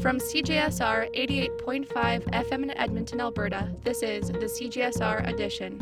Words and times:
From 0.00 0.18
CJSR 0.18 1.14
88.5 1.14 1.86
FM 2.32 2.62
in 2.62 2.70
Edmonton, 2.70 3.20
Alberta, 3.20 3.70
this 3.84 4.02
is 4.02 4.28
the 4.28 4.38
CJSR 4.38 5.28
edition. 5.28 5.78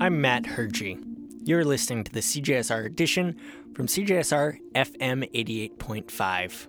I'm 0.00 0.20
Matt 0.20 0.42
Hergy. 0.42 1.00
You're 1.44 1.64
listening 1.64 2.02
to 2.02 2.10
the 2.10 2.18
CJSR 2.18 2.84
edition 2.84 3.36
from 3.76 3.86
CJSR 3.86 4.58
FM 4.74 5.32
88.5. 5.78 6.66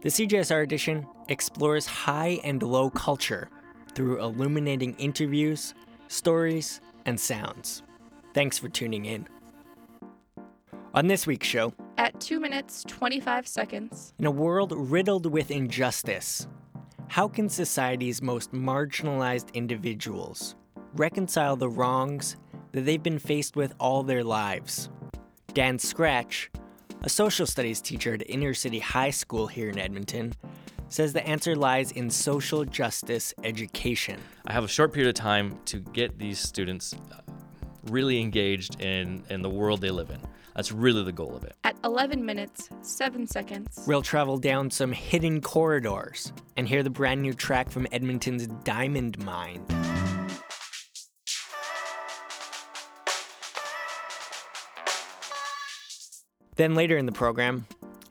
The 0.00 0.08
CJSR 0.08 0.62
edition 0.62 1.06
explores 1.28 1.84
high 1.84 2.40
and 2.42 2.62
low 2.62 2.88
culture 2.88 3.50
through 3.94 4.22
illuminating 4.22 4.94
interviews, 4.94 5.74
stories, 6.08 6.80
and 7.04 7.18
sounds. 7.18 7.82
Thanks 8.34 8.58
for 8.58 8.68
tuning 8.68 9.04
in. 9.06 9.26
On 10.94 11.06
this 11.06 11.26
week's 11.26 11.46
show, 11.46 11.72
At 11.98 12.18
2 12.20 12.40
minutes 12.40 12.84
25 12.88 13.46
seconds, 13.46 14.14
in 14.18 14.26
a 14.26 14.30
world 14.30 14.72
riddled 14.74 15.26
with 15.26 15.50
injustice, 15.50 16.46
how 17.08 17.28
can 17.28 17.48
society's 17.48 18.22
most 18.22 18.52
marginalized 18.52 19.52
individuals 19.54 20.56
reconcile 20.94 21.56
the 21.56 21.68
wrongs 21.68 22.36
that 22.72 22.84
they've 22.84 23.02
been 23.02 23.18
faced 23.18 23.56
with 23.56 23.74
all 23.78 24.02
their 24.02 24.24
lives? 24.24 24.90
Dan 25.52 25.78
Scratch, 25.78 26.50
a 27.02 27.08
social 27.08 27.46
studies 27.46 27.80
teacher 27.80 28.14
at 28.14 28.28
Inner 28.28 28.54
City 28.54 28.78
High 28.78 29.10
School 29.10 29.46
here 29.46 29.68
in 29.68 29.78
Edmonton, 29.78 30.32
says 30.88 31.12
the 31.12 31.26
answer 31.26 31.56
lies 31.56 31.92
in 31.92 32.10
social 32.10 32.64
justice 32.64 33.34
education. 33.44 34.20
I 34.46 34.52
have 34.52 34.64
a 34.64 34.68
short 34.68 34.92
period 34.92 35.08
of 35.08 35.14
time 35.14 35.58
to 35.66 35.78
get 35.78 36.18
these 36.18 36.38
students 36.38 36.94
uh, 36.94 37.20
really 37.84 38.20
engaged 38.20 38.80
in, 38.80 39.22
in 39.30 39.42
the 39.42 39.50
world 39.50 39.80
they 39.80 39.90
live 39.90 40.10
in. 40.10 40.20
That's 40.54 40.72
really 40.72 41.02
the 41.02 41.12
goal 41.12 41.36
of 41.36 41.44
it. 41.44 41.54
at 41.64 41.76
11 41.84 42.24
minutes 42.24 42.70
7 42.80 43.26
seconds, 43.26 43.84
We'll 43.86 44.00
travel 44.02 44.38
down 44.38 44.70
some 44.70 44.90
hidden 44.92 45.40
corridors 45.42 46.32
and 46.56 46.66
hear 46.66 46.82
the 46.82 46.90
brand 46.90 47.20
new 47.20 47.34
track 47.34 47.70
from 47.70 47.86
Edmonton's 47.92 48.46
Diamond 48.64 49.18
Mind. 49.22 49.66
Then 56.56 56.74
later 56.74 56.96
in 56.96 57.04
the 57.04 57.12
program, 57.12 57.66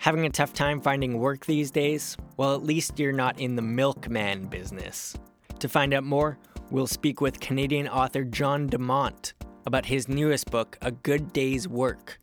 having 0.05 0.27
a 0.27 0.29
tough 0.29 0.53
time 0.53 0.79
finding 0.79 1.17
work 1.17 1.47
these 1.47 1.71
days? 1.71 2.15
Well, 2.37 2.53
at 2.53 2.61
least 2.61 2.99
you're 2.99 3.11
not 3.11 3.39
in 3.39 3.55
the 3.55 3.63
milkman 3.63 4.45
business. 4.45 5.17
To 5.57 5.67
find 5.67 5.95
out 5.95 6.03
more, 6.03 6.37
we'll 6.69 6.85
speak 6.85 7.21
with 7.21 7.39
Canadian 7.39 7.87
author 7.87 8.23
John 8.23 8.69
DeMont 8.69 9.33
about 9.65 9.83
his 9.87 10.07
newest 10.07 10.51
book, 10.51 10.77
A 10.83 10.91
Good 10.91 11.33
Day's 11.33 11.67
Work 11.67 12.19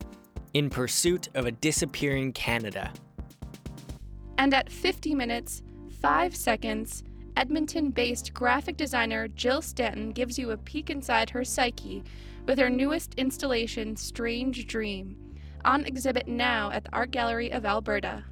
In 0.54 0.70
Pursuit 0.70 1.28
of 1.34 1.46
a 1.46 1.50
Disappearing 1.50 2.32
Canada. 2.34 2.92
and 4.38 4.54
at 4.54 4.70
50 4.70 5.16
minutes 5.16 5.64
5 6.00 6.36
seconds, 6.36 7.02
Edmonton 7.36 7.90
based 7.90 8.32
graphic 8.32 8.76
designer 8.76 9.26
Jill 9.26 9.60
Stanton 9.60 10.10
gives 10.10 10.38
you 10.38 10.52
a 10.52 10.56
peek 10.56 10.88
inside 10.88 11.30
her 11.30 11.42
psyche 11.42 12.04
with 12.46 12.60
her 12.60 12.70
newest 12.70 13.14
installation, 13.14 13.96
Strange 13.96 14.68
Dream, 14.68 15.16
on 15.64 15.84
exhibit 15.84 16.28
now 16.28 16.70
at 16.70 16.84
the 16.84 16.92
Art 16.92 17.10
Gallery 17.10 17.52
of 17.52 17.64
Alberta. 17.64 18.24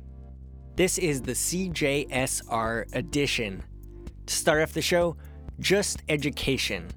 This 0.76 0.98
is 0.98 1.22
the 1.22 1.32
CJSR 1.32 2.94
edition. 2.94 3.62
To 4.26 4.34
start 4.34 4.62
off 4.62 4.72
the 4.72 4.82
show, 4.82 5.16
just 5.58 6.02
education 6.08 6.88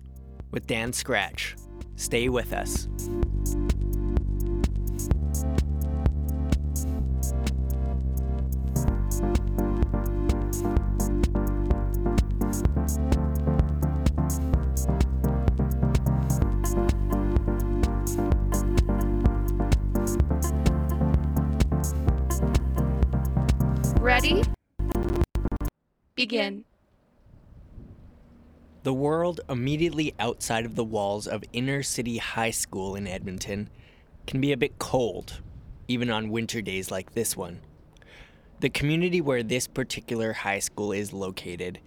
with 0.52 0.68
Dan 0.68 0.94
Scratch. 0.94 1.56
Stay 1.96 2.30
with 2.30 2.54
us. 2.54 2.88
Begin. 26.24 26.64
The 28.84 28.94
world 28.94 29.42
immediately 29.50 30.16
outside 30.18 30.64
of 30.64 30.76
the 30.76 30.84
walls 30.86 31.28
of 31.28 31.44
Inner 31.52 31.84
City 31.84 32.18
High 32.18 32.52
School 32.52 32.96
in 32.96 33.08
Edmonton 33.08 33.70
can 34.26 34.40
be 34.40 34.54
a 34.54 34.58
bit 34.58 34.80
cold, 34.80 35.42
even 35.90 36.10
on 36.10 36.30
winter 36.30 36.62
days 36.62 36.90
like 36.90 37.12
this 37.14 37.36
one. 37.36 37.60
The 38.62 38.70
community 38.70 39.20
where 39.20 39.44
this 39.44 39.68
particular 39.68 40.32
high 40.32 40.60
school 40.60 40.94
is 40.94 41.12
located 41.12 41.80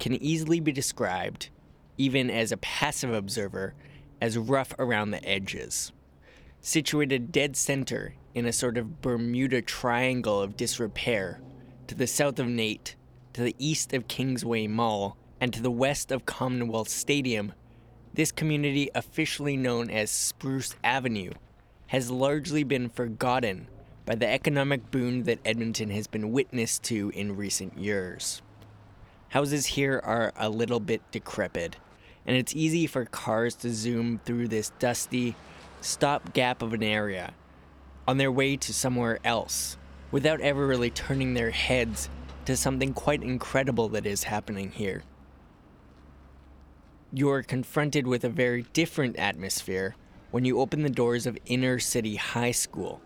can 0.00 0.14
easily 0.14 0.58
be 0.58 0.72
described, 0.72 1.50
even 1.96 2.30
as 2.30 2.50
a 2.50 2.56
passive 2.56 3.14
observer, 3.14 3.74
as 4.20 4.36
rough 4.36 4.74
around 4.76 5.12
the 5.12 5.24
edges. 5.24 5.92
Situated 6.60 7.30
dead 7.30 7.54
center 7.54 8.16
in 8.34 8.44
a 8.44 8.52
sort 8.52 8.76
of 8.76 9.00
Bermuda 9.00 9.62
Triangle 9.62 10.40
of 10.40 10.56
disrepair, 10.56 11.40
to 11.86 11.94
the 11.94 12.08
south 12.08 12.40
of 12.40 12.48
NAIT, 12.48 12.96
to 13.34 13.42
the 13.42 13.56
east 13.58 13.92
of 13.92 14.08
Kingsway 14.08 14.66
Mall, 14.68 15.16
and 15.40 15.52
to 15.52 15.60
the 15.60 15.70
west 15.70 16.10
of 16.10 16.24
Commonwealth 16.24 16.88
Stadium, 16.88 17.52
this 18.14 18.30
community, 18.30 18.88
officially 18.94 19.56
known 19.56 19.90
as 19.90 20.10
Spruce 20.10 20.76
Avenue, 20.84 21.32
has 21.88 22.10
largely 22.10 22.62
been 22.62 22.88
forgotten 22.88 23.66
by 24.06 24.14
the 24.14 24.28
economic 24.28 24.90
boom 24.92 25.24
that 25.24 25.40
Edmonton 25.44 25.90
has 25.90 26.06
been 26.06 26.30
witness 26.30 26.78
to 26.78 27.10
in 27.14 27.36
recent 27.36 27.76
years. 27.76 28.40
Houses 29.30 29.66
here 29.66 30.00
are 30.04 30.32
a 30.36 30.48
little 30.48 30.80
bit 30.80 31.02
decrepit, 31.10 31.76
and 32.24 32.36
it's 32.36 32.54
easy 32.54 32.86
for 32.86 33.04
cars 33.04 33.56
to 33.56 33.74
zoom 33.74 34.20
through 34.24 34.46
this 34.46 34.70
dusty 34.78 35.34
stopgap 35.80 36.62
of 36.62 36.72
an 36.72 36.84
area 36.84 37.34
on 38.06 38.16
their 38.16 38.30
way 38.30 38.56
to 38.56 38.72
somewhere 38.72 39.18
else 39.24 39.76
without 40.12 40.40
ever 40.40 40.66
really 40.66 40.90
turning 40.90 41.34
their 41.34 41.50
heads 41.50 42.08
to 42.46 42.56
something 42.56 42.92
quite 42.92 43.22
incredible 43.22 43.88
that 43.90 44.06
is 44.06 44.24
happening 44.24 44.70
here. 44.70 45.02
You're 47.12 47.42
confronted 47.42 48.06
with 48.06 48.24
a 48.24 48.28
very 48.28 48.62
different 48.72 49.16
atmosphere 49.16 49.94
when 50.30 50.44
you 50.44 50.58
open 50.58 50.82
the 50.82 50.90
doors 50.90 51.26
of 51.26 51.38
Inner 51.46 51.78
City 51.78 52.16
High 52.16 52.50
School. 52.50 53.00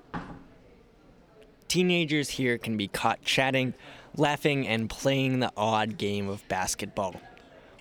Teenagers 1.69 2.31
here 2.31 2.57
can 2.57 2.79
be 2.79 2.89
caught 2.89 3.21
chatting, 3.23 3.75
laughing, 4.17 4.67
and 4.67 4.89
playing 4.89 5.41
the 5.41 5.53
odd 5.55 5.99
game 5.99 6.29
of 6.29 6.47
basketball. 6.49 7.21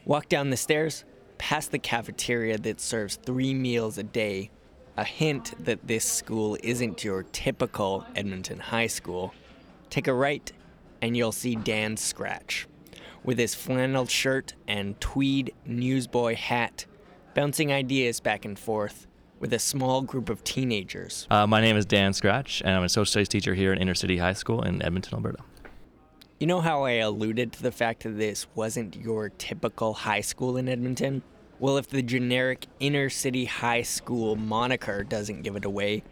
Walk 0.03 0.27
down 0.27 0.49
the 0.49 0.57
stairs, 0.57 1.05
past 1.37 1.71
the 1.71 1.79
cafeteria 1.79 2.57
that 2.57 2.81
serves 2.81 3.15
three 3.15 3.53
meals 3.53 3.97
a 3.97 4.03
day, 4.03 4.49
a 4.97 5.05
hint 5.05 5.53
that 5.63 5.87
this 5.87 6.03
school 6.03 6.57
isn't 6.61 7.03
your 7.03 7.23
typical 7.23 8.05
Edmonton 8.15 8.59
high 8.59 8.87
school. 8.87 9.33
Take 9.89 10.07
a 10.07 10.13
right, 10.13 10.51
and 11.01 11.15
you'll 11.15 11.31
see 11.31 11.55
Dan 11.55 11.97
Scratch, 11.97 12.67
with 13.23 13.37
his 13.37 13.55
flannel 13.55 14.05
shirt 14.05 14.53
and 14.67 14.99
tweed 14.99 15.53
newsboy 15.65 16.35
hat, 16.35 16.85
bouncing 17.33 17.71
ideas 17.71 18.19
back 18.19 18.45
and 18.45 18.57
forth 18.57 19.07
with 19.39 19.53
a 19.53 19.59
small 19.59 20.01
group 20.01 20.29
of 20.29 20.43
teenagers. 20.43 21.27
Uh, 21.29 21.45
my 21.45 21.61
name 21.61 21.77
is 21.77 21.85
Dan 21.85 22.13
Scratch, 22.13 22.61
and 22.61 22.71
I'm 22.71 22.83
a 22.83 22.89
social 22.89 23.05
studies 23.05 23.29
teacher 23.29 23.53
here 23.53 23.71
at 23.71 23.79
Inner 23.79 23.95
City 23.95 24.17
High 24.17 24.33
School 24.33 24.63
in 24.63 24.81
Edmonton, 24.81 25.13
Alberta. 25.13 25.43
You 26.39 26.47
know 26.47 26.61
how 26.61 26.83
I 26.83 26.91
alluded 26.91 27.53
to 27.53 27.63
the 27.63 27.71
fact 27.71 28.03
that 28.03 28.17
this 28.17 28.47
wasn't 28.53 28.95
your 28.95 29.29
typical 29.29 29.93
high 29.93 30.21
school 30.21 30.57
in 30.57 30.69
Edmonton? 30.69 31.23
Well, 31.59 31.77
if 31.77 31.87
the 31.87 32.03
generic 32.03 32.67
inner 32.79 33.09
city 33.09 33.45
high 33.45 33.81
school 33.81 34.35
moniker 34.35 35.03
doesn't 35.03 35.41
give 35.41 35.55
it 35.55 35.65
away, 35.65 36.03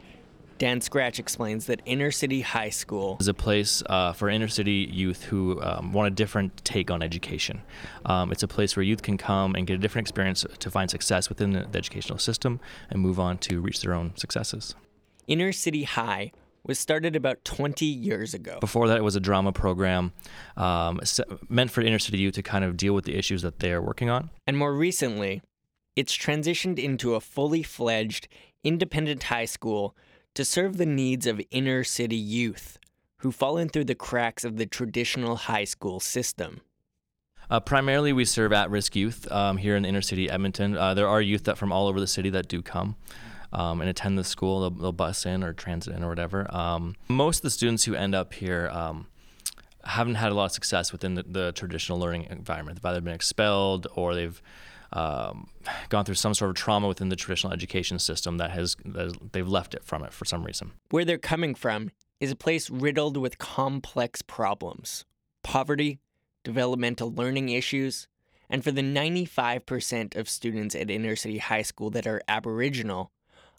Dan 0.57 0.79
Scratch 0.79 1.19
explains 1.19 1.65
that 1.65 1.81
Inner 1.85 2.11
City 2.11 2.41
High 2.41 2.69
School 2.69 3.17
is 3.19 3.27
a 3.27 3.33
place 3.33 3.83
uh, 3.87 4.13
for 4.13 4.29
inner 4.29 4.47
city 4.47 4.89
youth 4.91 5.23
who 5.23 5.61
um, 5.61 5.91
want 5.91 6.07
a 6.07 6.11
different 6.11 6.63
take 6.63 6.89
on 6.89 7.01
education. 7.01 7.61
Um, 8.05 8.31
it's 8.31 8.43
a 8.43 8.47
place 8.47 8.75
where 8.75 8.83
youth 8.83 9.01
can 9.01 9.17
come 9.17 9.55
and 9.55 9.67
get 9.67 9.73
a 9.73 9.77
different 9.77 10.07
experience 10.07 10.45
to 10.57 10.71
find 10.71 10.89
success 10.89 11.27
within 11.27 11.51
the, 11.51 11.67
educational 11.75 12.17
system 12.19 12.61
and 12.89 13.01
move 13.01 13.19
on 13.19 13.37
to 13.39 13.59
reach 13.59 13.81
their 13.81 13.93
own 13.93 14.15
successes. 14.15 14.75
Inner 15.27 15.51
City 15.51 15.83
High 15.83 16.31
was 16.63 16.79
started 16.79 17.17
about 17.17 17.43
20 17.43 17.85
years 17.85 18.33
ago. 18.33 18.57
Before 18.61 18.87
that, 18.87 18.97
it 18.97 19.03
was 19.03 19.17
a 19.17 19.19
drama 19.19 19.51
program 19.51 20.13
um, 20.55 21.01
meant 21.49 21.69
for 21.69 21.81
inner 21.81 21.99
city 21.99 22.17
youth 22.17 22.35
to 22.35 22.43
kind 22.43 22.63
of 22.63 22.77
deal 22.77 22.93
with 22.93 23.03
the 23.03 23.15
issues 23.17 23.41
that 23.41 23.59
they're 23.59 23.81
working 23.81 24.09
on. 24.09 24.29
And 24.47 24.57
more 24.57 24.73
recently, 24.73 25.41
it's 25.97 26.15
transitioned 26.15 26.79
into 26.79 27.13
a 27.13 27.19
fully 27.19 27.61
fledged 27.61 28.29
independent 28.63 29.23
high 29.23 29.45
school 29.45 29.95
to 30.35 30.45
serve 30.45 30.77
the 30.77 30.85
needs 30.85 31.25
of 31.25 31.41
inner 31.49 31.83
city 31.83 32.15
youth 32.15 32.77
who 33.17 33.31
fall 33.31 33.57
in 33.57 33.69
through 33.69 33.85
the 33.85 33.95
cracks 33.95 34.43
of 34.43 34.57
the 34.57 34.65
traditional 34.65 35.35
high 35.35 35.63
school 35.63 35.99
system. 35.99 36.61
Uh, 37.49 37.59
primarily, 37.59 38.11
we 38.11 38.25
serve 38.25 38.51
at-risk 38.53 38.95
youth 38.95 39.31
um, 39.31 39.57
here 39.57 39.75
in 39.75 39.85
inner 39.85 40.01
city 40.01 40.29
Edmonton. 40.29 40.77
Uh, 40.77 40.93
there 40.93 41.07
are 41.07 41.21
youth 41.21 41.45
that 41.45 41.57
from 41.57 41.71
all 41.71 41.87
over 41.87 41.99
the 41.99 42.07
city 42.07 42.29
that 42.31 42.47
do 42.47 42.61
come 42.61 42.95
um, 43.53 43.81
and 43.81 43.89
attend 43.89 44.17
the 44.17 44.23
school. 44.23 44.61
They'll, 44.61 44.81
they'll, 44.81 44.91
bus 44.91 45.25
in 45.25 45.43
or 45.43 45.53
transit 45.53 45.95
in 45.95 46.03
or 46.03 46.09
whatever. 46.09 46.53
Um, 46.53 46.95
most 47.07 47.37
of 47.37 47.43
the 47.43 47.49
students 47.49 47.85
who 47.85 47.95
end 47.95 48.15
up 48.15 48.33
here 48.33 48.69
um, 48.73 49.07
haven't 49.83 50.15
had 50.15 50.31
a 50.31 50.35
lot 50.35 50.45
of 50.45 50.51
success 50.51 50.91
within 50.91 51.15
the, 51.15 51.23
the, 51.23 51.51
traditional 51.51 51.99
learning 51.99 52.27
environment. 52.29 52.81
They've 52.81 52.89
either 52.89 53.01
been 53.01 53.13
expelled 53.13 53.87
or 53.95 54.15
they've 54.15 54.41
um, 54.93 55.49
gone 55.89 56.05
through 56.05 56.15
some 56.15 56.33
sort 56.33 56.49
of 56.49 56.55
trauma 56.55 56.87
within 56.87 57.09
the 57.09 57.15
traditional 57.15 57.53
education 57.53 57.99
system 57.99 58.37
that 58.37 58.51
has, 58.51 58.75
that 58.85 59.03
has 59.03 59.13
they've 59.31 59.47
left 59.47 59.73
it 59.73 59.83
from 59.83 60.03
it 60.03 60.13
for 60.13 60.25
some 60.25 60.43
reason. 60.43 60.71
Where 60.89 61.05
they're 61.05 61.17
coming 61.17 61.55
from 61.55 61.91
is 62.19 62.31
a 62.31 62.35
place 62.35 62.69
riddled 62.69 63.17
with 63.17 63.37
complex 63.37 64.21
problems, 64.21 65.05
poverty, 65.43 65.99
developmental 66.43 67.11
learning 67.11 67.49
issues, 67.49 68.07
and 68.49 68.63
for 68.63 68.71
the 68.71 68.81
95% 68.81 70.15
of 70.15 70.29
students 70.29 70.75
at 70.75 70.89
inner 70.89 71.15
city 71.15 71.39
high 71.39 71.63
school 71.63 71.89
that 71.89 72.07
are 72.07 72.21
Aboriginal, 72.27 73.11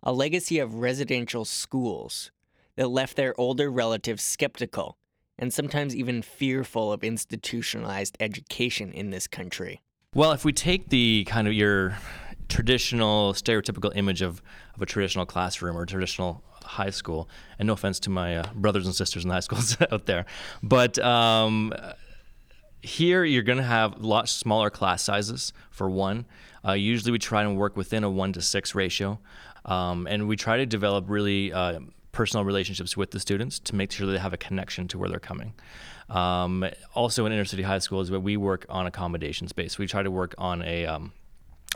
a 0.02 0.12
legacy 0.12 0.58
of 0.58 0.76
residential 0.76 1.44
schools 1.44 2.30
that 2.76 2.88
left 2.88 3.16
their 3.16 3.38
older 3.40 3.70
relatives 3.70 4.22
skeptical 4.22 4.96
and 5.38 5.52
sometimes 5.52 5.94
even 5.94 6.22
fearful 6.22 6.92
of 6.92 7.04
institutionalized 7.04 8.16
education 8.20 8.92
in 8.92 9.10
this 9.10 9.26
country. 9.26 9.82
Well, 10.14 10.32
if 10.32 10.44
we 10.44 10.52
take 10.52 10.88
the 10.88 11.24
kind 11.24 11.46
of 11.46 11.52
your 11.52 11.98
traditional 12.48 13.34
stereotypical 13.34 13.92
image 13.94 14.22
of, 14.22 14.40
of 14.74 14.80
a 14.80 14.86
traditional 14.86 15.26
classroom 15.26 15.76
or 15.76 15.84
traditional 15.84 16.42
high 16.62 16.90
school, 16.90 17.28
and 17.58 17.66
no 17.66 17.74
offense 17.74 18.00
to 18.00 18.10
my 18.10 18.38
uh, 18.38 18.46
brothers 18.54 18.86
and 18.86 18.94
sisters 18.94 19.24
in 19.24 19.30
high 19.30 19.40
schools 19.48 19.76
out 19.90 20.06
there, 20.06 20.24
but 20.62 20.98
um, 21.00 21.74
here 22.80 23.24
you're 23.24 23.42
going 23.42 23.58
to 23.58 23.64
have 23.64 23.96
a 23.96 24.06
lot 24.06 24.28
smaller 24.28 24.70
class 24.70 25.02
sizes 25.02 25.52
for 25.70 25.90
one. 25.90 26.24
Uh, 26.66 26.72
usually 26.72 27.12
we 27.12 27.18
try 27.18 27.42
and 27.42 27.56
work 27.56 27.76
within 27.76 28.02
a 28.04 28.10
one 28.10 28.32
to 28.32 28.40
six 28.40 28.74
ratio, 28.74 29.18
um, 29.66 30.06
and 30.06 30.28
we 30.28 30.36
try 30.36 30.56
to 30.56 30.66
develop 30.66 31.04
really 31.08 31.52
uh, 31.52 31.80
personal 32.12 32.44
relationships 32.44 32.96
with 32.96 33.10
the 33.10 33.20
students 33.20 33.58
to 33.58 33.74
make 33.74 33.92
sure 33.92 34.06
they 34.06 34.18
have 34.18 34.32
a 34.32 34.38
connection 34.38 34.88
to 34.88 34.98
where 34.98 35.08
they're 35.08 35.20
coming. 35.20 35.52
Um, 36.08 36.64
also, 36.94 37.26
in 37.26 37.32
inner 37.32 37.44
city 37.44 37.62
high 37.62 37.78
schools, 37.78 38.10
where 38.10 38.20
we 38.20 38.36
work 38.36 38.66
on 38.68 38.86
accommodation 38.86 39.48
space, 39.48 39.78
we 39.78 39.86
try 39.86 40.02
to 40.02 40.10
work 40.10 40.34
on 40.38 40.62
a 40.62 40.86
um, 40.86 41.12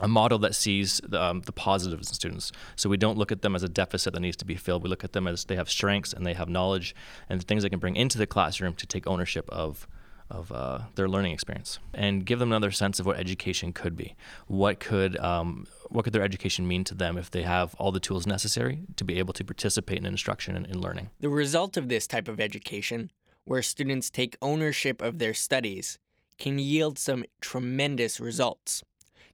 a 0.01 0.07
model 0.07 0.39
that 0.39 0.55
sees 0.55 0.99
the, 1.07 1.21
um, 1.21 1.41
the, 1.41 1.51
positives 1.51 2.09
in 2.09 2.13
students. 2.15 2.51
So 2.75 2.89
we 2.89 2.97
don't 2.97 3.17
look 3.17 3.31
at 3.31 3.41
them 3.41 3.55
as 3.55 3.61
a 3.61 3.69
deficit 3.69 4.13
that 4.13 4.19
needs 4.19 4.37
to 4.37 4.45
be 4.45 4.55
filled. 4.55 4.83
We 4.83 4.89
look 4.89 5.03
at 5.03 5.13
them 5.13 5.27
as 5.27 5.45
they 5.45 5.55
have 5.55 5.69
strengths 5.69 6.11
and 6.11 6.25
they 6.25 6.33
have 6.33 6.49
knowledge 6.49 6.95
and 7.29 7.43
things 7.43 7.61
they 7.63 7.69
can 7.69 7.79
bring 7.79 7.95
into 7.95 8.17
the 8.17 8.25
classroom 8.25 8.73
to 8.75 8.87
take 8.87 9.05
ownership 9.05 9.49
of 9.49 9.87
of 10.31 10.49
uh, 10.51 10.79
their 10.95 11.09
learning 11.09 11.33
experience 11.33 11.77
and 11.93 12.25
give 12.25 12.39
them 12.39 12.49
another 12.49 12.71
sense 12.71 13.01
of 13.01 13.05
what 13.05 13.19
education 13.19 13.73
could 13.73 13.97
be. 13.97 14.15
What 14.47 14.79
could 14.79 15.17
um, 15.17 15.67
what 15.89 16.05
could 16.05 16.13
their 16.13 16.23
education 16.23 16.65
mean 16.65 16.85
to 16.85 16.95
them 16.95 17.17
if 17.17 17.29
they 17.29 17.43
have 17.43 17.75
all 17.75 17.91
the 17.91 17.99
tools 17.99 18.25
necessary 18.25 18.79
to 18.95 19.03
be 19.03 19.19
able 19.19 19.33
to 19.33 19.43
participate 19.43 19.97
in 19.97 20.05
instruction 20.05 20.55
and 20.55 20.65
in 20.65 20.79
learning? 20.79 21.09
The 21.19 21.29
result 21.29 21.75
of 21.75 21.89
this 21.89 22.07
type 22.07 22.29
of 22.29 22.39
education, 22.39 23.11
where 23.51 23.61
students 23.61 24.09
take 24.09 24.37
ownership 24.41 25.01
of 25.01 25.19
their 25.19 25.33
studies, 25.33 25.99
can 26.39 26.57
yield 26.57 26.97
some 26.97 27.25
tremendous 27.41 28.17
results. 28.17 28.81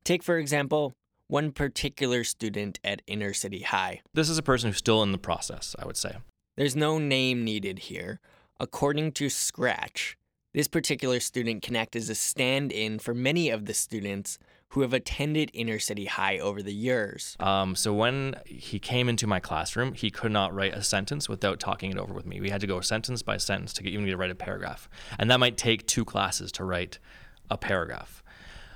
Take, 0.04 0.24
for 0.24 0.40
example, 0.40 0.94
one 1.28 1.52
particular 1.52 2.24
student 2.24 2.80
at 2.84 3.04
Inner 3.06 3.32
City 3.32 3.60
High. 3.60 4.02
This 4.16 4.28
is 4.28 4.40
a 4.40 4.42
person 4.42 4.72
who's 4.72 4.80
still 4.80 5.04
in 5.04 5.12
the 5.12 5.20
process, 5.20 5.76
I 5.78 5.86
would 5.86 5.98
say. 5.98 6.16
There's 6.56 6.76
no 6.76 6.98
name 6.98 7.44
needed 7.44 7.78
here. 7.78 8.20
According 8.60 9.12
to 9.12 9.30
Scratch, 9.30 10.18
this 10.52 10.68
particular 10.68 11.20
student 11.20 11.62
can 11.62 11.76
act 11.76 11.96
as 11.96 12.10
a 12.10 12.16
stand 12.16 12.72
in 12.72 12.98
for 12.98 13.14
many 13.14 13.52
of 13.52 13.66
the 13.66 13.76
students 13.76 14.40
who 14.70 14.82
have 14.82 14.94
attended 14.94 15.50
Inner 15.54 15.80
City 15.80 16.06
High 16.06 16.40
over 16.40 16.62
the 16.62 16.74
years. 16.74 17.36
Um, 17.40 17.76
so 17.76 17.94
when 17.94 18.36
he 18.46 18.80
came 18.80 19.08
into 19.08 19.26
my 19.26 19.40
classroom, 19.40 19.94
he 19.94 20.12
could 20.12 20.32
not 20.32 20.54
write 20.54 20.74
a 20.74 20.84
sentence 20.84 21.30
without 21.30 21.60
talking 21.60 21.92
it 21.92 21.98
over 21.98 22.14
with 22.14 22.26
me. 22.26 22.42
We 22.42 22.50
had 22.50 22.62
to 22.62 22.68
go 22.68 22.82
sentence 22.82 23.22
by 23.22 23.38
sentence 23.38 23.74
to 23.74 23.84
get, 23.84 23.94
even 23.94 24.06
to 24.06 24.18
write 24.18 24.32
a 24.32 24.36
paragraph. 24.36 24.90
And 25.18 25.32
that 25.32 25.40
might 25.40 25.58
take 25.58 25.88
two 25.88 26.04
classes 26.04 26.52
to 26.54 26.64
write 26.64 27.00
a 27.50 27.58
paragraph. 27.58 28.24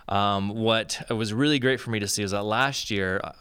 Um, 0.07 0.49
what 0.49 1.01
was 1.09 1.33
really 1.33 1.59
great 1.59 1.79
for 1.79 1.89
me 1.89 1.99
to 1.99 2.07
see 2.07 2.23
is 2.23 2.31
that 2.31 2.43
last 2.43 2.89
year, 2.91 3.21
uh, 3.23 3.31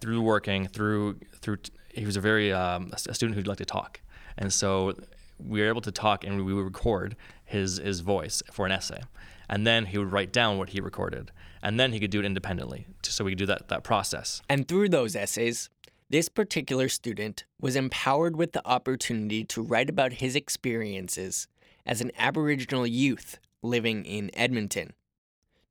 through 0.00 0.20
working 0.20 0.66
through 0.66 1.18
through, 1.40 1.58
he 1.94 2.04
was 2.04 2.16
a 2.16 2.20
very 2.20 2.52
um, 2.52 2.90
a 2.92 3.14
student 3.14 3.34
who'd 3.34 3.46
like 3.46 3.58
to 3.58 3.64
talk, 3.64 4.00
and 4.36 4.52
so 4.52 4.94
we 5.38 5.60
were 5.60 5.68
able 5.68 5.80
to 5.80 5.90
talk 5.90 6.24
and 6.24 6.44
we 6.44 6.54
would 6.54 6.64
record 6.64 7.16
his 7.44 7.78
his 7.78 8.00
voice 8.00 8.42
for 8.52 8.66
an 8.66 8.72
essay, 8.72 9.00
and 9.48 9.66
then 9.66 9.86
he 9.86 9.98
would 9.98 10.12
write 10.12 10.32
down 10.32 10.58
what 10.58 10.70
he 10.70 10.80
recorded, 10.80 11.32
and 11.62 11.78
then 11.78 11.92
he 11.92 12.00
could 12.00 12.10
do 12.10 12.20
it 12.20 12.24
independently, 12.24 12.86
so 13.02 13.24
we 13.24 13.32
could 13.32 13.38
do 13.38 13.46
that 13.46 13.68
that 13.68 13.84
process. 13.84 14.42
And 14.48 14.66
through 14.66 14.88
those 14.88 15.14
essays, 15.14 15.70
this 16.10 16.28
particular 16.28 16.88
student 16.88 17.44
was 17.60 17.76
empowered 17.76 18.36
with 18.36 18.52
the 18.52 18.66
opportunity 18.66 19.44
to 19.44 19.62
write 19.62 19.88
about 19.88 20.14
his 20.14 20.36
experiences 20.36 21.48
as 21.86 22.00
an 22.00 22.12
Aboriginal 22.18 22.86
youth 22.86 23.38
living 23.62 24.04
in 24.04 24.30
Edmonton 24.34 24.92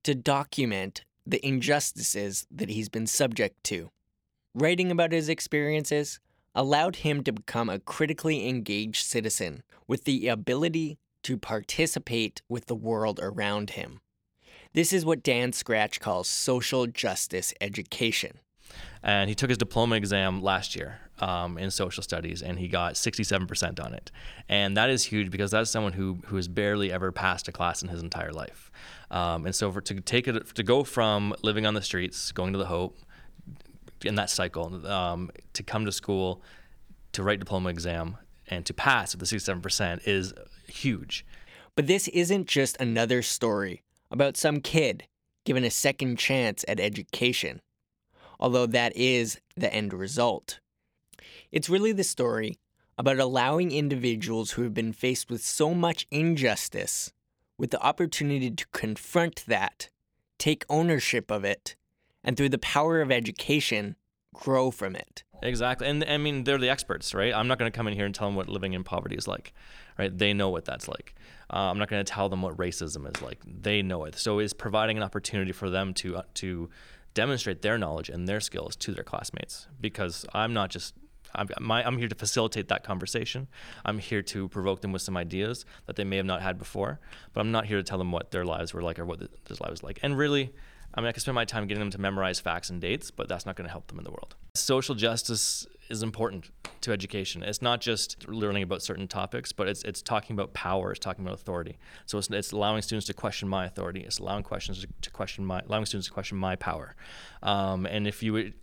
to 0.04 0.16
document 0.16 1.04
the 1.26 1.46
injustices 1.46 2.48
that 2.50 2.70
he's 2.70 2.90
been 2.90 3.06
subject 3.06 3.64
to. 3.66 3.92
Writing 4.56 4.90
about 4.90 5.12
his 5.12 5.30
experiences 5.30 6.20
allowed 6.56 6.98
him 6.98 7.24
to 7.24 7.32
become 7.32 7.70
a 7.70 7.80
critically 7.80 8.50
engaged 8.50 9.06
citizen 9.06 9.64
with 9.88 10.06
the 10.06 10.28
ability 10.28 10.98
to 11.24 11.38
participate 11.38 12.42
with 12.50 12.66
the 12.66 12.76
world 12.76 13.20
around 13.22 13.72
him. 13.72 14.02
This 14.74 14.94
is 14.94 15.04
what 15.06 15.22
Dan 15.22 15.52
Scratch 15.52 16.00
calls 16.00 16.30
social 16.30 16.88
justice 16.88 17.54
education. 17.60 18.40
And 19.04 19.28
he 19.30 19.36
took 19.36 19.50
his 19.50 19.58
diploma 19.58 19.96
exam 19.96 20.42
last 20.42 20.78
year 20.78 21.00
um, 21.20 21.58
in 21.58 21.72
social 21.72 22.02
studies, 22.02 22.42
and 22.42 22.58
he 22.58 22.70
got 22.70 22.94
67% 22.94 23.84
on 23.84 23.94
it. 23.94 24.12
And 24.48 24.78
that 24.78 24.90
is 24.90 25.04
huge 25.04 25.30
because 25.30 25.52
that's 25.52 25.70
someone 25.70 25.92
who 25.94 26.20
who 26.28 26.38
has 26.38 26.48
barely 26.48 26.90
ever 26.90 27.12
passed 27.12 27.50
a 27.50 27.52
class 27.52 27.82
in 27.82 27.90
his 27.90 28.02
entire 28.02 28.32
life. 28.32 28.72
Um, 29.10 29.46
and 29.46 29.54
so 29.54 29.70
for 29.72 29.82
to 29.82 30.00
take 30.00 30.30
it 30.30 30.56
to 30.56 30.64
go 30.64 30.86
from 30.86 31.36
living 31.42 31.66
on 31.66 31.74
the 31.74 31.82
streets, 31.82 32.32
going 32.32 32.54
to 32.54 32.60
the 32.60 32.68
Hope, 32.68 32.98
in 34.06 34.16
that 34.16 34.30
cycle, 34.30 34.88
um, 34.88 35.32
to 35.54 35.64
come 35.64 35.84
to 35.86 35.92
school, 35.92 36.42
to 37.12 37.24
write 37.24 37.40
diploma 37.40 37.70
exam, 37.70 38.18
and 38.48 38.66
to 38.66 38.74
pass 38.74 39.14
with 39.14 39.30
the 39.30 39.36
67% 39.36 40.08
is 40.08 40.34
huge. 40.68 41.26
But 41.76 41.88
this 41.88 42.08
isn't 42.10 42.48
just 42.48 42.78
another 42.80 43.22
story 43.22 43.84
about 44.12 44.38
some 44.38 44.60
kid 44.60 45.08
given 45.46 45.64
a 45.64 45.72
second 45.72 46.18
chance 46.18 46.64
at 46.68 46.80
education, 46.80 47.62
although 48.40 48.66
that 48.68 48.96
is 48.96 49.40
the 49.56 49.74
end 49.74 49.94
result. 49.94 50.60
It's 51.52 51.70
really 51.70 51.92
the 51.92 52.04
story 52.04 52.60
about 52.98 53.20
allowing 53.20 53.72
individuals 53.72 54.52
who 54.52 54.64
have 54.64 54.74
been 54.74 54.94
faced 54.94 55.32
with 55.32 55.42
so 55.42 55.74
much 55.74 56.06
injustice 56.12 57.14
with 57.58 57.72
the 57.72 57.82
opportunity 57.82 58.52
to 58.52 58.68
confront 58.74 59.46
that, 59.48 59.90
take 60.38 60.66
ownership 60.70 61.32
of 61.32 61.44
it, 61.44 61.76
and 62.24 62.38
through 62.38 62.50
the 62.50 62.58
power 62.58 63.02
of 63.02 63.12
education, 63.12 63.96
grow 64.34 64.72
from 64.72 64.96
it. 64.96 65.24
Exactly. 65.42 65.88
And 65.88 66.04
I 66.04 66.18
mean, 66.18 66.44
they're 66.44 66.58
the 66.58 66.70
experts, 66.70 67.14
right? 67.14 67.34
I'm 67.34 67.48
not 67.48 67.58
going 67.58 67.72
to 67.72 67.76
come 67.76 67.88
in 67.88 67.94
here 67.94 68.06
and 68.06 68.14
tell 68.14 68.28
them 68.28 68.36
what 68.36 68.48
living 68.48 68.74
in 68.74 68.84
poverty 68.84 69.16
is 69.16 69.28
like, 69.28 69.54
right? 69.98 70.16
They 70.16 70.34
know 70.34 70.50
what 70.50 70.66
that's 70.66 70.88
like. 70.88 71.16
Uh, 71.52 71.70
I'm 71.70 71.80
not 71.80 71.90
going 71.90 72.04
to 72.04 72.12
tell 72.12 72.30
them 72.30 72.42
what 72.42 72.58
racism 72.58 73.10
is 73.14 73.22
like. 73.22 73.40
They 73.46 73.82
know 73.82 74.06
it. 74.06 74.16
So 74.16 74.40
it's 74.40 74.54
providing 74.54 74.98
an 74.98 75.04
opportunity 75.04 75.52
for 75.52 75.70
them 75.70 75.94
to 75.96 76.18
uh, 76.18 76.24
to 76.36 76.70
demonstrate 77.14 77.62
their 77.62 77.78
knowledge 77.78 78.10
and 78.10 78.28
their 78.28 78.40
skills 78.40 78.76
to 78.78 78.94
their 78.94 79.04
classmates 79.04 79.68
because 79.82 80.26
I'm 80.34 80.54
not 80.54 80.70
just 80.70 80.94
I'm, 81.34 81.50
my, 81.60 81.86
I'm 81.86 81.98
here 81.98 82.08
to 82.08 82.16
facilitate 82.16 82.68
that 82.70 82.84
conversation. 82.84 83.48
I'm 83.86 84.00
here 84.00 84.22
to 84.24 84.50
provoke 84.50 84.82
them 84.82 84.92
with 84.92 85.02
some 85.02 85.18
ideas 85.18 85.66
that 85.86 85.96
they 85.96 86.04
may 86.04 86.18
have 86.18 86.26
not 86.26 86.42
had 86.42 86.58
before, 86.58 87.00
but 87.34 87.42
I'm 87.42 87.52
not 87.52 87.66
here 87.66 87.78
to 87.78 87.84
tell 87.84 87.98
them 87.98 88.12
what 88.12 88.32
their 88.32 88.46
lives 88.46 88.74
were 88.74 88.82
like 88.82 89.00
or 89.00 89.06
what 89.06 89.20
their 89.20 89.58
lives 89.62 89.84
like. 89.84 90.00
And 90.04 90.18
really, 90.18 90.54
I 90.94 91.02
mean, 91.02 91.08
I 91.08 91.12
can 91.12 91.22
spend 91.22 91.36
my 91.36 91.46
time 91.46 91.68
getting 91.68 91.80
them 91.80 91.92
to 91.92 92.02
memorize 92.02 92.40
facts 92.40 92.70
and 92.70 92.82
dates, 92.82 93.12
but 93.12 93.30
that's 93.30 93.46
not 93.46 93.56
going 93.56 93.66
to 93.66 93.72
help 93.72 93.88
them 93.88 93.98
in 93.98 94.04
the 94.04 94.12
world. 94.12 94.36
Social 94.56 94.96
justice 94.96 95.66
is 95.90 96.04
important 96.04 96.50
to 96.82 96.92
education. 96.92 97.44
It's 97.44 97.62
not 97.62 97.80
just 97.82 98.28
learning 98.28 98.64
about 98.64 98.82
certain 98.82 99.08
topics, 99.08 99.52
but 99.52 99.68
it's 99.68 99.84
it's 99.84 100.02
talking 100.02 100.34
about 100.34 100.54
power. 100.54 100.92
It's 100.92 101.00
talking 101.00 101.24
about 101.24 101.36
authority. 101.36 101.78
So 102.06 102.18
it's, 102.18 102.30
it's 102.30 102.52
allowing 102.52 102.82
students 102.82 103.08
to 103.08 103.14
question 103.14 103.48
my 103.48 103.66
authority. 103.66 104.02
It's 104.02 104.20
allowing 104.20 104.44
questions 104.44 104.86
to 105.02 105.10
question 105.12 105.46
my 105.46 105.62
allowing 105.62 105.86
students 105.86 106.08
to 106.08 106.14
question 106.14 106.38
my 106.38 106.56
power. 106.56 106.96
Um, 107.44 107.86
and 107.86 108.08
if 108.08 108.24
you 108.24 108.54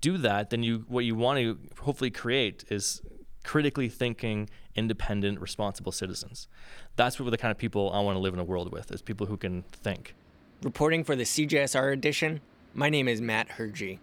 do 0.00 0.18
that, 0.18 0.50
then 0.50 0.62
you 0.62 0.84
what 0.88 1.04
you 1.04 1.14
want 1.14 1.38
to 1.38 1.58
hopefully 1.80 2.10
create 2.10 2.64
is 2.68 3.00
critically 3.44 3.88
thinking, 3.88 4.50
independent, 4.74 5.40
responsible 5.40 5.92
citizens. 5.92 6.48
That's 6.96 7.18
what 7.18 7.30
the 7.30 7.38
kind 7.38 7.50
of 7.50 7.56
people 7.56 7.90
I 7.92 8.00
want 8.00 8.16
to 8.16 8.20
live 8.20 8.34
in 8.34 8.40
a 8.40 8.44
world 8.44 8.70
with 8.70 8.90
is 8.90 9.00
people 9.00 9.26
who 9.26 9.36
can 9.36 9.62
think. 9.72 10.14
Reporting 10.60 11.04
for 11.04 11.14
the 11.14 11.22
CJSR 11.22 11.92
edition, 11.92 12.40
my 12.74 12.90
name 12.90 13.06
is 13.06 13.20
Matt 13.20 13.48
Hergy. 13.50 14.00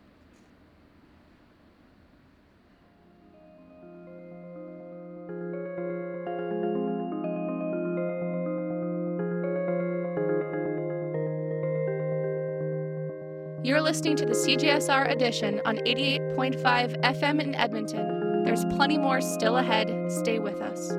You're 13.62 13.82
listening 13.82 14.16
to 14.16 14.26
the 14.26 14.32
CJSR 14.32 15.12
edition 15.12 15.60
on 15.66 15.76
88.5 15.80 17.02
FM 17.02 17.42
in 17.42 17.54
Edmonton. 17.56 18.44
There's 18.46 18.64
plenty 18.66 18.98
more 18.98 19.20
still 19.20 19.58
ahead. 19.58 19.94
Stay 20.10 20.40
with 20.40 20.62
us. 20.62 20.94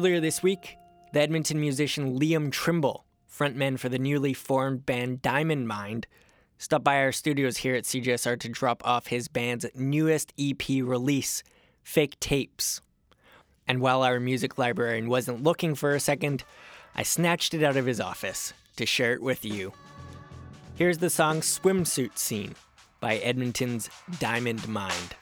Earlier 0.00 0.18
this 0.18 0.42
week, 0.42 0.78
the 1.12 1.20
Edmonton 1.20 1.60
musician 1.60 2.18
Liam 2.18 2.50
Trimble, 2.50 3.04
frontman 3.30 3.78
for 3.78 3.90
the 3.90 3.98
newly 3.98 4.32
formed 4.32 4.86
band 4.86 5.20
Diamond 5.20 5.68
Mind, 5.68 6.06
stopped 6.56 6.84
by 6.84 7.02
our 7.02 7.12
studios 7.12 7.58
here 7.58 7.74
at 7.74 7.84
CJSR 7.84 8.40
to 8.40 8.48
drop 8.48 8.80
off 8.82 9.08
his 9.08 9.28
band's 9.28 9.66
newest 9.74 10.32
EP 10.38 10.66
release, 10.68 11.42
Fake 11.82 12.18
Tapes. 12.18 12.80
And 13.68 13.82
while 13.82 14.02
our 14.02 14.18
music 14.18 14.56
librarian 14.56 15.10
wasn't 15.10 15.42
looking 15.42 15.74
for 15.74 15.94
a 15.94 16.00
second, 16.00 16.44
I 16.94 17.02
snatched 17.02 17.52
it 17.52 17.62
out 17.62 17.76
of 17.76 17.84
his 17.84 18.00
office 18.00 18.54
to 18.76 18.86
share 18.86 19.12
it 19.12 19.22
with 19.22 19.44
you. 19.44 19.74
Here's 20.76 20.96
the 20.96 21.10
song 21.10 21.42
Swimsuit 21.42 22.16
Scene 22.16 22.54
by 23.00 23.18
Edmonton's 23.18 23.90
Diamond 24.18 24.66
Mind. 24.66 25.14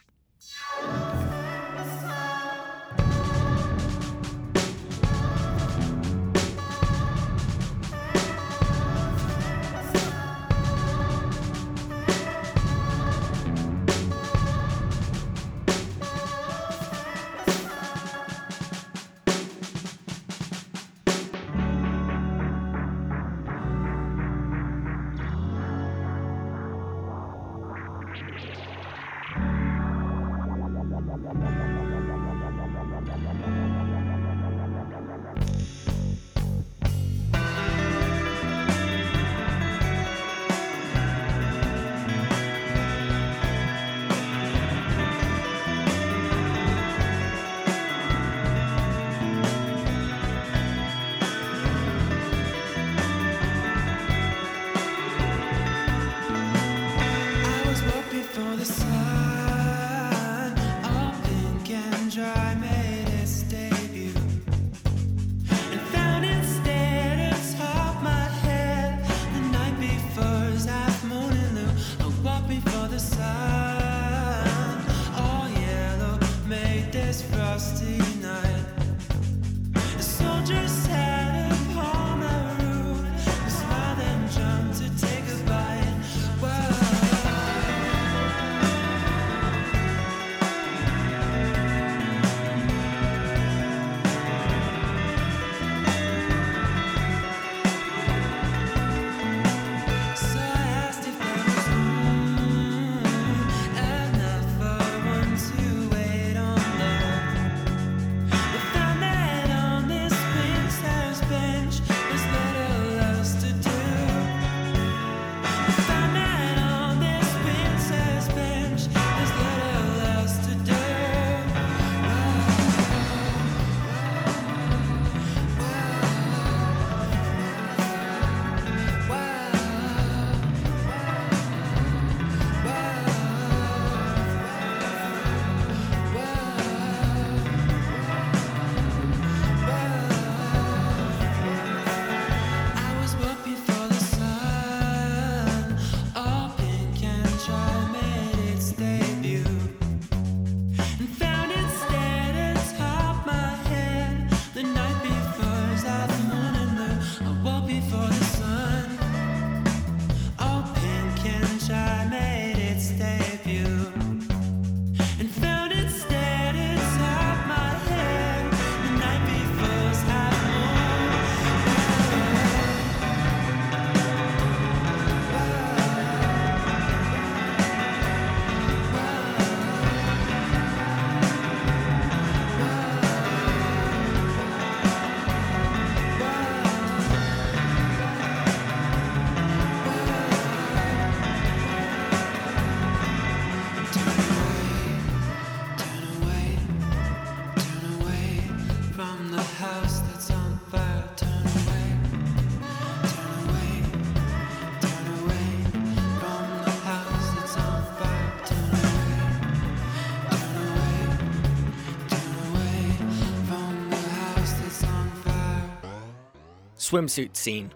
Swimsuit 216.89 217.37
Scene 217.37 217.71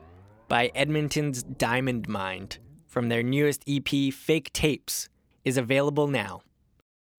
by 0.48 0.72
Edmonton's 0.74 1.42
Diamond 1.42 2.08
Mind 2.08 2.56
from 2.86 3.10
their 3.10 3.22
newest 3.22 3.62
EP, 3.68 4.10
Fake 4.10 4.50
Tapes, 4.54 5.10
is 5.44 5.58
available 5.58 6.08
now. 6.08 6.40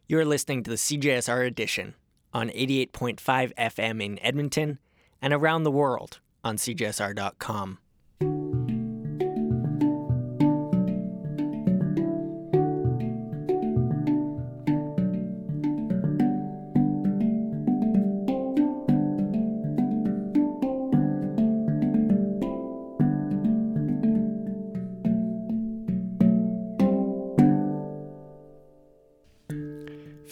You're 0.08 0.26
listening 0.26 0.64
to 0.64 0.72
the 0.72 0.76
CJSR 0.76 1.46
edition 1.46 1.94
on 2.34 2.50
88.5 2.50 3.54
FM 3.54 4.04
in 4.04 4.18
Edmonton 4.24 4.80
and 5.22 5.36
around 5.36 5.66
the 5.66 5.72
world 5.72 6.20
on 6.44 6.58
CJSR.com. 6.58 7.78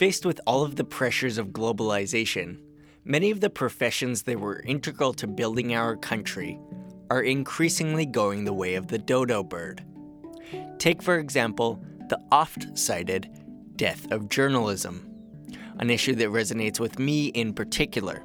Faced 0.01 0.25
with 0.25 0.41
all 0.47 0.63
of 0.63 0.77
the 0.77 0.83
pressures 0.83 1.37
of 1.37 1.49
globalization, 1.49 2.57
many 3.05 3.29
of 3.29 3.39
the 3.39 3.51
professions 3.51 4.23
that 4.23 4.39
were 4.39 4.61
integral 4.61 5.13
to 5.13 5.27
building 5.27 5.75
our 5.75 5.95
country 5.95 6.59
are 7.11 7.21
increasingly 7.21 8.07
going 8.07 8.43
the 8.43 8.51
way 8.51 8.73
of 8.73 8.87
the 8.87 8.97
dodo 8.97 9.43
bird. 9.43 9.85
Take, 10.79 11.03
for 11.03 11.19
example, 11.19 11.85
the 12.09 12.19
oft 12.31 12.75
cited 12.75 13.29
death 13.75 14.11
of 14.11 14.27
journalism, 14.27 15.07
an 15.77 15.91
issue 15.91 16.15
that 16.15 16.29
resonates 16.29 16.79
with 16.79 16.97
me 16.97 17.27
in 17.27 17.53
particular. 17.53 18.23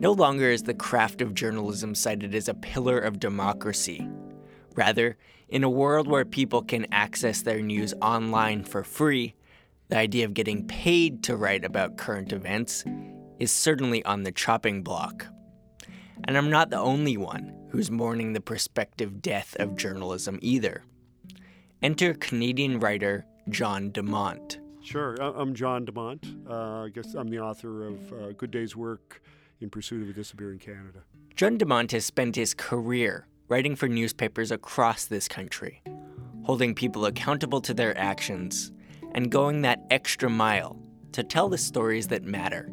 No 0.00 0.10
longer 0.10 0.50
is 0.50 0.64
the 0.64 0.74
craft 0.74 1.20
of 1.22 1.34
journalism 1.34 1.94
cited 1.94 2.34
as 2.34 2.48
a 2.48 2.54
pillar 2.54 2.98
of 2.98 3.20
democracy. 3.20 4.08
Rather, 4.74 5.16
in 5.50 5.62
a 5.62 5.70
world 5.70 6.08
where 6.08 6.24
people 6.24 6.62
can 6.62 6.88
access 6.90 7.42
their 7.42 7.62
news 7.62 7.94
online 8.02 8.64
for 8.64 8.82
free, 8.82 9.36
the 9.90 9.96
idea 9.96 10.24
of 10.24 10.34
getting 10.34 10.66
paid 10.66 11.22
to 11.24 11.36
write 11.36 11.64
about 11.64 11.98
current 11.98 12.32
events 12.32 12.84
is 13.38 13.50
certainly 13.50 14.04
on 14.04 14.22
the 14.22 14.32
chopping 14.32 14.82
block. 14.82 15.26
And 16.24 16.38
I'm 16.38 16.50
not 16.50 16.70
the 16.70 16.78
only 16.78 17.16
one 17.16 17.54
who's 17.70 17.90
mourning 17.90 18.32
the 18.32 18.40
prospective 18.40 19.20
death 19.20 19.56
of 19.58 19.76
journalism 19.76 20.38
either. 20.42 20.84
Enter 21.82 22.14
Canadian 22.14 22.78
writer 22.78 23.26
John 23.48 23.90
DeMont. 23.90 24.58
Sure, 24.82 25.14
I'm 25.20 25.54
John 25.54 25.84
DeMont. 25.86 26.48
Uh, 26.48 26.84
I 26.84 26.88
guess 26.88 27.14
I'm 27.14 27.28
the 27.28 27.40
author 27.40 27.86
of 27.86 28.12
uh, 28.12 28.32
Good 28.32 28.50
Day's 28.50 28.76
Work 28.76 29.22
in 29.60 29.70
Pursuit 29.70 30.02
of 30.02 30.08
a 30.08 30.12
Disappearing 30.12 30.58
Canada. 30.58 31.00
John 31.34 31.58
DeMont 31.58 31.90
has 31.92 32.04
spent 32.04 32.36
his 32.36 32.54
career 32.54 33.26
writing 33.48 33.74
for 33.74 33.88
newspapers 33.88 34.52
across 34.52 35.06
this 35.06 35.26
country, 35.26 35.82
holding 36.44 36.74
people 36.74 37.06
accountable 37.06 37.60
to 37.62 37.74
their 37.74 37.96
actions, 37.98 38.72
and 39.14 39.30
going 39.30 39.62
that 39.62 39.84
extra 39.90 40.30
mile 40.30 40.76
to 41.12 41.22
tell 41.22 41.48
the 41.48 41.58
stories 41.58 42.08
that 42.08 42.22
matter. 42.22 42.70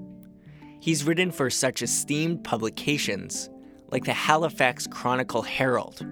He's 0.79 1.03
written 1.03 1.31
for 1.31 1.49
such 1.49 1.81
esteemed 1.81 2.43
publications 2.43 3.49
like 3.89 4.05
the 4.05 4.13
Halifax 4.13 4.87
Chronicle 4.87 5.41
Herald, 5.41 6.05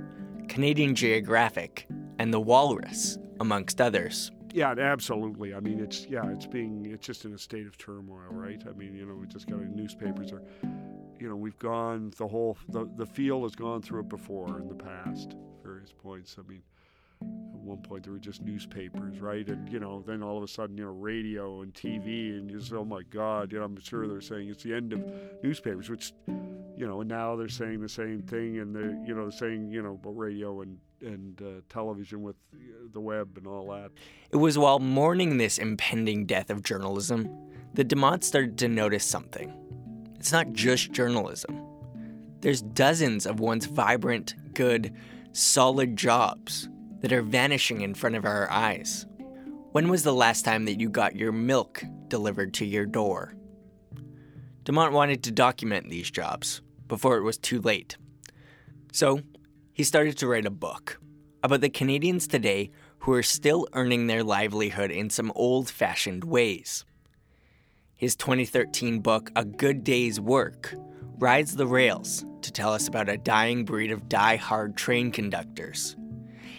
Canadian 0.48 0.96
Geographic, 0.96 1.88
and 2.20 2.34
The 2.34 2.40
Walrus, 2.40 3.18
amongst 3.40 3.82
others. 3.82 4.32
Yeah, 4.54 4.72
absolutely. 4.72 5.54
I 5.54 5.60
mean, 5.60 5.82
it's 5.82 6.06
yeah, 6.06 6.32
it's 6.32 6.48
being 6.48 6.86
it's 6.86 7.06
just 7.06 7.26
in 7.26 7.34
a 7.34 7.38
state 7.38 7.68
of 7.68 7.78
turmoil, 7.78 8.30
right? 8.32 8.64
I 8.66 8.72
mean, 8.72 8.96
you 8.96 9.06
know, 9.06 9.14
we 9.14 9.28
just 9.28 9.48
got 9.48 9.60
newspapers 9.60 10.32
are, 10.32 10.42
you 11.20 11.28
know, 11.28 11.36
we've 11.36 11.60
gone 11.60 12.14
the 12.16 12.28
whole 12.28 12.58
the 12.70 12.90
the 12.96 13.06
field 13.06 13.44
has 13.44 13.54
gone 13.54 13.82
through 13.82 14.02
it 14.02 14.10
before 14.10 14.62
in 14.62 14.70
the 14.70 14.76
past, 14.76 15.36
various 15.62 15.92
points. 15.92 16.38
I 16.40 16.50
mean, 16.50 16.62
at 17.22 17.62
one 17.62 17.80
point 17.80 18.04
there 18.04 18.14
were 18.14 18.20
just 18.20 18.42
newspapers, 18.42 19.20
right? 19.20 19.48
And 19.48 19.72
you 19.72 19.80
know, 19.80 20.04
then 20.06 20.22
all 20.22 20.38
of 20.38 20.44
a 20.44 20.48
sudden, 20.48 20.78
you 20.78 20.86
know, 20.86 20.92
radio 20.92 21.62
and 21.62 21.74
TV, 21.74 22.38
and 22.38 22.50
you 22.50 22.60
just 22.60 22.74
oh 22.74 22.86
my 22.86 23.02
God, 23.10 23.52
you 23.52 23.60
know, 23.60 23.66
I'm 23.66 23.80
sure 23.80 24.08
they're 24.08 24.22
saying 24.22 24.50
it's 24.50 24.64
the 24.64 24.74
end 24.74 24.94
of 24.94 25.04
newspapers, 25.44 25.90
which, 25.90 26.14
you 26.28 26.88
know, 26.88 27.02
and 27.02 27.10
now 27.10 27.36
they're 27.36 27.48
saying 27.48 27.82
the 27.82 27.90
same 27.90 28.22
thing, 28.22 28.60
and 28.60 28.76
they're 28.76 28.98
you 29.06 29.16
know 29.16 29.30
saying 29.30 29.72
you 29.72 29.82
know 29.82 30.00
about 30.02 30.18
radio 30.18 30.62
and 30.62 30.78
and 31.02 31.42
uh, 31.42 31.62
television 31.70 32.22
with 32.22 32.36
the 32.94 33.00
web 33.00 33.38
and 33.38 33.48
all 33.48 33.72
that. 33.72 33.92
It 34.32 34.38
was 34.38 34.58
while 34.58 34.80
mourning 34.80 35.38
this 35.38 35.58
impending 35.58 36.26
death 36.26 36.50
of 36.50 36.64
journalism 36.64 37.30
that 37.74 37.90
DeMont 37.90 38.24
started 38.24 38.58
to 38.60 38.68
notice 38.68 39.04
something. 39.04 39.54
It's 40.18 40.32
not 40.32 40.54
just 40.54 40.92
journalism. 40.92 41.62
There's 42.42 42.62
dozens 42.62 43.26
of 43.26 43.40
once 43.40 43.66
vibrant, 43.66 44.36
good, 44.54 44.94
solid 45.34 45.96
jobs 45.96 46.70
that 47.06 47.14
are 47.14 47.22
vanishing 47.22 47.82
in 47.82 47.94
front 47.94 48.16
of 48.16 48.26
our 48.26 48.50
eyes. 48.50 49.06
When 49.74 49.90
was 49.90 50.02
the 50.02 50.12
last 50.12 50.44
time 50.44 50.66
that 50.66 50.80
you 50.80 50.90
got 50.90 51.16
your 51.16 51.32
milk 51.32 51.84
delivered 52.08 52.56
to 52.56 52.66
your 52.66 52.88
door? 52.88 53.36
DeMont 54.64 54.92
wanted 54.92 55.22
to 55.22 55.32
document 55.32 55.88
these 55.88 56.10
jobs 56.10 56.64
before 56.88 57.18
it 57.18 57.22
was 57.22 57.38
too 57.38 57.62
late. 57.62 57.96
So, 58.92 59.22
he 59.72 59.84
started 59.84 60.18
to 60.18 60.28
write 60.28 60.48
a 60.48 60.50
book 60.50 61.00
about 61.44 61.62
the 61.62 61.70
Canadians 61.70 62.28
today 62.28 62.72
who 62.98 63.14
are 63.14 63.22
still 63.22 63.68
earning 63.74 64.08
their 64.08 64.24
livelihood 64.24 64.90
in 64.90 65.12
some 65.12 65.32
old 65.36 65.70
fashioned 65.70 66.24
ways. 66.24 66.86
His 67.94 68.16
2013 68.16 69.02
book, 69.02 69.30
A 69.36 69.46
Good 69.46 69.84
Day's 69.84 70.20
Work, 70.20 70.74
rides 71.20 71.56
the 71.56 71.68
rails 71.68 72.26
to 72.42 72.52
tell 72.52 72.74
us 72.74 72.88
about 72.88 73.10
a 73.10 73.18
dying 73.18 73.64
breed 73.64 73.92
of 73.92 74.10
die 74.10 74.38
hard 74.38 74.76
train 74.76 75.12
conductors. 75.12 75.96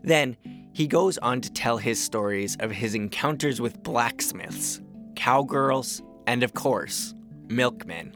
Then, 0.06 0.36
he 0.72 0.86
goes 0.86 1.18
on 1.18 1.40
to 1.40 1.52
tell 1.52 1.78
his 1.78 2.02
stories 2.02 2.56
of 2.60 2.70
his 2.70 2.94
encounters 2.94 3.60
with 3.60 3.82
blacksmiths, 3.82 4.80
cowgirls, 5.16 6.00
and 6.28 6.44
of 6.44 6.54
course, 6.54 7.12
milkmen. 7.48 8.14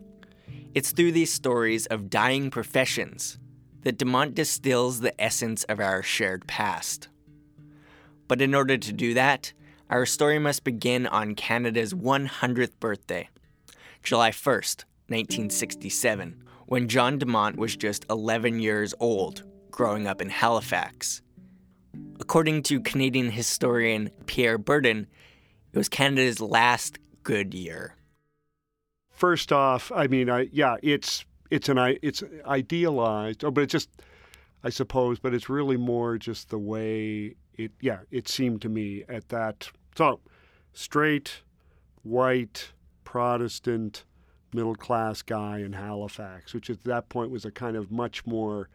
It's 0.73 0.93
through 0.93 1.13
these 1.13 1.33
stories 1.33 1.87
of 1.87 2.09
dying 2.09 2.51
professions 2.51 3.41
that 3.83 3.99
DeMont 3.99 4.35
distills 4.35 5.01
the 5.01 5.21
essence 5.21 5.65
of 5.65 5.81
our 5.81 6.01
shared 6.01 6.47
past. 6.47 7.09
But 8.29 8.41
in 8.41 8.55
order 8.55 8.79
to 8.79 8.93
do 8.93 9.13
that, 9.15 9.53
our 9.89 10.07
story 10.07 10.39
must 10.39 10.63
begin 10.63 11.09
on 11.09 11.35
Canada's 11.35 11.93
100th 11.93 12.79
birthday, 12.79 13.29
July 14.05 14.31
1st, 14.31 14.85
1967, 15.09 16.45
when 16.67 16.87
John 16.87 17.19
DeMont 17.19 17.57
was 17.57 17.75
just 17.75 18.07
11 18.09 18.61
years 18.61 18.95
old, 19.01 19.43
growing 19.73 20.07
up 20.07 20.23
in 20.23 20.29
Halifax. 20.29 21.23
According 22.21 22.63
to 22.65 22.81
Canadian 22.81 23.31
historian 23.31 24.11
Pierre 24.27 24.59
Berton, 24.59 25.07
it 25.73 25.79
was 25.79 25.89
Canada's 25.89 26.41
last 26.41 26.99
good 27.23 27.55
year. 27.55 27.97
First 29.11 29.53
off, 29.53 29.91
I 29.95 30.07
mean, 30.07 30.31
I 30.31 30.49
yeah, 30.53 30.77
it's 30.83 31.25
it's 31.51 31.69
an 31.69 31.79
it's 32.03 32.23
idealized, 32.47 33.45
oh, 33.45 33.51
but 33.51 33.63
it's 33.63 33.73
just 33.73 33.91
I 34.63 34.71
suppose, 34.71 35.19
but 35.19 35.35
it's 35.35 35.49
really 35.49 35.77
more 35.77 36.19
just 36.19 36.51
the 36.51 36.59
way 36.59 37.35
it 37.55 37.73
yeah, 37.81 38.01
it 38.11 38.29
seemed 38.29 38.63
to 38.63 38.69
me 38.69 39.05
at 39.09 39.29
that 39.31 39.71
so 39.97 40.21
straight 40.73 41.43
white 42.03 42.73
Protestant 43.05 44.05
middle 44.53 44.75
class 44.75 45.23
guy 45.23 45.59
in 45.59 45.73
Halifax, 45.73 46.55
which 46.55 46.71
at 46.71 46.85
that 46.85 47.09
point 47.09 47.31
was 47.31 47.45
a 47.45 47.51
kind 47.51 47.77
of 47.77 47.91
much 47.91 48.27
more 48.27 48.69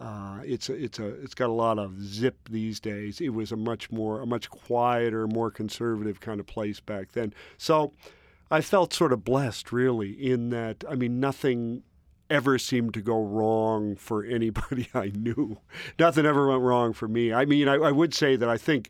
uh, 0.00 0.40
it's 0.44 0.70
a, 0.70 0.74
it's 0.74 0.98
a 0.98 1.08
it's 1.22 1.34
got 1.34 1.50
a 1.50 1.52
lot 1.52 1.78
of 1.78 2.00
zip 2.02 2.48
these 2.48 2.80
days. 2.80 3.20
It 3.20 3.30
was 3.30 3.52
a 3.52 3.56
much 3.56 3.90
more 3.90 4.22
a 4.22 4.26
much 4.26 4.48
quieter, 4.48 5.26
more 5.26 5.50
conservative 5.50 6.20
kind 6.20 6.40
of 6.40 6.46
place 6.46 6.80
back 6.80 7.12
then. 7.12 7.34
So 7.58 7.92
I 8.50 8.62
felt 8.62 8.94
sort 8.94 9.12
of 9.12 9.24
blessed, 9.24 9.72
really, 9.72 10.10
in 10.10 10.48
that 10.50 10.84
I 10.88 10.94
mean 10.94 11.20
nothing 11.20 11.82
ever 12.30 12.58
seemed 12.58 12.94
to 12.94 13.02
go 13.02 13.22
wrong 13.22 13.94
for 13.96 14.24
anybody 14.24 14.88
I 14.94 15.12
knew. 15.14 15.58
Nothing 15.98 16.24
ever 16.24 16.48
went 16.48 16.62
wrong 16.62 16.92
for 16.94 17.08
me. 17.08 17.32
I 17.32 17.44
mean, 17.44 17.68
I, 17.68 17.74
I 17.74 17.92
would 17.92 18.14
say 18.14 18.36
that 18.36 18.48
I 18.48 18.56
think 18.56 18.88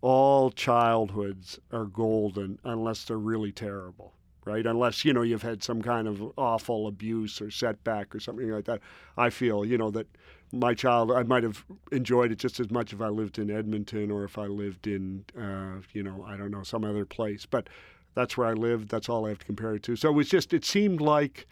all 0.00 0.50
childhoods 0.50 1.58
are 1.72 1.84
golden 1.84 2.58
unless 2.64 3.04
they're 3.04 3.18
really 3.18 3.50
terrible, 3.50 4.14
right? 4.44 4.64
Unless, 4.64 5.04
you 5.04 5.12
know, 5.12 5.22
you've 5.22 5.42
had 5.42 5.62
some 5.62 5.82
kind 5.82 6.06
of 6.06 6.22
awful 6.38 6.86
abuse 6.86 7.42
or 7.42 7.50
setback 7.50 8.14
or 8.14 8.20
something 8.20 8.48
like 8.48 8.64
that. 8.66 8.80
I 9.16 9.30
feel, 9.30 9.64
you 9.64 9.76
know, 9.76 9.90
that 9.90 10.06
my 10.52 10.74
child, 10.74 11.12
I 11.12 11.22
might 11.22 11.42
have 11.42 11.64
enjoyed 11.92 12.32
it 12.32 12.38
just 12.38 12.60
as 12.60 12.70
much 12.70 12.92
if 12.92 13.00
I 13.00 13.08
lived 13.08 13.38
in 13.38 13.50
Edmonton 13.50 14.10
or 14.10 14.24
if 14.24 14.38
I 14.38 14.46
lived 14.46 14.86
in, 14.86 15.24
uh, 15.38 15.82
you 15.92 16.02
know, 16.02 16.24
I 16.26 16.36
don't 16.36 16.50
know, 16.50 16.62
some 16.62 16.84
other 16.84 17.04
place. 17.04 17.46
But 17.46 17.68
that's 18.14 18.36
where 18.36 18.46
I 18.46 18.54
lived. 18.54 18.88
That's 18.88 19.08
all 19.08 19.26
I 19.26 19.30
have 19.30 19.38
to 19.40 19.46
compare 19.46 19.74
it 19.74 19.82
to. 19.84 19.96
So 19.96 20.08
it 20.08 20.12
was 20.14 20.28
just, 20.28 20.52
it 20.52 20.64
seemed 20.64 21.00
like 21.00 21.46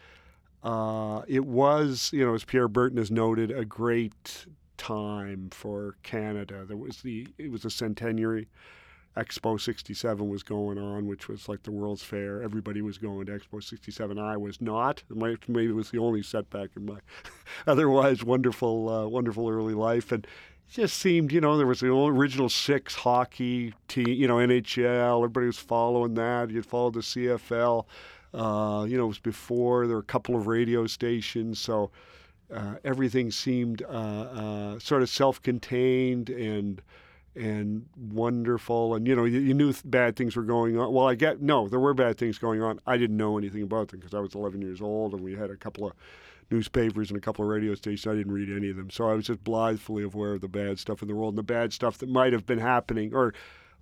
uh, 0.63 1.21
it 1.27 1.45
was, 1.45 2.09
you 2.11 2.25
know, 2.25 2.33
as 2.33 2.43
Pierre 2.43 2.67
Berton 2.67 2.97
has 2.97 3.11
noted, 3.11 3.51
a 3.51 3.65
great 3.65 4.45
time 4.77 5.49
for 5.51 5.95
Canada. 6.03 6.65
There 6.65 6.77
was 6.77 7.01
the, 7.01 7.27
it 7.37 7.51
was 7.51 7.65
a 7.65 7.69
centenary. 7.69 8.47
Expo 9.17 9.59
67 9.59 10.29
was 10.29 10.43
going 10.43 10.77
on, 10.77 11.07
which 11.07 11.27
was 11.27 11.49
like 11.49 11.63
the 11.63 11.71
World's 11.71 12.03
Fair. 12.03 12.43
Everybody 12.43 12.81
was 12.81 12.97
going 12.97 13.25
to 13.25 13.31
Expo 13.31 13.63
67. 13.63 14.19
I 14.19 14.37
was 14.37 14.61
not. 14.61 15.03
Maybe 15.09 15.69
it 15.69 15.75
was 15.75 15.89
the 15.89 15.97
only 15.97 16.21
setback 16.21 16.69
in 16.75 16.85
my 16.85 16.99
otherwise 17.67 18.23
wonderful, 18.23 18.89
uh, 18.89 19.07
wonderful 19.07 19.49
early 19.49 19.73
life. 19.73 20.11
And 20.11 20.25
it 20.25 20.71
just 20.71 20.97
seemed, 20.97 21.31
you 21.31 21.41
know, 21.41 21.57
there 21.57 21.65
was 21.65 21.79
the 21.79 21.91
original 21.91 22.49
six 22.49 22.93
hockey 22.93 23.73
team, 23.87 24.07
you 24.07 24.27
know, 24.27 24.35
NHL. 24.35 25.17
Everybody 25.17 25.47
was 25.47 25.57
following 25.59 26.13
that. 26.13 26.51
You'd 26.51 26.65
follow 26.65 26.91
the 26.91 26.99
CFL. 26.99 27.85
Uh, 28.33 28.85
you 28.87 28.97
know, 28.97 29.05
it 29.05 29.07
was 29.07 29.19
before 29.19 29.87
there 29.87 29.95
were 29.95 30.01
a 30.01 30.05
couple 30.05 30.35
of 30.35 30.45
radio 30.45 30.85
stations, 30.85 31.59
so 31.59 31.89
uh, 32.53 32.75
everything 32.83 33.31
seemed 33.31 33.81
uh, 33.83 33.85
uh, 33.87 34.79
sort 34.79 35.01
of 35.01 35.09
self-contained 35.09 36.29
and 36.29 36.81
and 37.37 37.85
wonderful. 37.95 38.95
And 38.95 39.07
you 39.07 39.15
know, 39.15 39.25
you, 39.25 39.39
you 39.39 39.53
knew 39.53 39.73
bad 39.85 40.15
things 40.15 40.35
were 40.35 40.43
going 40.43 40.77
on. 40.77 40.93
Well, 40.93 41.07
I 41.07 41.15
get 41.15 41.41
no, 41.41 41.67
there 41.67 41.79
were 41.79 41.93
bad 41.93 42.17
things 42.17 42.37
going 42.37 42.61
on. 42.61 42.79
I 42.85 42.97
didn't 42.97 43.17
know 43.17 43.37
anything 43.37 43.63
about 43.63 43.89
them 43.89 43.99
because 43.99 44.13
I 44.13 44.19
was 44.19 44.35
11 44.35 44.61
years 44.61 44.81
old, 44.81 45.13
and 45.13 45.23
we 45.23 45.35
had 45.35 45.49
a 45.49 45.55
couple 45.55 45.87
of 45.87 45.93
newspapers 46.49 47.09
and 47.09 47.17
a 47.17 47.21
couple 47.21 47.43
of 47.43 47.49
radio 47.49 47.75
stations. 47.75 48.07
I 48.11 48.15
didn't 48.15 48.33
read 48.33 48.49
any 48.49 48.69
of 48.69 48.77
them, 48.77 48.89
so 48.89 49.09
I 49.09 49.13
was 49.13 49.27
just 49.27 49.43
blithely 49.43 50.03
aware 50.03 50.33
of 50.33 50.41
the 50.41 50.47
bad 50.47 50.79
stuff 50.79 51.01
in 51.01 51.07
the 51.07 51.15
world 51.15 51.33
and 51.33 51.37
the 51.37 51.43
bad 51.43 51.73
stuff 51.73 51.97
that 51.99 52.09
might 52.09 52.33
have 52.33 52.45
been 52.45 52.59
happening 52.59 53.13
or 53.13 53.33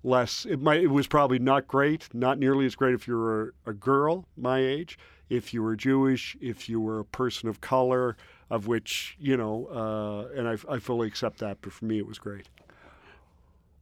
less. 0.02 0.46
It 0.46 0.60
might. 0.60 0.82
It 0.82 0.88
was 0.88 1.06
probably 1.06 1.38
not 1.38 1.66
great. 1.66 2.08
Not 2.14 2.38
nearly 2.38 2.66
as 2.66 2.74
great 2.74 2.94
if 2.94 3.08
you 3.08 3.16
were 3.16 3.54
a 3.66 3.72
girl 3.72 4.26
my 4.36 4.58
age, 4.58 4.98
if 5.28 5.54
you 5.54 5.62
were 5.62 5.76
Jewish, 5.76 6.36
if 6.40 6.68
you 6.68 6.80
were 6.80 7.00
a 7.00 7.04
person 7.04 7.48
of 7.48 7.60
color, 7.60 8.16
of 8.50 8.66
which 8.66 9.16
you 9.18 9.36
know. 9.36 9.66
Uh, 9.66 10.38
and 10.38 10.48
I, 10.48 10.74
I 10.74 10.78
fully 10.78 11.08
accept 11.08 11.38
that. 11.38 11.58
But 11.60 11.72
for 11.72 11.84
me, 11.84 11.98
it 11.98 12.06
was 12.06 12.18
great. 12.18 12.48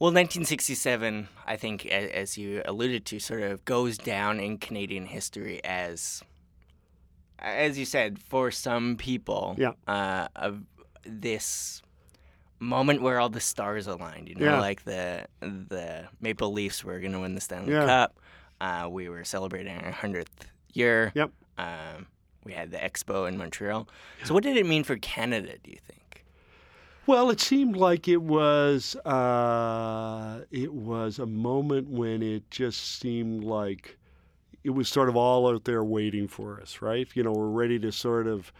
Well, 0.01 0.11
1967, 0.13 1.29
I 1.47 1.57
think, 1.57 1.87
as 1.87 2.37
you 2.37 2.63
alluded 2.65 3.05
to, 3.07 3.19
sort 3.21 3.43
of 3.43 3.65
goes 3.65 3.97
down 3.97 4.41
in 4.41 4.59
Canadian 4.59 5.07
history 5.07 5.63
as, 5.65 6.23
as 7.39 7.79
you 7.79 7.85
said, 7.85 8.19
for 8.19 8.51
some 8.51 8.97
people, 8.97 9.55
Yeah. 9.57 9.73
uh, 9.87 10.29
of 10.35 10.63
this 11.07 11.81
moment 12.59 13.03
where 13.03 13.21
all 13.21 13.29
the 13.29 13.41
stars 13.41 13.87
aligned. 13.87 14.29
You 14.29 14.35
know, 14.37 14.47
Yeah. 14.47 14.61
like 14.61 14.85
the 14.85 15.27
the 15.41 16.09
Maple 16.21 16.53
Leafs 16.53 16.83
were 16.83 16.99
going 16.99 17.13
to 17.13 17.21
win 17.21 17.35
the 17.35 17.41
Stanley 17.41 17.73
Yeah. 17.73 17.87
Cup. 17.87 18.19
Uh, 18.61 18.89
we 18.91 19.09
were 19.09 19.25
celebrating 19.25 19.77
our 19.79 19.91
hundredth 19.93 20.47
year. 20.73 21.13
Yep. 21.15 21.31
Um, 21.59 22.07
we 22.45 22.53
had 22.53 22.71
the 22.71 22.79
Expo 22.79 23.29
in 23.29 23.37
Montreal. 23.37 23.87
So, 24.25 24.33
what 24.35 24.43
did 24.43 24.57
it 24.57 24.67
mean 24.67 24.83
for 24.85 24.97
Canada? 24.97 25.57
Do 25.63 25.71
you 25.71 25.79
think? 25.87 26.03
Well, 27.07 27.29
it 27.29 27.41
seemed 27.41 27.77
like 27.77 28.09
it 28.09 28.23
was 28.23 28.97
uh, 29.05 30.41
it 30.51 30.73
was 30.73 31.19
a 31.19 31.27
moment 31.27 31.91
when 31.91 32.23
it 32.23 32.51
just 32.51 32.99
seemed 32.99 33.45
like 33.45 33.99
it 34.63 34.71
was 34.71 34.89
sort 34.89 35.11
of 35.11 35.17
all 35.17 35.47
out 35.47 35.65
there 35.65 35.85
waiting 35.85 36.29
for 36.29 36.61
us, 36.63 36.81
right? 36.81 37.07
You 37.15 37.23
know, 37.23 37.33
we're 37.33 37.49
ready 37.49 37.79
to 37.81 37.93
sort 37.93 38.27
of 38.27 38.51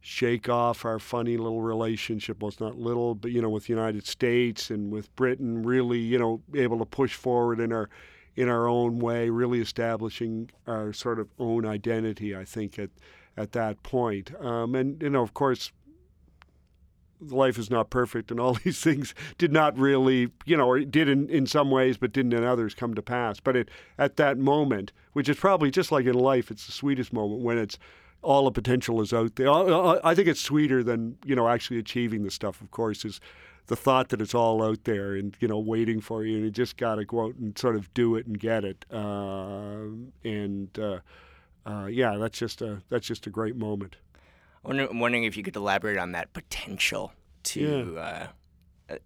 shake 0.00 0.48
off 0.48 0.84
our 0.84 0.98
funny 0.98 1.36
little 1.36 1.62
relationship. 1.62 2.42
Well, 2.42 2.48
it's 2.48 2.60
not 2.60 2.76
little, 2.76 3.14
but 3.14 3.30
you 3.30 3.40
know, 3.40 3.48
with 3.48 3.66
the 3.66 3.72
United 3.72 4.06
States 4.06 4.70
and 4.70 4.90
with 4.90 5.14
Britain, 5.14 5.62
really, 5.62 6.00
you 6.00 6.18
know, 6.18 6.42
able 6.54 6.78
to 6.80 6.86
push 6.86 7.14
forward 7.14 7.60
in 7.60 7.72
our 7.72 7.88
in 8.34 8.48
our 8.48 8.66
own 8.66 8.98
way, 8.98 9.30
really 9.30 9.60
establishing 9.60 10.50
our 10.66 10.92
sort 10.92 11.20
of 11.20 11.28
own 11.38 11.64
identity. 11.64 12.34
I 12.34 12.44
think 12.44 12.76
at 12.76 12.90
at 13.36 13.52
that 13.52 13.80
point, 13.84 14.34
um, 14.40 14.74
and 14.74 15.00
you 15.00 15.10
know, 15.10 15.22
of 15.22 15.32
course, 15.34 15.70
life 17.30 17.58
is 17.58 17.70
not 17.70 17.90
perfect 17.90 18.30
and 18.30 18.38
all 18.40 18.54
these 18.64 18.80
things 18.80 19.14
did 19.38 19.52
not 19.52 19.78
really 19.78 20.30
you 20.44 20.56
know 20.56 20.68
or 20.68 20.80
did 20.80 21.08
in, 21.08 21.28
in 21.28 21.46
some 21.46 21.70
ways 21.70 21.96
but 21.96 22.12
didn't 22.12 22.32
in 22.32 22.44
others 22.44 22.74
come 22.74 22.94
to 22.94 23.02
pass. 23.02 23.40
But 23.40 23.56
it 23.56 23.70
at 23.98 24.16
that 24.16 24.38
moment 24.38 24.92
which 25.12 25.28
is 25.28 25.36
probably 25.36 25.70
just 25.70 25.92
like 25.92 26.06
in 26.06 26.14
life 26.14 26.50
it's 26.50 26.66
the 26.66 26.72
sweetest 26.72 27.12
moment 27.12 27.42
when 27.42 27.58
it's 27.58 27.78
all 28.22 28.44
the 28.46 28.50
potential 28.50 29.02
is 29.02 29.12
out 29.12 29.36
there. 29.36 29.50
I- 29.50 30.14
think 30.14 30.28
it's 30.28 30.40
sweeter 30.40 30.82
than 30.82 31.16
you 31.24 31.36
know 31.36 31.48
actually 31.48 31.78
achieving 31.78 32.22
the 32.24 32.30
stuff 32.30 32.60
of 32.60 32.70
course 32.70 33.04
is 33.04 33.20
the 33.66 33.76
thought 33.76 34.10
that 34.10 34.20
it's 34.20 34.34
all 34.34 34.62
out 34.62 34.84
there 34.84 35.14
and 35.14 35.36
you 35.40 35.48
know 35.48 35.58
waiting 35.58 36.00
for 36.00 36.24
you 36.24 36.36
and 36.36 36.44
you 36.44 36.50
just 36.50 36.76
got 36.76 36.96
to 36.96 37.04
go 37.04 37.24
out 37.26 37.34
and 37.36 37.56
sort 37.58 37.76
of 37.76 37.92
do 37.94 38.16
it 38.16 38.26
and 38.26 38.38
get 38.38 38.64
it. 38.64 38.84
Um 38.90 40.12
and 40.24 40.78
uh, 40.78 40.98
uh, 41.66 41.86
yeah 41.86 42.16
that's 42.18 42.38
just 42.38 42.60
a 42.62 42.82
that's 42.90 43.06
just 43.06 43.26
a 43.26 43.30
great 43.30 43.56
moment 43.56 43.96
I'm 44.66 44.98
wondering 44.98 45.24
if 45.24 45.36
you 45.36 45.42
could 45.42 45.56
elaborate 45.56 45.98
on 45.98 46.12
that 46.12 46.32
potential 46.32 47.12
to 47.44 47.96
uh, 47.98 48.26
uh, 48.88 48.96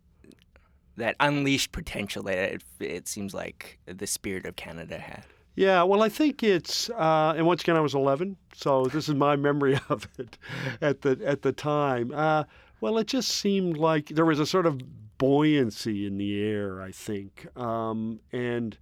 that 0.97 1.17
unleashed 1.21 1.73
potential 1.73 2.23
that 2.25 2.39
it, 2.39 2.65
it 2.81 3.09
seems 3.09 3.35
like 3.35 3.79
the 3.87 4.07
spirit 4.07 4.47
of 4.47 4.57
Canada 4.57 4.99
had. 4.99 5.25
Yeah, 5.59 5.83
well, 5.83 6.05
I 6.05 6.09
think 6.09 6.45
it's, 6.45 6.89
uh, 6.91 7.35
and 7.37 7.45
once 7.45 7.63
again, 7.63 7.75
I 7.75 7.81
was 7.81 7.93
11, 7.93 8.37
so 8.55 8.85
this 8.85 9.09
is 9.09 9.17
my 9.17 9.35
memory 9.35 9.77
of 9.89 10.07
it 10.17 10.39
at 10.81 11.03
the 11.03 11.21
at 11.25 11.43
the 11.43 11.51
time. 11.51 12.13
Uh, 12.15 12.45
well, 12.81 12.97
it 12.99 13.09
just 13.09 13.29
seemed 13.29 13.77
like 13.77 14.11
there 14.11 14.25
was 14.25 14.39
a 14.39 14.47
sort 14.47 14.67
of 14.67 14.81
buoyancy 15.19 16.07
in 16.07 16.17
the 16.17 16.41
air. 16.41 16.81
I 16.81 16.93
think, 16.93 17.49
um, 17.59 18.21
and 18.33 18.79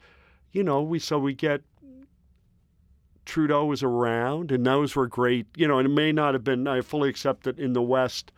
you 0.52 0.62
know, 0.62 0.82
we 0.82 0.98
so 0.98 1.18
we 1.18 1.32
get 1.32 1.62
Trudeau 3.26 3.66
was 3.66 3.82
around, 3.82 4.50
and 4.50 4.64
those 4.64 4.96
were 4.96 5.06
great. 5.06 5.46
You 5.56 5.68
know, 5.68 5.78
and 5.78 5.86
it 5.86 5.92
may 5.92 6.12
not 6.12 6.32
have 6.34 6.42
been. 6.44 6.66
I 6.66 6.80
fully 6.80 7.10
accept 7.10 7.42
that 7.44 7.58
in 7.58 7.74
the 7.74 7.82
West, 7.82 8.32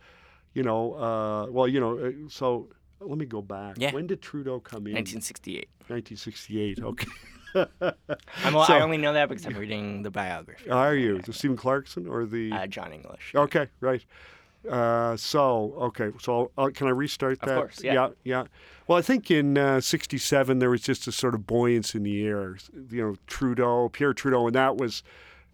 you 0.53 0.63
know, 0.63 0.93
uh, 0.95 1.45
well, 1.49 1.67
you 1.67 1.79
know, 1.79 1.97
uh, 1.97 2.11
so. 2.29 2.67
Let 3.01 3.17
me 3.17 3.25
go 3.25 3.41
back. 3.41 3.77
Yeah. 3.79 3.93
When 3.93 4.07
did 4.07 4.21
Trudeau 4.21 4.59
come 4.59 4.85
in? 4.85 4.91
1968. 4.93 5.69
1968. 5.87 6.79
Okay. 6.83 7.07
I'm, 8.43 8.53
So- 8.65 8.73
I 8.73 8.81
only 8.81 8.97
know 8.97 9.13
that 9.13 9.29
because 9.29 9.45
I'm 9.45 9.55
reading 9.55 10.01
the 10.03 10.11
biography. 10.11 10.69
Are 10.69 10.93
you 10.95 11.19
the 11.21 11.31
Stephen 11.31 11.55
Clarkson 11.55 12.07
or 12.07 12.25
the? 12.25 12.51
Uh, 12.51 12.67
John 12.67 12.91
English. 12.91 13.31
okay, 13.33 13.67
right. 13.79 14.03
Uh, 14.67 15.15
so 15.15 15.73
okay, 15.77 16.11
so 16.19 16.51
uh, 16.57 16.69
can 16.73 16.87
I 16.87 16.91
restart 16.91 17.39
that? 17.41 17.49
Of 17.49 17.55
course, 17.55 17.83
yeah. 17.83 17.93
yeah, 17.93 18.09
yeah. 18.23 18.43
Well, 18.87 18.97
I 18.97 19.01
think 19.01 19.31
in 19.31 19.57
uh, 19.57 19.79
'67 19.79 20.59
there 20.59 20.69
was 20.69 20.81
just 20.81 21.07
a 21.07 21.11
sort 21.11 21.33
of 21.33 21.47
buoyancy 21.47 21.97
in 21.97 22.03
the 22.03 22.25
air. 22.25 22.57
You 22.89 23.01
know, 23.01 23.15
Trudeau, 23.27 23.89
Pierre 23.89 24.13
Trudeau, 24.13 24.47
and 24.47 24.55
that 24.55 24.77
was 24.77 25.03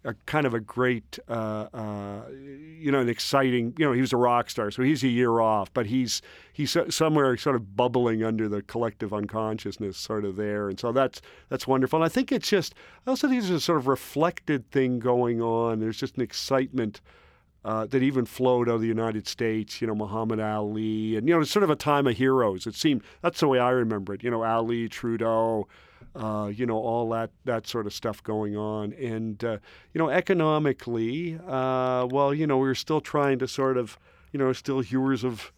a 0.05 0.13
kind 0.27 0.45
of 0.45 0.53
a 0.53 0.59
great, 0.59 1.17
uh, 1.27 1.67
uh, 1.73 2.21
you 2.31 2.91
know, 2.91 2.99
an 2.99 3.09
exciting. 3.09 3.73
You 3.77 3.85
know, 3.85 3.91
he 3.91 4.01
was 4.01 4.13
a 4.13 4.17
rock 4.17 4.49
star, 4.49 4.69
so 4.69 4.83
he's 4.83 5.03
a 5.03 5.07
year 5.07 5.39
off, 5.39 5.73
but 5.73 5.87
he's 5.87 6.21
he's 6.53 6.77
somewhere 6.89 7.35
sort 7.37 7.55
of 7.55 7.75
bubbling 7.75 8.23
under 8.23 8.47
the 8.47 8.61
collective 8.61 9.13
unconsciousness, 9.13 9.97
sort 9.97 10.23
of 10.23 10.35
there, 10.35 10.69
and 10.69 10.79
so 10.79 10.91
that's 10.91 11.21
that's 11.49 11.67
wonderful. 11.67 11.97
And 11.97 12.05
I 12.05 12.09
think 12.09 12.31
it's 12.31 12.47
just, 12.47 12.75
I 13.05 13.09
also 13.09 13.27
think 13.27 13.41
there's 13.41 13.51
a 13.51 13.59
sort 13.59 13.79
of 13.79 13.87
reflected 13.87 14.69
thing 14.71 14.99
going 14.99 15.41
on. 15.41 15.79
There's 15.79 15.97
just 15.97 16.15
an 16.17 16.21
excitement. 16.21 17.01
Uh, 17.65 17.83
that 17.87 18.03
even 18.03 18.25
flowed 18.27 18.69
out 18.69 18.75
of 18.75 18.81
the 18.81 18.87
United 18.87 19.27
States, 19.27 19.81
you 19.81 19.87
know, 19.87 19.95
Muhammad 19.95 20.39
Ali, 20.39 21.15
and 21.15 21.27
you 21.27 21.33
know, 21.33 21.41
it's 21.41 21.49
sort 21.49 21.63
of 21.63 21.71
a 21.71 21.75
time 21.75 22.05
of 22.05 22.15
heroes. 22.15 22.67
It 22.67 22.75
seemed 22.75 23.01
that's 23.23 23.39
the 23.39 23.47
way 23.47 23.57
I 23.57 23.71
remember 23.71 24.13
it. 24.13 24.23
You 24.23 24.29
know, 24.29 24.43
Ali, 24.43 24.87
Trudeau, 24.87 25.67
uh, 26.15 26.51
you 26.53 26.67
know, 26.67 26.77
all 26.77 27.09
that 27.09 27.31
that 27.45 27.65
sort 27.65 27.87
of 27.87 27.93
stuff 27.93 28.21
going 28.21 28.55
on, 28.55 28.93
and 28.93 29.43
uh, 29.43 29.57
you 29.93 29.99
know, 29.99 30.09
economically, 30.09 31.39
uh, 31.47 32.07
well, 32.11 32.35
you 32.35 32.45
know, 32.45 32.57
we 32.57 32.67
were 32.67 32.75
still 32.75 33.01
trying 33.01 33.39
to 33.39 33.47
sort 33.47 33.77
of, 33.77 33.97
you 34.31 34.37
know, 34.37 34.53
still 34.53 34.81
hewers 34.81 35.23
of 35.23 35.51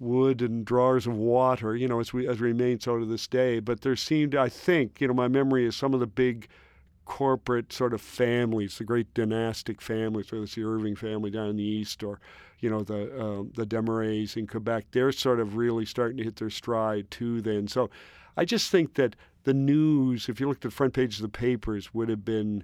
wood 0.00 0.42
and 0.42 0.64
drawers 0.64 1.06
of 1.06 1.14
water, 1.16 1.76
you 1.76 1.86
know, 1.86 2.00
as 2.00 2.12
we 2.12 2.26
as 2.26 2.40
we 2.40 2.48
remain 2.48 2.80
so 2.80 2.98
to 2.98 3.06
this 3.06 3.28
day. 3.28 3.60
But 3.60 3.82
there 3.82 3.94
seemed, 3.94 4.34
I 4.34 4.48
think, 4.48 5.00
you 5.00 5.06
know, 5.06 5.14
my 5.14 5.28
memory 5.28 5.66
is 5.66 5.76
some 5.76 5.94
of 5.94 6.00
the 6.00 6.06
big 6.08 6.48
corporate 7.08 7.72
sort 7.72 7.94
of 7.94 8.00
families, 8.02 8.76
the 8.76 8.84
great 8.84 9.12
dynastic 9.14 9.80
families, 9.80 10.30
whether 10.30 10.44
it's 10.44 10.54
the 10.54 10.62
Irving 10.62 10.94
family 10.94 11.30
down 11.30 11.48
in 11.48 11.56
the 11.56 11.64
east 11.64 12.04
or, 12.04 12.20
you 12.60 12.68
know, 12.68 12.82
the 12.82 13.20
um, 13.20 13.50
the 13.56 13.66
Desmarais 13.66 14.36
in 14.36 14.46
Quebec. 14.46 14.86
They're 14.92 15.10
sort 15.10 15.40
of 15.40 15.56
really 15.56 15.86
starting 15.86 16.18
to 16.18 16.24
hit 16.24 16.36
their 16.36 16.50
stride 16.50 17.10
too. 17.10 17.40
Then, 17.40 17.66
so 17.66 17.90
I 18.36 18.44
just 18.44 18.70
think 18.70 18.94
that 18.94 19.16
the 19.44 19.54
news, 19.54 20.28
if 20.28 20.38
you 20.38 20.46
looked 20.48 20.64
at 20.66 20.70
the 20.70 20.76
front 20.76 20.92
page 20.92 21.16
of 21.16 21.22
the 21.22 21.30
papers, 21.30 21.92
would 21.94 22.10
have 22.10 22.24
been 22.24 22.62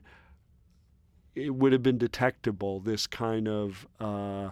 it 1.34 1.54
would 1.54 1.72
have 1.72 1.82
been 1.82 1.98
detectable. 1.98 2.80
This 2.80 3.06
kind 3.06 3.48
of 3.48 3.86
uh, 3.98 4.50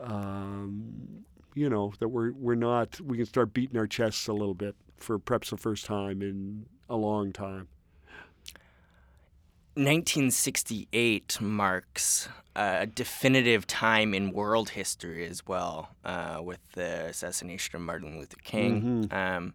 um, 0.00 1.24
you 1.54 1.70
know 1.70 1.92
that 2.00 2.08
we're 2.08 2.32
we're 2.32 2.56
not 2.56 3.00
we 3.00 3.16
can 3.16 3.26
start 3.26 3.54
beating 3.54 3.78
our 3.78 3.86
chests 3.86 4.26
a 4.26 4.32
little 4.32 4.54
bit 4.54 4.74
for 4.96 5.18
perhaps 5.20 5.50
the 5.50 5.56
first 5.56 5.86
time 5.86 6.22
in 6.22 6.66
a 6.90 6.96
long 6.96 7.32
time. 7.32 7.68
1968 9.78 11.40
marks 11.40 12.28
a 12.56 12.86
definitive 12.86 13.66
time 13.66 14.12
in 14.12 14.32
world 14.32 14.70
history 14.70 15.24
as 15.24 15.46
well, 15.46 15.90
uh, 16.04 16.40
with 16.42 16.58
the 16.72 17.06
assassination 17.06 17.76
of 17.76 17.82
Martin 17.82 18.18
Luther 18.18 18.36
King. 18.42 19.08
Um, 19.12 19.54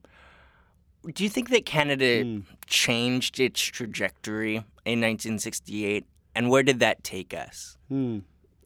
do 1.14 1.26
you 1.26 1.30
think 1.30 1.50
that 1.50 1.66
Canada 1.66 2.42
changed 2.66 3.40
its 3.42 3.62
trajectory 3.62 4.56
in 4.86 5.02
1968, 5.02 6.06
and 6.34 6.50
where 6.50 6.64
did 6.64 6.80
that 6.80 7.04
take 7.04 7.34
us? 7.34 7.78
Hmm, 7.90 8.20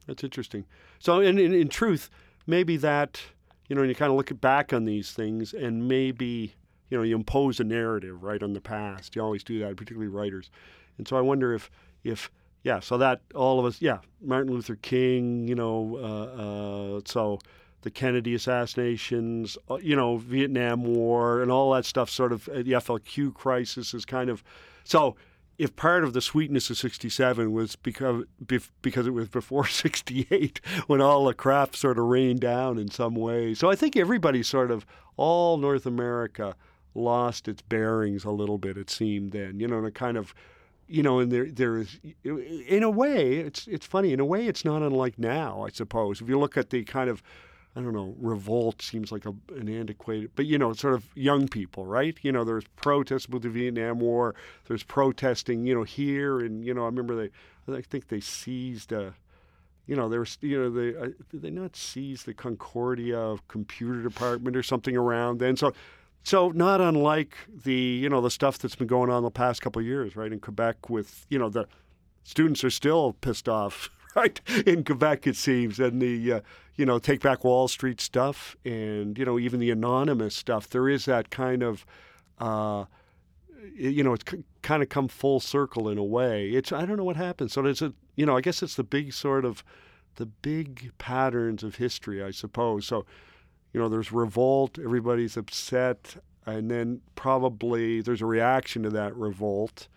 that's 0.06 0.22
interesting. 0.22 0.64
So, 1.00 1.20
in, 1.20 1.38
in 1.38 1.52
in 1.52 1.68
truth, 1.68 2.08
maybe 2.46 2.76
that 2.76 3.20
you 3.68 3.76
know, 3.76 3.82
you 3.82 3.94
kind 3.94 4.10
of 4.10 4.16
look 4.16 4.40
back 4.40 4.72
on 4.72 4.84
these 4.84 5.12
things, 5.12 5.52
and 5.52 5.88
maybe 5.88 6.54
you 6.90 6.96
know, 6.96 7.02
you 7.02 7.16
impose 7.16 7.60
a 7.60 7.64
narrative 7.64 8.22
right 8.22 8.42
on 8.42 8.54
the 8.54 8.60
past. 8.60 9.14
You 9.14 9.22
always 9.22 9.44
do 9.44 9.58
that, 9.60 9.76
particularly 9.76 10.08
writers. 10.08 10.50
And 10.98 11.08
so, 11.08 11.16
I 11.16 11.20
wonder 11.20 11.54
if 11.54 11.70
if 12.04 12.30
yeah, 12.62 12.80
so 12.80 12.98
that 12.98 13.22
all 13.34 13.58
of 13.58 13.66
us, 13.66 13.80
yeah, 13.80 13.98
Martin 14.20 14.52
Luther 14.52 14.76
King, 14.76 15.46
you 15.48 15.54
know, 15.54 15.96
uh, 15.96 16.96
uh, 16.96 17.00
so 17.06 17.38
the 17.82 17.90
Kennedy 17.90 18.34
assassinations, 18.34 19.56
uh, 19.70 19.76
you 19.76 19.94
know, 19.94 20.16
Vietnam 20.16 20.82
War, 20.82 21.40
and 21.40 21.50
all 21.50 21.72
that 21.72 21.84
stuff. 21.84 22.10
Sort 22.10 22.32
of 22.32 22.48
uh, 22.48 22.56
the 22.56 22.72
FLQ 22.72 23.34
crisis 23.34 23.94
is 23.94 24.04
kind 24.04 24.28
of 24.28 24.42
so 24.84 25.16
if 25.58 25.74
part 25.74 26.04
of 26.04 26.12
the 26.12 26.20
sweetness 26.20 26.70
of 26.70 26.78
67 26.78 27.52
was 27.52 27.76
because 27.76 28.24
because 28.80 29.06
it 29.06 29.10
was 29.10 29.28
before 29.28 29.66
68 29.68 30.60
when 30.86 31.00
all 31.00 31.24
the 31.24 31.34
crap 31.34 31.76
sort 31.76 31.98
of 31.98 32.04
rained 32.04 32.40
down 32.40 32.78
in 32.78 32.88
some 32.88 33.14
way 33.14 33.54
so 33.54 33.68
i 33.68 33.74
think 33.74 33.96
everybody 33.96 34.42
sort 34.42 34.70
of 34.70 34.86
all 35.16 35.58
north 35.58 35.84
america 35.84 36.54
lost 36.94 37.48
its 37.48 37.60
bearings 37.62 38.24
a 38.24 38.30
little 38.30 38.58
bit 38.58 38.76
it 38.76 38.88
seemed 38.88 39.32
then 39.32 39.58
you 39.58 39.66
know 39.66 39.78
and 39.78 39.86
a 39.86 39.90
kind 39.90 40.16
of 40.16 40.32
you 40.88 41.02
know 41.02 41.18
and 41.18 41.30
there 41.30 41.50
there 41.50 41.76
is 41.76 41.98
in 42.24 42.82
a 42.82 42.90
way 42.90 43.36
it's 43.36 43.66
it's 43.68 43.86
funny 43.86 44.12
in 44.12 44.20
a 44.20 44.24
way 44.24 44.46
it's 44.46 44.64
not 44.64 44.82
unlike 44.82 45.18
now 45.18 45.62
i 45.62 45.68
suppose 45.68 46.20
if 46.20 46.28
you 46.28 46.38
look 46.38 46.56
at 46.56 46.70
the 46.70 46.82
kind 46.84 47.10
of 47.10 47.22
I 47.78 47.80
don't 47.80 47.92
know, 47.92 48.16
revolt 48.18 48.82
seems 48.82 49.12
like 49.12 49.24
a, 49.24 49.32
an 49.54 49.68
antiquated, 49.68 50.32
but 50.34 50.46
you 50.46 50.58
know, 50.58 50.72
sort 50.72 50.94
of 50.94 51.08
young 51.14 51.46
people, 51.46 51.86
right? 51.86 52.18
You 52.22 52.32
know, 52.32 52.42
there's 52.42 52.64
protests 52.74 53.28
with 53.28 53.42
the 53.42 53.50
Vietnam 53.50 54.00
War. 54.00 54.34
There's 54.66 54.82
protesting, 54.82 55.64
you 55.64 55.76
know, 55.76 55.84
here, 55.84 56.40
and 56.40 56.64
you 56.64 56.74
know, 56.74 56.82
I 56.82 56.86
remember 56.86 57.14
they, 57.14 57.30
I 57.72 57.82
think 57.82 58.08
they 58.08 58.18
seized 58.18 58.90
a, 58.90 59.14
you 59.86 59.94
know, 59.94 60.08
there 60.08 60.18
was, 60.18 60.38
you 60.40 60.58
know, 60.58 60.70
they 60.70 60.98
uh, 60.98 61.10
did 61.30 61.42
they 61.42 61.50
not 61.50 61.76
seize 61.76 62.24
the 62.24 62.34
Concordia 62.34 63.36
computer 63.46 64.02
department 64.02 64.56
or 64.56 64.64
something 64.64 64.96
around 64.96 65.38
then? 65.38 65.56
So, 65.56 65.72
so 66.22 66.50
not 66.50 66.80
unlike 66.80 67.36
the, 67.64 67.74
you 67.74 68.08
know, 68.08 68.20
the 68.20 68.30
stuff 68.30 68.58
that's 68.58 68.74
been 68.74 68.86
going 68.86 69.10
on 69.10 69.22
the 69.22 69.30
past 69.30 69.62
couple 69.62 69.80
of 69.80 69.86
years, 69.86 70.16
right, 70.16 70.32
in 70.32 70.40
Quebec 70.40 70.90
with, 70.90 71.26
you 71.28 71.38
know, 71.38 71.48
the 71.48 71.66
students 72.24 72.62
are 72.64 72.70
still 72.70 73.14
pissed 73.20 73.48
off, 73.48 73.90
right, 74.16 74.40
in 74.66 74.84
Quebec 74.84 75.26
it 75.26 75.36
seems, 75.36 75.80
and 75.80 76.02
the, 76.02 76.34
uh, 76.34 76.40
you 76.76 76.86
know, 76.86 76.98
take 76.98 77.20
back 77.20 77.44
Wall 77.44 77.66
Street 77.66 78.00
stuff, 78.00 78.56
and 78.64 79.18
you 79.18 79.24
know, 79.24 79.38
even 79.38 79.58
the 79.58 79.70
anonymous 79.70 80.34
stuff. 80.34 80.70
There 80.70 80.88
is 80.88 81.04
that 81.06 81.28
kind 81.30 81.62
of. 81.62 81.84
Uh, 82.38 82.84
you 83.74 84.02
know, 84.04 84.12
it's 84.12 84.24
kind 84.62 84.82
of 84.82 84.88
come 84.88 85.08
full 85.08 85.40
circle 85.40 85.88
in 85.88 85.98
a 85.98 86.04
way. 86.04 86.50
It's 86.50 86.72
I 86.72 86.84
don't 86.84 86.96
know 86.96 87.04
what 87.04 87.16
happened. 87.16 87.50
So 87.50 87.62
there's 87.62 87.82
a 87.82 87.92
you 88.16 88.24
know 88.24 88.36
I 88.36 88.40
guess 88.40 88.62
it's 88.62 88.76
the 88.76 88.84
big 88.84 89.12
sort 89.12 89.44
of 89.44 89.64
the 90.16 90.26
big 90.26 90.92
patterns 90.98 91.62
of 91.62 91.76
history, 91.76 92.22
I 92.22 92.30
suppose. 92.30 92.86
So 92.86 93.06
you 93.72 93.80
know, 93.80 93.88
there's 93.88 94.12
revolt, 94.12 94.78
everybody's 94.78 95.36
upset, 95.36 96.16
and 96.46 96.70
then 96.70 97.00
probably 97.14 98.00
there's 98.00 98.22
a 98.22 98.26
reaction 98.26 98.82
to 98.84 98.90
that 98.90 99.14
revolt. 99.16 99.88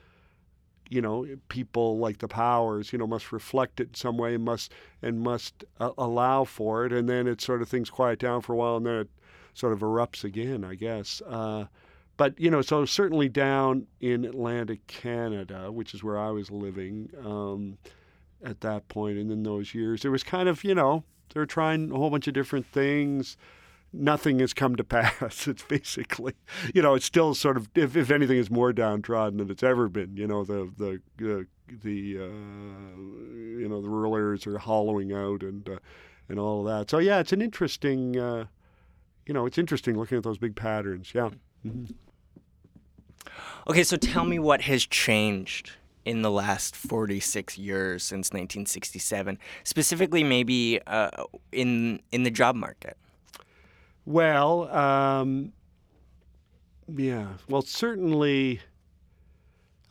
You 0.89 1.01
know, 1.01 1.25
people 1.47 1.99
like 1.99 2.17
the 2.17 2.27
powers, 2.27 2.91
you 2.91 2.99
know, 2.99 3.07
must 3.07 3.31
reflect 3.31 3.79
it 3.79 3.87
in 3.89 3.93
some 3.93 4.17
way 4.17 4.35
must 4.35 4.73
and 5.01 5.21
must 5.21 5.63
uh, 5.79 5.91
allow 5.97 6.43
for 6.43 6.85
it, 6.85 6.91
and 6.91 7.07
then 7.07 7.27
it 7.27 7.39
sort 7.39 7.61
of 7.61 7.69
things 7.69 7.89
quiet 7.89 8.19
down 8.19 8.41
for 8.41 8.53
a 8.53 8.57
while, 8.57 8.77
and 8.77 8.85
then 8.85 8.95
it 8.95 9.09
sort 9.53 9.73
of 9.73 9.79
erupts 9.79 10.23
again, 10.23 10.65
I 10.65 10.75
guess. 10.75 11.21
Uh, 11.25 11.65
but 12.17 12.39
you 12.39 12.51
know, 12.51 12.61
so 12.61 12.85
certainly 12.85 13.29
down 13.29 13.87
in 14.01 14.25
Atlantic 14.25 14.85
Canada, 14.87 15.71
which 15.71 15.93
is 15.93 16.03
where 16.03 16.19
I 16.19 16.29
was 16.29 16.51
living 16.51 17.09
um, 17.25 17.77
at 18.43 18.61
that 18.61 18.87
point, 18.89 19.17
and 19.17 19.31
in 19.31 19.43
those 19.43 19.73
years, 19.73 20.01
there 20.01 20.11
was 20.11 20.23
kind 20.23 20.49
of 20.49 20.63
you 20.63 20.75
know 20.75 21.03
they're 21.33 21.45
trying 21.45 21.89
a 21.91 21.95
whole 21.95 22.09
bunch 22.09 22.27
of 22.27 22.33
different 22.33 22.65
things. 22.65 23.37
Nothing 23.93 24.39
has 24.39 24.53
come 24.53 24.75
to 24.77 24.83
pass. 24.85 25.47
It's 25.47 25.63
basically, 25.63 26.33
you 26.73 26.81
know, 26.81 26.93
it's 26.95 27.05
still 27.05 27.33
sort 27.33 27.57
of, 27.57 27.69
if, 27.75 27.95
if 27.95 28.09
anything, 28.11 28.37
is 28.37 28.49
more 28.49 28.71
downtrodden 28.73 29.37
than 29.37 29.49
it's 29.51 29.63
ever 29.63 29.89
been. 29.89 30.15
You 30.15 30.27
know, 30.27 30.43
the 30.43 30.71
the 30.77 31.01
the, 31.17 31.47
the 31.83 32.17
uh, 32.17 33.01
you 33.59 33.67
know 33.69 33.81
the 33.81 33.89
rural 33.89 34.15
areas 34.15 34.47
are 34.47 34.57
hollowing 34.57 35.11
out 35.13 35.43
and 35.43 35.67
uh, 35.67 35.77
and 36.29 36.39
all 36.39 36.61
of 36.61 36.65
that. 36.67 36.89
So 36.89 36.99
yeah, 36.99 37.19
it's 37.19 37.33
an 37.33 37.41
interesting, 37.41 38.17
uh, 38.17 38.45
you 39.25 39.33
know, 39.33 39.45
it's 39.45 39.57
interesting 39.57 39.97
looking 39.97 40.17
at 40.17 40.23
those 40.23 40.37
big 40.37 40.55
patterns. 40.55 41.11
Yeah. 41.13 41.29
Mhm. 41.65 41.93
Okay, 43.67 43.83
so 43.83 43.97
tell 43.97 44.25
me 44.25 44.39
what 44.39 44.61
has 44.61 44.85
changed 44.85 45.73
in 46.03 46.23
the 46.23 46.31
last 46.31 46.75
46 46.75 47.57
years 47.59 48.01
since 48.03 48.29
1967, 48.31 49.37
specifically 49.63 50.23
maybe 50.23 50.79
uh, 50.87 51.09
in 51.51 52.01
in 52.11 52.23
the 52.23 52.31
job 52.31 52.55
market. 52.55 52.97
Well, 54.05 54.73
um, 54.75 55.53
yeah. 56.87 57.27
Well, 57.49 57.61
certainly. 57.61 58.61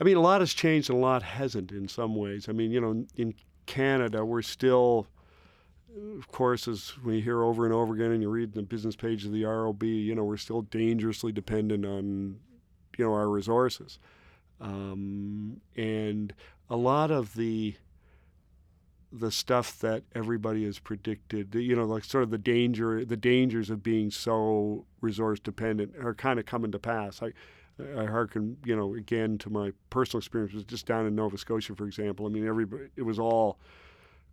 I 0.01 0.05
mean, 0.05 0.17
a 0.17 0.21
lot 0.21 0.41
has 0.41 0.55
changed 0.55 0.89
and 0.89 0.99
a 0.99 1.03
lot 1.03 1.23
hasn't 1.23 1.73
in 1.73 1.87
some 1.87 2.17
ways. 2.17 2.49
I 2.49 2.53
mean, 2.53 2.71
you 2.71 2.81
know, 2.81 3.05
in 3.17 3.35
Canada, 3.67 4.25
we're 4.25 4.41
still, 4.41 5.07
of 6.19 6.27
course, 6.29 6.67
as 6.67 6.95
we 7.05 7.21
hear 7.21 7.43
over 7.43 7.67
and 7.67 7.75
over 7.75 7.95
again, 7.95 8.11
and 8.11 8.23
you 8.23 8.31
read 8.31 8.55
the 8.55 8.63
business 8.63 8.97
page 8.97 9.27
of 9.27 9.33
the 9.33 9.45
ROB, 9.45 9.83
you 9.83 10.15
know, 10.15 10.25
we're 10.25 10.39
still 10.39 10.63
dangerously 10.63 11.33
dependent 11.33 11.85
on, 11.85 12.41
you 12.97 13.05
know, 13.05 13.13
our 13.13 13.29
resources. 13.29 13.99
Um, 14.59 15.61
and 15.77 16.33
a 16.71 16.77
lot 16.77 17.11
of 17.11 17.35
the 17.35 17.75
the 19.13 19.31
stuff 19.31 19.79
that 19.81 20.05
everybody 20.15 20.65
has 20.65 20.79
predicted, 20.79 21.55
you 21.55 21.75
know, 21.75 21.85
like 21.85 22.05
sort 22.05 22.23
of 22.23 22.31
the 22.31 22.39
danger, 22.39 23.05
the 23.05 23.17
dangers 23.17 23.71
of 23.71 23.83
being 23.83 24.11
so 24.11 24.85
resource 25.01 25.41
dependent 25.41 25.97
are 26.03 26.15
kind 26.15 26.39
of 26.39 26.47
coming 26.47 26.71
to 26.71 26.79
pass. 26.79 27.21
I, 27.23 27.33
I 27.99 28.07
hearken, 28.07 28.57
you 28.65 28.77
know, 28.77 28.95
again 28.95 29.39
to 29.39 29.51
my 29.51 29.73
personal 29.89 30.19
experience 30.19 30.53
was 30.53 30.65
just 30.65 30.87
down 30.87 31.07
in 31.07 31.15
Nova 31.15 31.39
Scotia, 31.39 31.75
for 31.75 31.87
example. 31.87 32.27
I 32.27 32.29
mean, 32.29 32.47
everybody, 32.47 32.85
it 32.97 33.03
was 33.03 33.19
all 33.19 33.59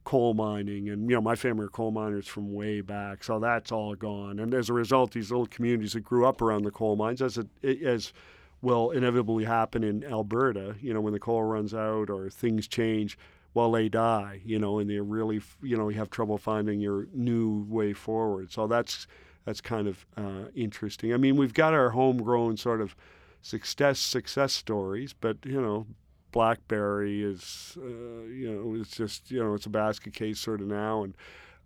coal 0.03 0.33
mining, 0.33 0.89
and 0.89 1.09
you 1.09 1.15
know, 1.15 1.21
my 1.21 1.35
family 1.35 1.65
are 1.65 1.69
coal 1.69 1.91
miners 1.91 2.27
from 2.27 2.53
way 2.53 2.81
back, 2.81 3.23
so 3.23 3.39
that's 3.39 3.71
all 3.71 3.95
gone. 3.95 4.39
And 4.39 4.53
as 4.53 4.69
a 4.69 4.73
result, 4.73 5.11
these 5.11 5.31
little 5.31 5.47
communities 5.47 5.93
that 5.93 6.01
grew 6.01 6.25
up 6.25 6.41
around 6.41 6.63
the 6.63 6.71
coal 6.71 6.95
mines, 6.95 7.21
as 7.21 7.37
it, 7.37 7.47
as 7.83 8.13
will 8.61 8.91
inevitably 8.91 9.43
happen 9.43 9.83
in 9.83 10.03
Alberta, 10.03 10.75
you 10.81 10.93
know, 10.93 11.01
when 11.01 11.13
the 11.13 11.19
coal 11.19 11.43
runs 11.43 11.73
out 11.73 12.09
or 12.09 12.29
things 12.29 12.67
change, 12.67 13.17
well, 13.53 13.71
they 13.71 13.89
die, 13.89 14.41
you 14.45 14.59
know, 14.59 14.79
and 14.79 14.89
they 14.89 14.99
really, 14.99 15.41
you 15.61 15.77
know, 15.77 15.89
you 15.89 15.97
have 15.97 16.09
trouble 16.09 16.37
finding 16.37 16.79
your 16.79 17.07
new 17.13 17.65
way 17.67 17.93
forward. 17.93 18.51
So 18.51 18.67
that's 18.67 19.07
that's 19.45 19.61
kind 19.61 19.87
of 19.87 20.05
uh, 20.15 20.49
interesting. 20.55 21.13
I 21.13 21.17
mean, 21.17 21.37
we've 21.37 21.53
got 21.53 21.73
our 21.73 21.91
homegrown 21.91 22.57
sort 22.57 22.81
of 22.81 22.95
success 23.41 23.99
success 23.99 24.53
stories, 24.53 25.13
but 25.13 25.37
you 25.45 25.61
know, 25.61 25.87
BlackBerry 26.31 27.23
is, 27.23 27.77
uh, 27.81 28.25
you 28.27 28.51
know, 28.51 28.79
it's 28.79 28.95
just 28.95 29.31
you 29.31 29.43
know, 29.43 29.53
it's 29.53 29.65
a 29.65 29.69
basket 29.69 30.13
case 30.13 30.39
sort 30.39 30.61
of 30.61 30.67
now, 30.67 31.03
and 31.03 31.15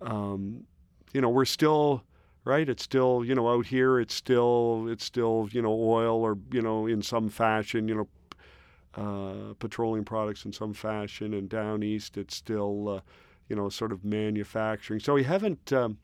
um, 0.02 0.65
you 1.13 1.22
know, 1.22 1.30
we're 1.30 1.46
still 1.46 2.04
right. 2.46 2.67
It's 2.67 2.84
still 2.84 3.24
you 3.26 3.36
know 3.36 3.50
out 3.50 3.65
here. 3.65 4.00
It's 4.00 4.13
still 4.13 4.88
it's 4.89 5.04
still 5.04 5.50
you 5.52 5.62
know 5.62 5.74
oil 5.74 6.22
or 6.22 6.38
you 6.52 6.62
know 6.62 6.88
in 6.88 7.02
some 7.02 7.30
fashion 7.30 7.88
you 7.88 7.96
know 7.96 8.08
uh, 8.95 9.54
petroleum 9.60 10.06
products 10.06 10.45
in 10.45 10.54
some 10.54 10.73
fashion, 10.73 11.34
and 11.34 11.49
down 11.49 11.84
east 11.84 12.17
it's 12.17 12.36
still 12.36 12.89
uh, 12.89 13.01
you 13.47 13.56
know 13.56 13.69
sort 13.69 13.91
of 13.91 14.04
manufacturing. 14.04 14.99
So 14.99 15.13
we 15.13 15.23
haven't. 15.23 15.71
Um, 15.73 15.97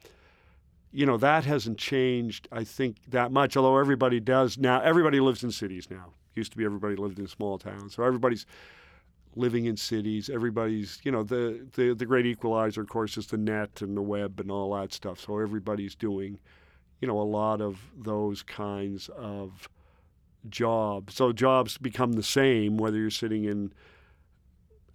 you 0.91 1.05
know 1.05 1.17
that 1.17 1.45
hasn't 1.45 1.77
changed, 1.77 2.47
I 2.51 2.63
think, 2.63 2.97
that 3.09 3.31
much. 3.31 3.57
Although 3.57 3.77
everybody 3.77 4.19
does 4.19 4.57
now, 4.57 4.81
everybody 4.81 5.19
lives 5.19 5.43
in 5.43 5.51
cities 5.51 5.89
now. 5.91 6.13
Used 6.33 6.51
to 6.53 6.57
be 6.57 6.65
everybody 6.65 6.95
lived 6.95 7.19
in 7.19 7.27
small 7.27 7.57
towns, 7.57 7.95
so 7.95 8.03
everybody's 8.03 8.45
living 9.35 9.65
in 9.65 9.77
cities. 9.77 10.29
Everybody's, 10.29 10.99
you 11.03 11.11
know, 11.11 11.23
the 11.23 11.67
the 11.73 11.93
the 11.93 12.05
great 12.05 12.25
equalizer, 12.25 12.81
of 12.81 12.89
course, 12.89 13.17
is 13.17 13.27
the 13.27 13.37
net 13.37 13.81
and 13.81 13.95
the 13.95 14.01
web 14.01 14.39
and 14.39 14.51
all 14.51 14.73
that 14.75 14.93
stuff. 14.93 15.19
So 15.19 15.39
everybody's 15.39 15.95
doing, 15.95 16.39
you 17.01 17.07
know, 17.07 17.19
a 17.19 17.23
lot 17.23 17.61
of 17.61 17.79
those 17.95 18.41
kinds 18.43 19.09
of 19.09 19.69
jobs. 20.49 21.15
So 21.15 21.31
jobs 21.31 21.77
become 21.77 22.13
the 22.13 22.23
same 22.23 22.77
whether 22.77 22.97
you're 22.97 23.09
sitting 23.09 23.45
in 23.45 23.71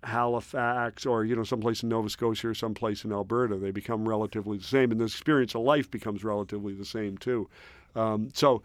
Halifax 0.04 1.06
or 1.06 1.24
you 1.24 1.36
know 1.36 1.44
someplace 1.44 1.82
in 1.82 1.88
Nova 1.88 2.08
Scotia 2.08 2.48
or 2.48 2.54
someplace 2.54 3.04
in 3.04 3.12
Alberta. 3.12 3.56
They 3.56 3.70
become 3.70 4.08
relatively 4.08 4.58
the 4.58 4.64
same, 4.64 4.90
and 4.90 5.00
the 5.00 5.04
experience 5.04 5.54
of 5.54 5.62
life 5.62 5.90
becomes 5.90 6.24
relatively 6.24 6.74
the 6.74 6.84
same 6.84 7.16
too. 7.18 7.48
Um, 7.94 8.30
so 8.34 8.62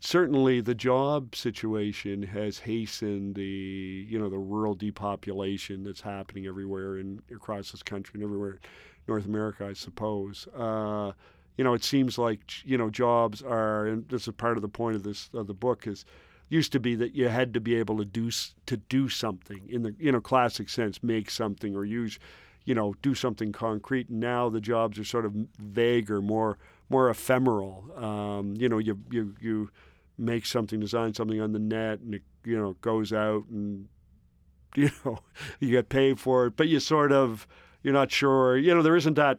certainly 0.00 0.60
the 0.60 0.74
job 0.74 1.34
situation 1.34 2.22
has 2.22 2.58
hastened 2.58 3.34
the 3.34 4.06
you 4.08 4.18
know 4.18 4.30
the 4.30 4.38
rural 4.38 4.74
depopulation 4.74 5.84
that's 5.84 6.00
happening 6.00 6.46
everywhere 6.46 6.98
in 6.98 7.20
across 7.34 7.72
this 7.72 7.82
country 7.82 8.12
and 8.14 8.24
everywhere 8.24 8.52
in 8.52 8.58
North 9.06 9.26
America, 9.26 9.66
I 9.66 9.72
suppose. 9.72 10.46
Uh, 10.56 11.12
you 11.56 11.64
know, 11.64 11.74
it 11.74 11.84
seems 11.84 12.16
like 12.16 12.40
you 12.64 12.78
know 12.78 12.88
jobs 12.88 13.42
are, 13.42 13.86
and 13.86 14.08
this 14.08 14.28
is 14.28 14.34
part 14.34 14.56
of 14.56 14.62
the 14.62 14.68
point 14.68 14.96
of 14.96 15.02
this 15.02 15.28
of 15.34 15.46
the 15.46 15.54
book 15.54 15.86
is 15.86 16.04
used 16.48 16.72
to 16.72 16.80
be 16.80 16.94
that 16.94 17.14
you 17.14 17.28
had 17.28 17.54
to 17.54 17.60
be 17.60 17.74
able 17.76 17.98
to 17.98 18.04
do 18.04 18.30
to 18.66 18.76
do 18.76 19.08
something 19.08 19.62
in 19.68 19.82
the 19.82 19.94
you 19.98 20.12
know 20.12 20.20
classic 20.20 20.68
sense, 20.68 21.02
make 21.02 21.30
something 21.30 21.74
or 21.76 21.84
use, 21.84 22.18
you 22.64 22.74
know, 22.74 22.94
do 23.02 23.14
something 23.14 23.52
concrete. 23.52 24.10
Now 24.10 24.48
the 24.48 24.60
jobs 24.60 24.98
are 24.98 25.04
sort 25.04 25.26
of 25.26 25.34
vaguer, 25.58 26.20
more 26.20 26.58
more 26.88 27.10
ephemeral. 27.10 27.84
Um, 27.96 28.54
you 28.56 28.68
know, 28.68 28.78
you 28.78 28.98
you 29.10 29.34
you 29.40 29.70
make 30.16 30.46
something, 30.46 30.80
design 30.80 31.14
something 31.14 31.40
on 31.40 31.52
the 31.52 31.58
net, 31.58 32.00
and 32.00 32.14
it 32.14 32.22
you 32.44 32.58
know 32.58 32.74
goes 32.80 33.12
out 33.12 33.44
and 33.50 33.88
you 34.74 34.90
know 35.04 35.18
you 35.60 35.70
get 35.70 35.88
paid 35.88 36.18
for 36.18 36.46
it, 36.46 36.56
but 36.56 36.68
you 36.68 36.80
sort 36.80 37.12
of 37.12 37.46
you're 37.82 37.94
not 37.94 38.10
sure. 38.10 38.56
You 38.56 38.74
know, 38.74 38.82
there 38.82 38.96
isn't 38.96 39.14
that 39.14 39.38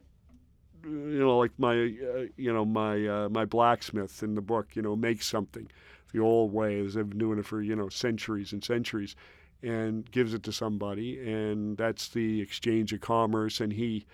you 0.84 1.20
know, 1.20 1.38
like 1.38 1.52
my, 1.58 1.74
uh, 1.74 2.26
you 2.38 2.54
know, 2.54 2.66
my 2.66 3.06
uh, 3.06 3.30
my 3.30 3.46
blacksmith 3.46 4.24
in 4.24 4.36
the 4.36 4.42
book, 4.42 4.76
you 4.76 4.82
know, 4.82 4.96
makes 4.96 5.28
something 5.28 5.70
the 6.12 6.20
old 6.20 6.54
way 6.54 6.80
as 6.80 6.94
they've 6.94 7.10
been 7.10 7.20
doing 7.20 7.40
it 7.40 7.46
for 7.46 7.62
you 7.62 7.76
know 7.76 7.90
centuries 7.90 8.54
and 8.54 8.64
centuries, 8.64 9.16
and 9.62 10.10
gives 10.12 10.34
it 10.34 10.44
to 10.44 10.52
somebody, 10.52 11.20
and 11.20 11.78
that's 11.78 12.10
the 12.10 12.42
exchange 12.42 12.94
of 12.94 13.02
commerce, 13.02 13.60
and 13.60 13.74
he. 13.74 14.06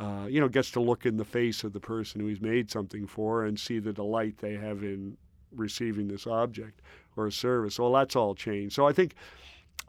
Uh, 0.00 0.26
you 0.28 0.40
know, 0.40 0.46
gets 0.46 0.70
to 0.70 0.78
look 0.78 1.06
in 1.06 1.16
the 1.16 1.24
face 1.24 1.64
of 1.64 1.72
the 1.72 1.80
person 1.80 2.20
who 2.20 2.28
he's 2.28 2.40
made 2.40 2.70
something 2.70 3.04
for 3.04 3.44
and 3.44 3.58
see 3.58 3.80
the 3.80 3.92
delight 3.92 4.38
they 4.38 4.54
have 4.54 4.84
in 4.84 5.16
receiving 5.50 6.06
this 6.06 6.24
object 6.24 6.82
or 7.16 7.26
a 7.26 7.32
service. 7.32 7.80
Well, 7.80 7.92
that's 7.92 8.14
all 8.14 8.36
changed. 8.36 8.76
So 8.76 8.86
I 8.86 8.92
think 8.92 9.14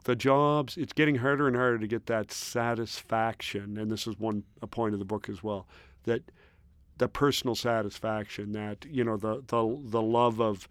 the 0.02 0.16
jobs, 0.16 0.76
it's 0.76 0.92
getting 0.92 1.14
harder 1.14 1.46
and 1.46 1.54
harder 1.54 1.78
to 1.78 1.86
get 1.86 2.06
that 2.06 2.32
satisfaction. 2.32 3.78
And 3.78 3.88
this 3.88 4.08
is 4.08 4.18
one 4.18 4.42
a 4.62 4.66
point 4.66 4.94
of 4.94 4.98
the 4.98 5.04
book 5.04 5.28
as 5.28 5.44
well 5.44 5.68
that 6.04 6.22
the 6.98 7.08
personal 7.08 7.54
satisfaction 7.54 8.52
that 8.52 8.84
you 8.88 9.02
know 9.02 9.16
the 9.16 9.42
the 9.46 9.78
the 9.84 10.02
love 10.02 10.40
of 10.40 10.68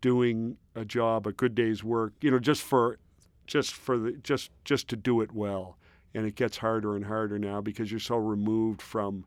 doing 0.00 0.56
a 0.74 0.84
job, 0.84 1.26
a 1.26 1.32
good 1.32 1.54
day's 1.54 1.84
work, 1.84 2.14
you 2.20 2.30
know, 2.30 2.38
just 2.38 2.62
for 2.62 2.98
just 3.46 3.72
for 3.72 3.98
the 3.98 4.12
just 4.22 4.50
just 4.64 4.88
to 4.88 4.96
do 4.96 5.20
it 5.20 5.32
well. 5.32 5.76
And 6.14 6.26
it 6.26 6.34
gets 6.34 6.56
harder 6.56 6.96
and 6.96 7.04
harder 7.04 7.38
now 7.38 7.60
because 7.60 7.90
you're 7.90 8.00
so 8.00 8.16
removed 8.16 8.82
from 8.82 9.24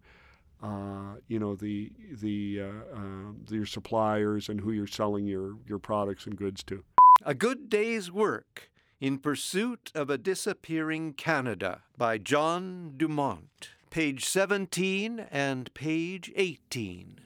uh, 0.61 1.15
you 1.27 1.39
know 1.39 1.55
the 1.55 1.91
the 2.21 2.61
uh, 2.61 2.97
uh, 2.97 3.31
your 3.49 3.65
suppliers 3.65 4.49
and 4.49 4.61
who 4.61 4.71
you're 4.71 4.87
selling 4.87 5.25
your 5.25 5.57
your 5.67 5.79
products 5.79 6.25
and 6.25 6.35
goods 6.35 6.63
to. 6.63 6.83
A 7.25 7.33
Good 7.33 7.69
Day's 7.69 8.11
Work 8.11 8.69
in 8.99 9.17
Pursuit 9.19 9.91
of 9.93 10.09
a 10.09 10.17
Disappearing 10.17 11.13
Canada 11.13 11.83
by 11.97 12.17
John 12.17 12.93
DeMont, 12.97 13.69
page 13.89 14.25
17 14.25 15.27
and 15.29 15.73
page 15.73 16.31
18. 16.35 17.19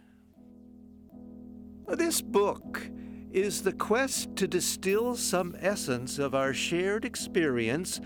This 1.87 2.21
book 2.21 2.89
is 3.31 3.61
the 3.61 3.73
quest 3.73 4.35
to 4.35 4.47
distill 4.47 5.15
some 5.15 5.55
essence 5.59 6.17
of 6.17 6.33
our 6.33 6.53
shared 6.53 7.05
experience 7.05 7.99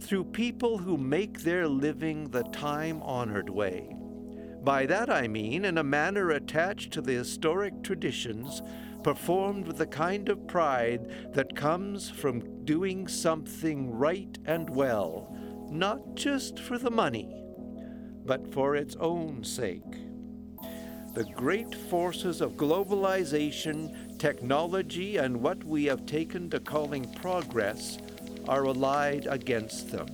through 0.00 0.24
people 0.24 0.78
who 0.78 0.96
make 0.96 1.40
their 1.40 1.68
living 1.68 2.28
the 2.30 2.42
time 2.44 3.00
honored 3.02 3.48
way. 3.48 3.94
By 4.62 4.86
that 4.86 5.08
I 5.08 5.28
mean 5.28 5.64
in 5.64 5.78
a 5.78 5.84
manner 5.84 6.30
attached 6.30 6.92
to 6.94 7.00
the 7.00 7.12
historic 7.12 7.82
traditions, 7.82 8.62
performed 9.04 9.66
with 9.68 9.78
the 9.78 9.86
kind 9.86 10.28
of 10.28 10.48
pride 10.48 11.32
that 11.32 11.54
comes 11.54 12.10
from 12.10 12.64
doing 12.64 13.06
something 13.06 13.92
right 13.92 14.36
and 14.44 14.68
well, 14.68 15.32
not 15.70 16.16
just 16.16 16.58
for 16.58 16.78
the 16.78 16.90
money, 16.90 17.32
but 18.24 18.52
for 18.52 18.74
its 18.74 18.96
own 18.96 19.44
sake. 19.44 19.82
The 21.14 21.24
great 21.34 21.74
forces 21.74 22.40
of 22.40 22.56
globalization, 22.56 24.05
technology, 24.18 25.16
and 25.16 25.40
what 25.40 25.62
we 25.64 25.84
have 25.84 26.06
taken 26.06 26.50
to 26.50 26.60
calling 26.60 27.12
progress 27.14 27.98
are 28.48 28.64
allied 28.64 29.26
against 29.28 29.90
them. 29.90 30.06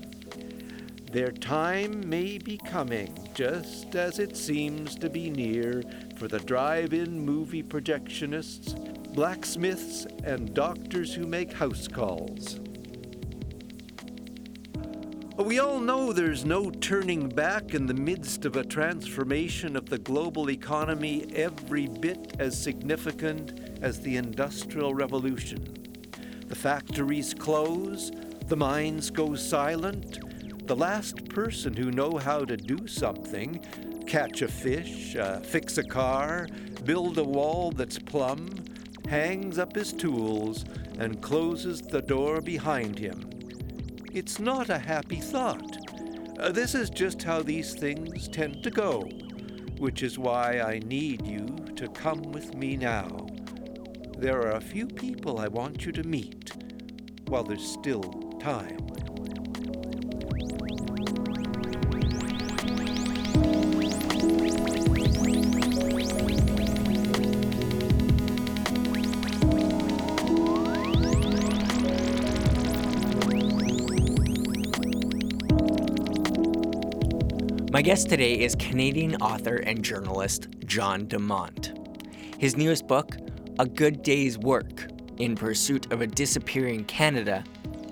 Their 1.12 1.30
time 1.30 2.08
may 2.08 2.38
be 2.38 2.56
coming, 2.56 3.28
just 3.34 3.94
as 3.94 4.18
it 4.18 4.34
seems 4.36 4.94
to 4.96 5.10
be 5.10 5.28
near 5.28 5.82
for 6.16 6.26
the 6.26 6.38
drive 6.38 6.94
in 6.94 7.20
movie 7.20 7.62
projectionists, 7.62 8.74
blacksmiths, 9.12 10.06
and 10.24 10.54
doctors 10.54 11.14
who 11.14 11.26
make 11.26 11.52
house 11.52 11.86
calls. 11.86 12.60
We 15.36 15.58
all 15.58 15.80
know 15.80 16.12
there's 16.12 16.44
no 16.44 16.70
turning 16.70 17.28
back 17.28 17.74
in 17.74 17.86
the 17.86 17.94
midst 17.94 18.44
of 18.44 18.56
a 18.56 18.64
transformation 18.64 19.76
of 19.76 19.90
the 19.90 19.98
global 19.98 20.50
economy 20.50 21.26
every 21.34 21.88
bit 21.88 22.36
as 22.38 22.62
significant 22.62 23.61
as 23.82 24.00
the 24.00 24.16
Industrial 24.16 24.94
Revolution. 24.94 25.62
The 26.46 26.54
factories 26.54 27.34
close, 27.34 28.10
the 28.46 28.56
mines 28.56 29.10
go 29.10 29.34
silent. 29.34 30.66
The 30.66 30.76
last 30.76 31.28
person 31.28 31.74
who 31.74 31.90
know 31.90 32.16
how 32.16 32.44
to 32.44 32.56
do 32.56 32.86
something, 32.86 33.60
catch 34.06 34.42
a 34.42 34.48
fish, 34.48 35.16
uh, 35.16 35.40
fix 35.40 35.78
a 35.78 35.82
car, 35.82 36.46
build 36.84 37.18
a 37.18 37.24
wall 37.24 37.72
that's 37.72 37.98
plumb, 37.98 38.48
hangs 39.08 39.58
up 39.58 39.74
his 39.74 39.92
tools 39.92 40.64
and 40.98 41.20
closes 41.20 41.82
the 41.82 42.02
door 42.02 42.40
behind 42.40 42.98
him. 42.98 43.28
It's 44.12 44.38
not 44.38 44.70
a 44.70 44.78
happy 44.78 45.20
thought. 45.20 45.78
Uh, 46.38 46.52
this 46.52 46.74
is 46.74 46.90
just 46.90 47.22
how 47.22 47.42
these 47.42 47.74
things 47.74 48.28
tend 48.28 48.62
to 48.62 48.70
go, 48.70 49.00
which 49.78 50.02
is 50.02 50.18
why 50.18 50.60
I 50.60 50.78
need 50.80 51.26
you 51.26 51.46
to 51.76 51.88
come 51.88 52.22
with 52.32 52.54
me 52.54 52.76
now. 52.76 53.21
There 54.22 54.40
are 54.40 54.52
a 54.52 54.60
few 54.60 54.86
people 54.86 55.40
I 55.40 55.48
want 55.48 55.84
you 55.84 55.90
to 55.90 56.04
meet 56.04 56.52
while 57.26 57.42
there's 57.42 57.66
still 57.66 58.04
time. 58.38 58.76
My 77.72 77.82
guest 77.82 78.08
today 78.08 78.34
is 78.34 78.54
Canadian 78.54 79.16
author 79.16 79.56
and 79.56 79.84
journalist 79.84 80.46
John 80.64 81.08
DeMont. 81.08 81.76
His 82.38 82.56
newest 82.56 82.86
book, 82.86 83.16
A 83.58 83.66
Good 83.66 84.02
Day's 84.02 84.38
Work 84.38 84.88
In 85.18 85.36
Pursuit 85.36 85.92
of 85.92 86.00
a 86.00 86.06
Disappearing 86.06 86.84
Canada, 86.84 87.44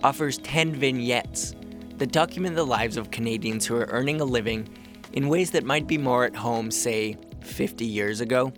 offers 0.03 0.38
10 0.38 0.75
vignettes 0.75 1.55
that 1.99 2.12
document 2.12 2.57
the 2.57 2.64
lives 2.64 2.96
of 2.96 3.11
Canadians 3.11 3.66
who 3.66 3.77
are 3.77 3.87
earning 3.90 4.23
a 4.23 4.25
living 4.25 4.66
in 5.12 5.29
ways 5.29 5.51
that 5.51 5.64
might 5.64 5.87
be 5.87 5.99
more 5.99 6.25
at 6.25 6.35
home, 6.35 6.70
say, 6.70 7.18
50 7.42 7.85
years 7.85 8.23
ago. 8.23 8.55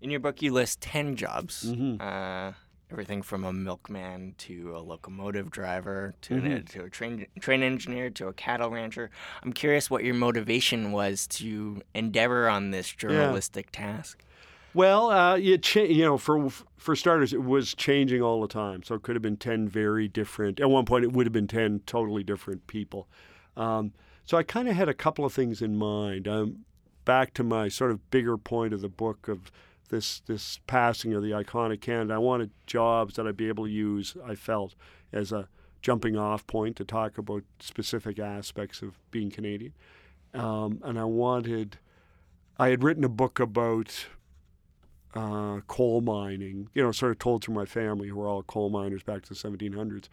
In 0.00 0.08
your 0.08 0.20
book, 0.20 0.40
you 0.40 0.52
list 0.52 0.80
10 0.82 1.16
jobs. 1.16 1.64
Uh, 2.00 2.52
everything 2.92 3.22
from 3.22 3.44
a 3.44 3.52
milkman 3.52 4.34
to 4.36 4.76
a 4.76 4.80
locomotive 4.80 5.50
driver 5.50 6.14
to, 6.20 6.34
an, 6.34 6.64
to 6.66 6.84
a 6.84 6.90
train, 6.90 7.26
train 7.40 7.62
engineer 7.62 8.10
to 8.10 8.28
a 8.28 8.32
cattle 8.34 8.68
rancher. 8.70 9.10
I'm 9.42 9.54
curious 9.54 9.90
what 9.90 10.04
your 10.04 10.14
motivation 10.14 10.92
was 10.92 11.26
to 11.28 11.80
endeavor 11.94 12.48
on 12.48 12.70
this 12.70 12.90
journalistic 12.92 13.70
task. 13.72 14.22
Well, 14.74 15.10
uh, 15.10 15.36
you, 15.36 15.58
cha- 15.58 15.80
you 15.80 16.04
know, 16.04 16.18
for 16.18 16.50
for 16.76 16.96
starters, 16.96 17.32
it 17.32 17.42
was 17.42 17.74
changing 17.74 18.22
all 18.22 18.40
the 18.40 18.48
time. 18.48 18.82
So 18.82 18.94
it 18.94 19.02
could 19.02 19.16
have 19.16 19.22
been 19.22 19.36
ten 19.36 19.68
very 19.68 20.08
different. 20.08 20.60
At 20.60 20.70
one 20.70 20.84
point, 20.84 21.04
it 21.04 21.12
would 21.12 21.26
have 21.26 21.32
been 21.32 21.48
ten 21.48 21.80
totally 21.86 22.22
different 22.22 22.66
people. 22.66 23.08
Um, 23.56 23.92
so 24.24 24.36
I 24.36 24.42
kind 24.42 24.68
of 24.68 24.74
had 24.74 24.88
a 24.88 24.94
couple 24.94 25.24
of 25.24 25.32
things 25.32 25.60
in 25.60 25.76
mind. 25.76 26.26
Um, 26.26 26.64
back 27.04 27.34
to 27.34 27.42
my 27.42 27.68
sort 27.68 27.90
of 27.90 28.10
bigger 28.10 28.36
point 28.38 28.72
of 28.72 28.80
the 28.80 28.88
book 28.88 29.28
of 29.28 29.50
this 29.92 30.20
this 30.26 30.58
passing 30.66 31.12
of 31.12 31.22
the 31.22 31.30
iconic 31.30 31.80
Canada. 31.80 32.14
I 32.14 32.18
wanted 32.18 32.50
jobs 32.66 33.14
that 33.14 33.28
I'd 33.28 33.36
be 33.36 33.48
able 33.48 33.66
to 33.66 33.70
use. 33.70 34.16
I 34.26 34.34
felt 34.34 34.74
as 35.12 35.30
a 35.30 35.48
jumping 35.82 36.16
off 36.16 36.46
point 36.46 36.76
to 36.76 36.84
talk 36.84 37.18
about 37.18 37.44
specific 37.60 38.18
aspects 38.18 38.82
of 38.82 38.98
being 39.10 39.30
Canadian, 39.30 39.74
um, 40.34 40.80
and 40.82 40.98
I 40.98 41.04
wanted. 41.04 41.78
I 42.58 42.68
had 42.68 42.82
written 42.82 43.04
a 43.04 43.08
book 43.08 43.38
about 43.38 44.06
uh, 45.14 45.60
coal 45.66 46.00
mining, 46.00 46.68
you 46.74 46.82
know, 46.82 46.92
sort 46.92 47.12
of 47.12 47.18
told 47.18 47.44
through 47.44 47.54
my 47.54 47.64
family 47.64 48.08
who 48.08 48.16
were 48.16 48.28
all 48.28 48.42
coal 48.42 48.70
miners 48.70 49.02
back 49.02 49.22
to 49.22 49.28
the 49.28 49.34
1700s. 49.34 50.08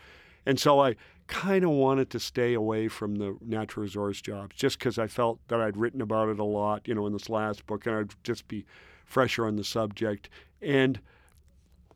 And 0.46 0.60
so 0.60 0.80
I 0.80 0.96
kind 1.28 1.64
of 1.64 1.72
wanted 1.72 2.10
to 2.12 2.20
stay 2.20 2.54
away 2.54 2.88
from 2.88 3.16
the 3.16 3.38
natural 3.46 3.84
resource 3.84 4.22
jobs 4.22 4.56
just 4.56 4.80
because 4.80 4.98
I 4.98 5.08
felt 5.08 5.40
that 5.50 5.62
I'd 5.62 5.78
written 5.78 6.02
about 6.02 6.30
it 6.30 6.40
a 6.40 6.44
lot, 6.44 6.88
you 6.88 6.96
know, 6.96 7.06
in 7.06 7.14
this 7.14 7.30
last 7.30 7.68
book, 7.68 7.86
and 7.86 7.96
I'd 7.96 8.14
just 8.24 8.48
be 8.48 8.66
fresher 9.10 9.46
on 9.46 9.56
the 9.56 9.64
subject. 9.64 10.30
And 10.62 11.00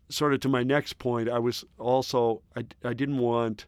sort 0.09 0.33
of 0.33 0.41
to 0.41 0.49
my 0.49 0.63
next 0.63 0.97
point, 0.99 1.29
I 1.29 1.39
was 1.39 1.63
also, 1.77 2.41
I, 2.55 2.65
I 2.83 2.93
didn't 2.93 3.19
want. 3.19 3.65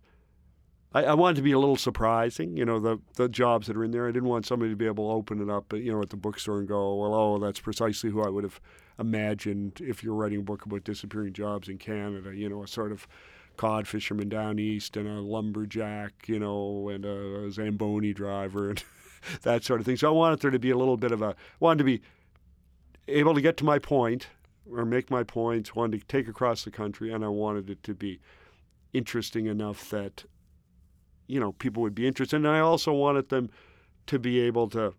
I, 0.94 1.04
I 1.04 1.14
wanted 1.14 1.36
to 1.38 1.42
be 1.42 1.52
a 1.52 1.60
little 1.60 1.76
surprising, 1.76 2.56
you 2.56 2.66
know, 2.66 2.80
the 2.80 3.00
the 3.16 3.28
jobs 3.28 3.68
that 3.68 3.76
are 3.76 3.84
in 3.84 3.92
there. 3.92 4.08
I 4.08 4.12
didn't 4.12 4.30
want 4.30 4.46
somebody 4.46 4.72
to 4.72 4.78
be 4.78 4.86
able 4.86 5.10
to 5.10 5.16
open 5.16 5.42
it 5.42 5.50
up, 5.50 5.74
you 5.74 5.92
know, 5.92 6.02
at 6.02 6.10
the 6.10 6.18
bookstore 6.18 6.60
and 6.60 6.68
go, 6.68 6.96
well, 6.96 7.14
oh, 7.14 7.38
that's 7.38 7.60
precisely 7.60 8.10
who 8.10 8.24
I 8.24 8.30
would 8.30 8.44
have 8.44 8.62
imagined 8.98 9.82
if 9.82 10.04
you're 10.04 10.14
writing 10.14 10.40
a 10.40 10.44
book 10.44 10.66
about 10.66 10.86
disappearing 10.86 11.34
jobs 11.34 11.68
in 11.68 11.78
Canada. 11.78 12.34
You 12.34 12.50
know, 12.50 12.64
a 12.64 12.68
sort 12.68 12.92
of 12.92 13.08
cod 13.58 13.88
fisherman 13.88 14.30
down 14.30 14.58
east 14.60 14.98
and 14.98 15.08
a 15.08 15.22
lumberjack, 15.22 16.28
you 16.28 16.40
know, 16.40 16.90
and 16.90 17.06
a, 17.06 17.46
a 17.46 17.52
zamboni 17.52 18.14
driver 18.14 18.70
and 18.70 18.84
that 19.42 19.64
sort 19.64 19.80
of 19.80 19.86
thing. 19.86 19.98
So 19.98 20.08
I 20.08 20.12
wanted 20.12 20.40
there 20.40 20.52
to 20.52 20.60
be 20.60 20.72
a 20.72 20.78
little 20.78 20.98
bit 20.98 21.12
of 21.12 21.22
a 21.22 21.36
wanted 21.60 21.80
to 21.80 21.84
be 21.84 22.02
able 23.08 23.34
to 23.34 23.42
get 23.42 23.58
to 23.58 23.66
my 23.66 23.80
point 23.80 24.28
or 24.70 24.86
make 24.86 25.10
my 25.10 25.24
points. 25.24 25.76
Wanted 25.76 26.02
to 26.02 26.08
take 26.08 26.28
across 26.28 26.64
the 26.64 26.72
country, 26.72 27.12
and 27.12 27.24
I 27.24 27.30
wanted 27.30 27.70
it 27.70 27.84
to 27.84 27.94
be 27.94 28.20
interesting 28.94 29.48
enough 29.48 29.90
that 29.90 30.26
you 31.28 31.40
know 31.40 31.52
people 31.54 31.84
would 31.84 31.96
be 31.96 32.08
interested. 32.08 32.38
And 32.38 32.48
I 32.48 32.60
also 32.60 32.94
wanted 32.94 33.30
them 33.30 33.50
to 34.08 34.20
be 34.20 34.40
able 34.40 34.70
to 34.70 34.94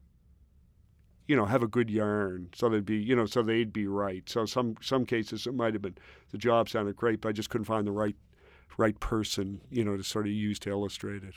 you 1.27 1.35
know, 1.35 1.45
have 1.47 1.63
a 1.63 1.69
good 1.69 1.91
yarn 1.91 2.49
so 2.55 2.69
they'd 2.69 2.87
be, 2.87 2.97
you 2.97 3.17
know, 3.17 3.27
so 3.27 3.43
they'd 3.43 3.73
be 3.73 3.87
right. 3.87 4.29
So 4.29 4.47
some 4.47 4.77
some 4.81 5.05
cases 5.05 5.47
it 5.47 5.55
might 5.55 5.75
have 5.75 5.83
been 5.83 5.99
the 6.31 6.39
job 6.39 6.69
sounded 6.69 6.97
great, 6.97 7.21
but 7.21 7.31
I 7.31 7.33
just 7.33 7.51
couldn't 7.51 7.65
find 7.65 7.87
the 7.87 7.93
right 7.93 8.17
right 8.79 8.99
person, 9.01 9.61
you 9.71 9.85
know, 9.85 9.97
to 9.97 10.05
sort 10.05 10.27
of 10.27 10.33
use 10.33 10.59
to 10.61 10.71
illustrate 10.71 11.25
it. 11.25 11.35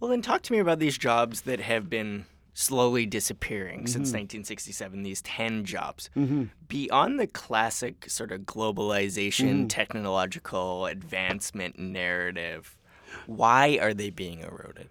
Well, 0.00 0.10
then 0.10 0.22
talk 0.22 0.42
to 0.42 0.52
me 0.52 0.58
about 0.58 0.78
these 0.78 0.98
jobs 0.98 1.42
that 1.42 1.60
have 1.60 1.88
been 1.88 2.26
slowly 2.58 3.04
disappearing 3.04 3.86
since 3.86 4.08
Mm-hmm. 4.08 4.40
1967, 4.48 5.02
these 5.02 5.20
10 5.20 5.66
jobs. 5.66 6.08
hmm 6.14 6.44
Beyond 6.68 7.20
the 7.20 7.26
classic 7.26 8.08
sort 8.08 8.32
of 8.32 8.40
globalization, 8.42 9.64
Mhm. 9.64 9.68
technological 9.68 10.86
advancement 10.86 11.78
narrative, 11.78 12.78
why 13.26 13.78
are 13.80 13.92
they 13.92 14.08
being 14.08 14.40
eroded? 14.40 14.88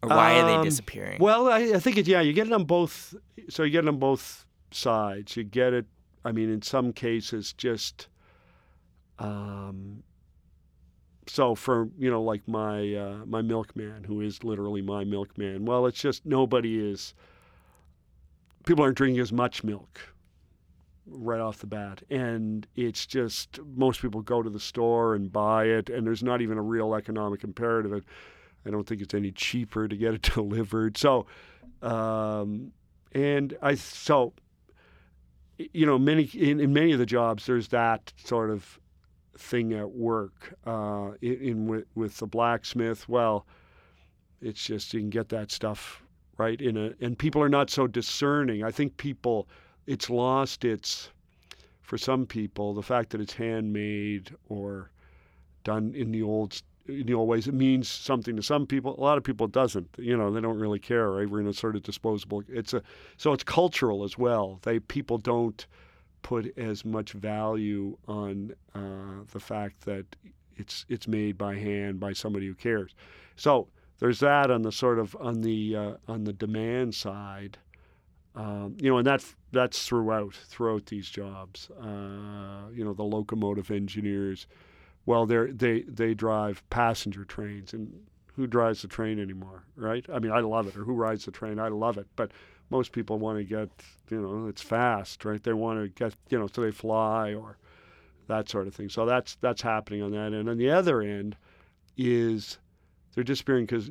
Or 0.00 0.10
why 0.10 0.38
are 0.38 0.44
Um, 0.44 0.46
they 0.62 0.68
disappearing? 0.70 1.18
Well, 1.20 1.48
I, 1.48 1.58
I 1.74 1.80
think 1.80 1.98
it. 1.98 2.06
Yeah, 2.06 2.20
you 2.20 2.32
get 2.32 2.46
it 2.46 2.52
on 2.52 2.64
both. 2.64 3.14
So 3.48 3.64
you 3.64 3.70
get 3.70 3.84
it 3.84 3.88
on 3.88 3.98
both 3.98 4.46
sides. 4.70 5.36
You 5.36 5.42
get 5.42 5.72
it. 5.74 5.86
I 6.24 6.30
mean, 6.30 6.48
in 6.48 6.62
some 6.62 6.92
cases, 6.92 7.52
just. 7.52 8.06
Um, 9.18 10.02
so 11.26 11.54
for 11.54 11.88
you 11.98 12.10
know, 12.10 12.22
like 12.22 12.46
my 12.48 12.94
uh, 12.94 13.16
my 13.26 13.42
milkman, 13.42 14.04
who 14.04 14.20
is 14.20 14.42
literally 14.44 14.82
my 14.82 15.04
milkman. 15.04 15.64
Well, 15.64 15.86
it's 15.86 16.00
just 16.00 16.26
nobody 16.26 16.78
is. 16.78 17.14
People 18.66 18.84
aren't 18.84 18.96
drinking 18.96 19.20
as 19.20 19.32
much 19.32 19.64
milk. 19.64 20.00
Right 21.06 21.40
off 21.40 21.58
the 21.58 21.66
bat, 21.66 22.02
and 22.10 22.66
it's 22.76 23.04
just 23.04 23.58
most 23.74 24.00
people 24.00 24.22
go 24.22 24.42
to 24.42 24.50
the 24.50 24.60
store 24.60 25.14
and 25.14 25.32
buy 25.32 25.64
it, 25.64 25.90
and 25.90 26.06
there's 26.06 26.22
not 26.22 26.40
even 26.40 26.56
a 26.56 26.62
real 26.62 26.94
economic 26.94 27.42
imperative. 27.42 28.04
I 28.64 28.70
don't 28.70 28.86
think 28.86 29.00
it's 29.00 29.14
any 29.14 29.32
cheaper 29.32 29.88
to 29.88 29.96
get 29.96 30.14
it 30.14 30.22
delivered. 30.34 30.96
So, 30.96 31.26
um, 31.82 32.72
and 33.12 33.56
I 33.60 33.74
so 33.74 34.34
you 35.58 35.86
know 35.86 35.98
many 35.98 36.24
in, 36.24 36.60
in 36.60 36.72
many 36.72 36.92
of 36.92 36.98
the 36.98 37.06
jobs 37.06 37.46
there's 37.46 37.68
that 37.68 38.12
sort 38.24 38.50
of 38.50 38.78
thing 39.40 39.72
at 39.72 39.90
work. 39.90 40.54
Uh, 40.66 41.12
in, 41.20 41.34
in 41.40 41.66
with, 41.66 41.84
with 41.94 42.16
the 42.18 42.26
blacksmith, 42.26 43.08
well, 43.08 43.46
it's 44.40 44.64
just 44.64 44.94
you 44.94 45.00
can 45.00 45.10
get 45.10 45.28
that 45.30 45.50
stuff 45.50 46.02
right 46.38 46.60
in 46.60 46.76
a 46.76 46.92
and 47.00 47.18
people 47.18 47.42
are 47.42 47.48
not 47.48 47.70
so 47.70 47.86
discerning. 47.86 48.64
I 48.64 48.70
think 48.70 48.96
people 48.96 49.48
it's 49.86 50.08
lost 50.08 50.64
its 50.64 51.10
for 51.82 51.98
some 51.98 52.24
people 52.24 52.72
the 52.72 52.82
fact 52.82 53.10
that 53.10 53.20
it's 53.20 53.34
handmade 53.34 54.34
or 54.48 54.90
done 55.64 55.92
in 55.94 56.12
the 56.12 56.22
old 56.22 56.62
in 56.86 57.06
the 57.06 57.14
old 57.14 57.28
ways 57.28 57.46
it 57.46 57.54
means 57.54 57.88
something 57.88 58.36
to 58.36 58.42
some 58.42 58.66
people 58.66 58.98
a 58.98 59.02
lot 59.02 59.18
of 59.18 59.24
people 59.24 59.46
it 59.46 59.52
doesn't 59.52 59.88
you 59.98 60.16
know 60.16 60.30
they 60.30 60.40
don't 60.40 60.58
really 60.58 60.78
care 60.78 61.10
right 61.10 61.28
we're 61.28 61.40
in 61.40 61.46
a 61.46 61.52
sort 61.52 61.76
of 61.76 61.82
disposable 61.82 62.42
it's 62.48 62.72
a 62.72 62.82
so 63.16 63.32
it's 63.32 63.44
cultural 63.44 64.04
as 64.04 64.16
well 64.16 64.58
they 64.62 64.78
people 64.78 65.18
don't 65.18 65.66
put 66.22 66.56
as 66.58 66.84
much 66.84 67.12
value 67.12 67.96
on 68.06 68.54
uh, 68.74 69.24
the 69.32 69.40
fact 69.40 69.82
that 69.82 70.04
it's 70.56 70.84
it's 70.88 71.08
made 71.08 71.38
by 71.38 71.54
hand 71.56 71.98
by 72.00 72.12
somebody 72.12 72.46
who 72.46 72.54
cares 72.54 72.94
so 73.36 73.68
there's 73.98 74.20
that 74.20 74.50
on 74.50 74.62
the 74.62 74.72
sort 74.72 74.98
of 74.98 75.16
on 75.20 75.40
the 75.42 75.76
uh, 75.76 75.92
on 76.08 76.24
the 76.24 76.32
demand 76.32 76.94
side 76.94 77.58
um, 78.34 78.76
you 78.80 78.90
know, 78.90 78.98
and 78.98 79.06
that 79.06 79.24
that's 79.52 79.86
throughout 79.86 80.34
throughout 80.34 80.86
these 80.86 81.08
jobs. 81.08 81.70
Uh, 81.70 82.68
you 82.72 82.84
know, 82.84 82.92
the 82.92 83.02
locomotive 83.02 83.70
engineers. 83.70 84.46
Well, 85.06 85.26
they 85.26 85.50
they 85.50 85.82
they 85.82 86.14
drive 86.14 86.62
passenger 86.70 87.24
trains, 87.24 87.72
and 87.72 87.92
who 88.34 88.46
drives 88.46 88.82
the 88.82 88.88
train 88.88 89.18
anymore, 89.18 89.64
right? 89.76 90.06
I 90.12 90.20
mean, 90.20 90.30
I 90.30 90.40
love 90.40 90.68
it. 90.68 90.76
Or 90.76 90.84
who 90.84 90.94
rides 90.94 91.24
the 91.24 91.32
train? 91.32 91.58
I 91.58 91.68
love 91.68 91.98
it. 91.98 92.06
But 92.14 92.30
most 92.70 92.92
people 92.92 93.18
want 93.18 93.38
to 93.38 93.44
get, 93.44 93.68
you 94.10 94.20
know, 94.20 94.46
it's 94.46 94.62
fast, 94.62 95.24
right? 95.24 95.42
They 95.42 95.52
want 95.52 95.82
to 95.82 95.88
get, 95.88 96.14
you 96.28 96.38
know, 96.38 96.48
so 96.52 96.62
they 96.62 96.70
fly 96.70 97.34
or 97.34 97.58
that 98.28 98.48
sort 98.48 98.66
of 98.66 98.74
thing. 98.74 98.88
So 98.88 99.04
that's 99.04 99.36
that's 99.40 99.60
happening 99.60 100.02
on 100.02 100.12
that 100.12 100.32
end. 100.32 100.48
On 100.48 100.56
the 100.56 100.70
other 100.70 101.02
end 101.02 101.36
is 101.96 102.58
they're 103.14 103.24
disappearing 103.24 103.66
because 103.66 103.90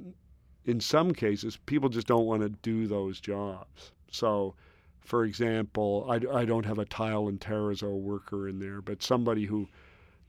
in 0.66 0.80
some 0.80 1.14
cases 1.14 1.58
people 1.66 1.90
just 1.90 2.08
don't 2.08 2.26
want 2.26 2.42
to 2.42 2.50
do 2.50 2.88
those 2.88 3.20
jobs. 3.20 3.92
So, 4.12 4.56
for 5.02 5.26
example, 5.26 6.08
I, 6.10 6.40
I 6.40 6.46
don't 6.46 6.66
have 6.66 6.80
a 6.80 6.86
tile 6.86 7.28
and 7.28 7.40
terrazzo 7.40 7.92
worker 8.00 8.48
in 8.48 8.60
there, 8.60 8.82
but 8.82 9.04
somebody 9.04 9.46
who, 9.46 9.68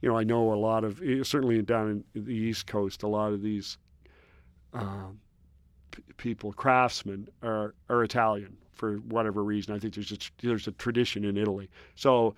you 0.01 0.09
know, 0.09 0.17
I 0.17 0.23
know 0.23 0.53
a 0.53 0.55
lot 0.55 0.83
of, 0.83 1.01
eh, 1.01 1.23
certainly 1.23 1.61
down 1.61 2.03
in 2.13 2.25
the 2.25 2.33
East 2.33 2.67
Coast, 2.67 3.03
a 3.03 3.07
lot 3.07 3.33
of 3.33 3.41
these 3.41 3.77
um, 4.73 5.19
people, 6.17 6.53
craftsmen, 6.53 7.27
are, 7.43 7.73
are 7.89 8.03
Italian 8.03 8.57
for 8.71 8.97
whatever 8.97 9.43
reason. 9.43 9.75
I 9.75 9.79
think 9.79 9.93
there's 9.93 10.11
a, 10.11 10.17
there's 10.41 10.67
a 10.67 10.71
tradition 10.71 11.23
in 11.25 11.37
Italy. 11.37 11.69
So, 11.95 12.35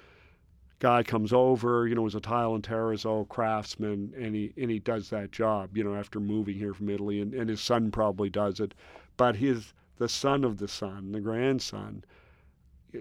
guy 0.79 1.01
comes 1.01 1.31
over, 1.31 1.87
you 1.87 1.95
know, 1.95 2.05
is 2.05 2.15
a 2.15 2.19
tile 2.19 2.55
and 2.55 2.63
terrazzo 2.63 3.05
oh, 3.05 3.25
craftsman, 3.25 4.13
and 4.17 4.35
he 4.35 4.53
and 4.57 4.69
he 4.69 4.79
does 4.79 5.09
that 5.09 5.31
job, 5.31 5.77
you 5.77 5.83
know, 5.83 5.95
after 5.95 6.19
moving 6.19 6.57
here 6.57 6.73
from 6.73 6.89
Italy, 6.89 7.21
and, 7.21 7.33
and 7.33 7.49
his 7.49 7.61
son 7.61 7.89
probably 7.89 8.29
does 8.29 8.59
it, 8.59 8.73
but 9.15 9.37
his 9.37 9.73
the 9.97 10.09
son 10.09 10.43
of 10.43 10.57
the 10.57 10.67
son, 10.67 11.13
the 11.13 11.21
grandson, 11.21 12.03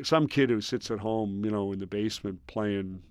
some 0.04 0.28
kid 0.28 0.48
who 0.48 0.60
sits 0.60 0.90
at 0.90 1.00
home, 1.00 1.44
you 1.44 1.50
know, 1.50 1.72
in 1.72 1.80
the 1.80 1.86
basement 1.86 2.46
playing 2.46 3.02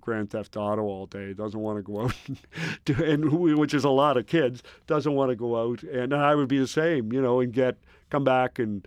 Grand 0.00 0.30
Theft 0.30 0.56
Auto 0.56 0.82
all 0.82 1.06
day 1.06 1.32
doesn't 1.32 1.58
want 1.60 1.78
to 1.78 1.82
go 1.82 2.02
out, 2.02 2.14
and 2.28 2.38
do, 2.84 2.94
and 3.04 3.24
who- 3.24 3.56
which 3.58 3.74
is 3.74 3.84
a 3.84 3.90
lot 3.90 4.16
of 4.16 4.26
kids 4.26 4.62
doesn't 4.86 5.12
want 5.14 5.30
to 5.30 5.36
go 5.36 5.70
out, 5.70 5.82
and 5.82 6.12
I 6.14 6.34
would 6.34 6.48
be 6.48 6.58
the 6.58 6.66
same, 6.66 7.12
you 7.12 7.20
know, 7.22 7.40
and 7.40 7.52
get 7.52 7.76
come 8.10 8.24
back 8.24 8.58
and 8.58 8.86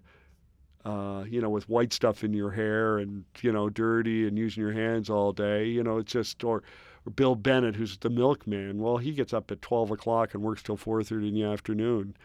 uh, 0.85 1.25
you 1.29 1.41
know, 1.41 1.49
with 1.49 1.67
white 1.67 1.91
stuff 1.91 2.23
in 2.23 2.31
your 2.33 2.51
hair 2.51 2.97
and 2.97 3.25
you 3.41 3.51
know, 3.51 3.69
dirty 3.69 4.25
and 4.25 4.37
using 4.37 4.61
your 4.61 4.71
hands 4.71 5.09
all 5.09 5.33
day. 5.33 5.65
You 5.65 5.83
know, 5.83 5.97
it's 5.97 6.13
just 6.13 6.43
or, 6.45 6.63
or 7.05 7.11
Bill 7.13 7.35
Bennett, 7.35 7.75
who's 7.75 7.97
the 7.97 8.09
milkman. 8.09 8.79
Well, 8.81 8.95
he 8.97 9.11
gets 9.11 9.33
up 9.33 9.51
at 9.51 9.61
twelve 9.61 9.91
o'clock 9.91 10.33
and 10.33 10.41
works 10.43 10.63
till 10.63 10.77
four 10.77 11.03
thirty 11.03 11.27
in 11.27 11.33
the 11.33 11.43
afternoon. 11.43 12.15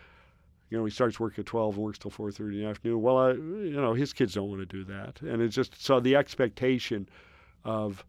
You 0.70 0.78
know, 0.78 0.85
he 0.85 0.91
starts 0.93 1.18
work 1.18 1.39
at 1.41 1.47
twelve 1.47 1.74
and 1.74 1.85
works 1.85 1.99
till 1.99 2.12
four 2.12 2.30
thirty 2.30 2.59
in 2.59 2.64
the 2.64 2.70
afternoon. 2.70 3.03
Well, 3.03 3.18
I, 3.18 3.33
you 3.33 3.72
know, 3.80 3.95
his 3.95 4.12
kids 4.12 4.35
don't 4.35 4.49
want 4.49 4.61
to 4.61 4.66
do 4.66 4.85
that, 4.85 5.20
and 5.22 5.43
it's 5.43 5.57
just 5.57 5.83
so 5.85 5.99
the 5.99 6.14
expectation 6.14 7.09
of 7.64 8.05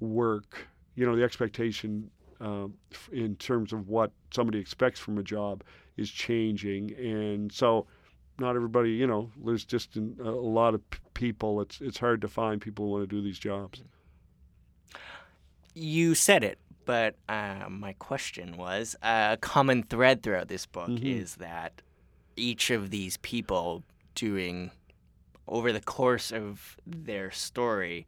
work. 0.00 0.68
You 0.96 1.06
know, 1.06 1.16
the 1.16 1.24
expectation 1.24 2.10
f- 2.40 3.08
in 3.12 3.36
terms 3.36 3.72
of 3.72 3.88
what 3.88 4.12
somebody 4.32 4.58
expects 4.58 5.00
from 5.00 5.18
a 5.18 5.22
job 5.22 5.62
is 5.96 6.10
changing, 6.10 6.92
and 6.94 7.50
so 7.52 7.86
not 8.38 8.56
everybody, 8.56 8.90
you 8.90 9.06
know, 9.06 9.30
there's 9.44 9.64
just 9.64 9.96
an, 9.96 10.16
a 10.20 10.30
lot 10.30 10.74
of 10.74 10.90
p- 10.90 10.98
people. 11.14 11.60
It's 11.60 11.80
it's 11.80 11.98
hard 11.98 12.20
to 12.22 12.28
find 12.28 12.60
people 12.60 12.84
who 12.86 12.90
want 12.92 13.08
to 13.08 13.16
do 13.16 13.22
these 13.22 13.38
jobs. 13.38 13.82
You 15.74 16.14
said 16.14 16.44
it, 16.44 16.58
but 16.84 17.16
uh, 17.28 17.66
my 17.68 17.94
question 17.94 18.56
was 18.56 18.94
uh, 19.02 19.30
a 19.32 19.36
common 19.36 19.82
thread 19.82 20.22
throughout 20.22 20.48
this 20.48 20.66
book 20.66 20.88
Mhm. 20.90 21.04
is 21.20 21.36
that 21.36 21.82
each 22.36 22.70
of 22.70 22.90
these 22.90 23.16
people 23.18 23.82
doing 24.14 24.70
over 25.48 25.72
the 25.72 25.80
course 25.80 26.30
of 26.32 26.76
their 26.86 27.30
story 27.30 28.06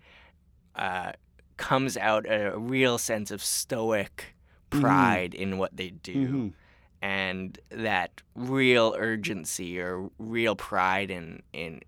uh, 0.76 1.12
comes 1.56 1.96
out 1.96 2.26
a 2.28 2.56
real 2.58 2.98
sense 2.98 3.30
of 3.30 3.42
stoic 3.42 4.34
Mhm. 4.70 4.80
pride 4.80 5.34
in 5.34 5.58
what 5.58 5.76
they 5.76 5.90
do 5.90 6.28
Mhm. 6.28 6.52
and 7.02 7.58
that 7.70 8.22
real 8.34 8.94
urgency 8.98 9.78
or 9.80 10.10
real 10.18 10.56
pride 10.56 11.10
in 11.10 11.42
in 11.52 11.80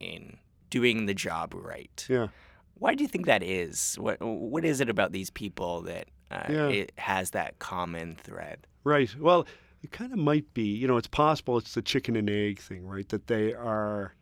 in 0.00 0.36
doing 0.70 1.06
the 1.06 1.14
job 1.14 1.54
right 1.54 2.06
Yeah. 2.10 2.28
why 2.74 2.94
do 2.94 3.02
you 3.02 3.08
think 3.08 3.24
that 3.26 3.42
is? 3.42 3.96
What 3.98 4.20
What 4.20 4.64
is 4.64 4.80
it 4.80 4.90
about 4.90 5.12
these 5.12 5.30
people 5.30 5.80
that 5.82 6.08
uh, 6.30 6.44
Yeah. 6.50 6.68
it 6.68 6.92
has 6.98 7.30
that 7.30 7.58
common 7.58 8.16
thread? 8.16 8.66
Right. 8.84 9.14
Well, 9.16 9.46
it 9.82 9.92
kind 9.92 10.12
of 10.12 10.18
might 10.18 10.52
be. 10.54 10.64
You 10.64 10.86
know, 10.88 10.96
it's 10.96 11.06
possible. 11.06 11.56
It's 11.58 11.72
the 11.74 11.82
chicken 11.82 12.16
and 12.16 12.28
egg 12.28 12.58
thing, 12.58 12.84
right? 12.86 13.08
That 13.08 13.28
they 13.28 13.54
are 13.54 14.14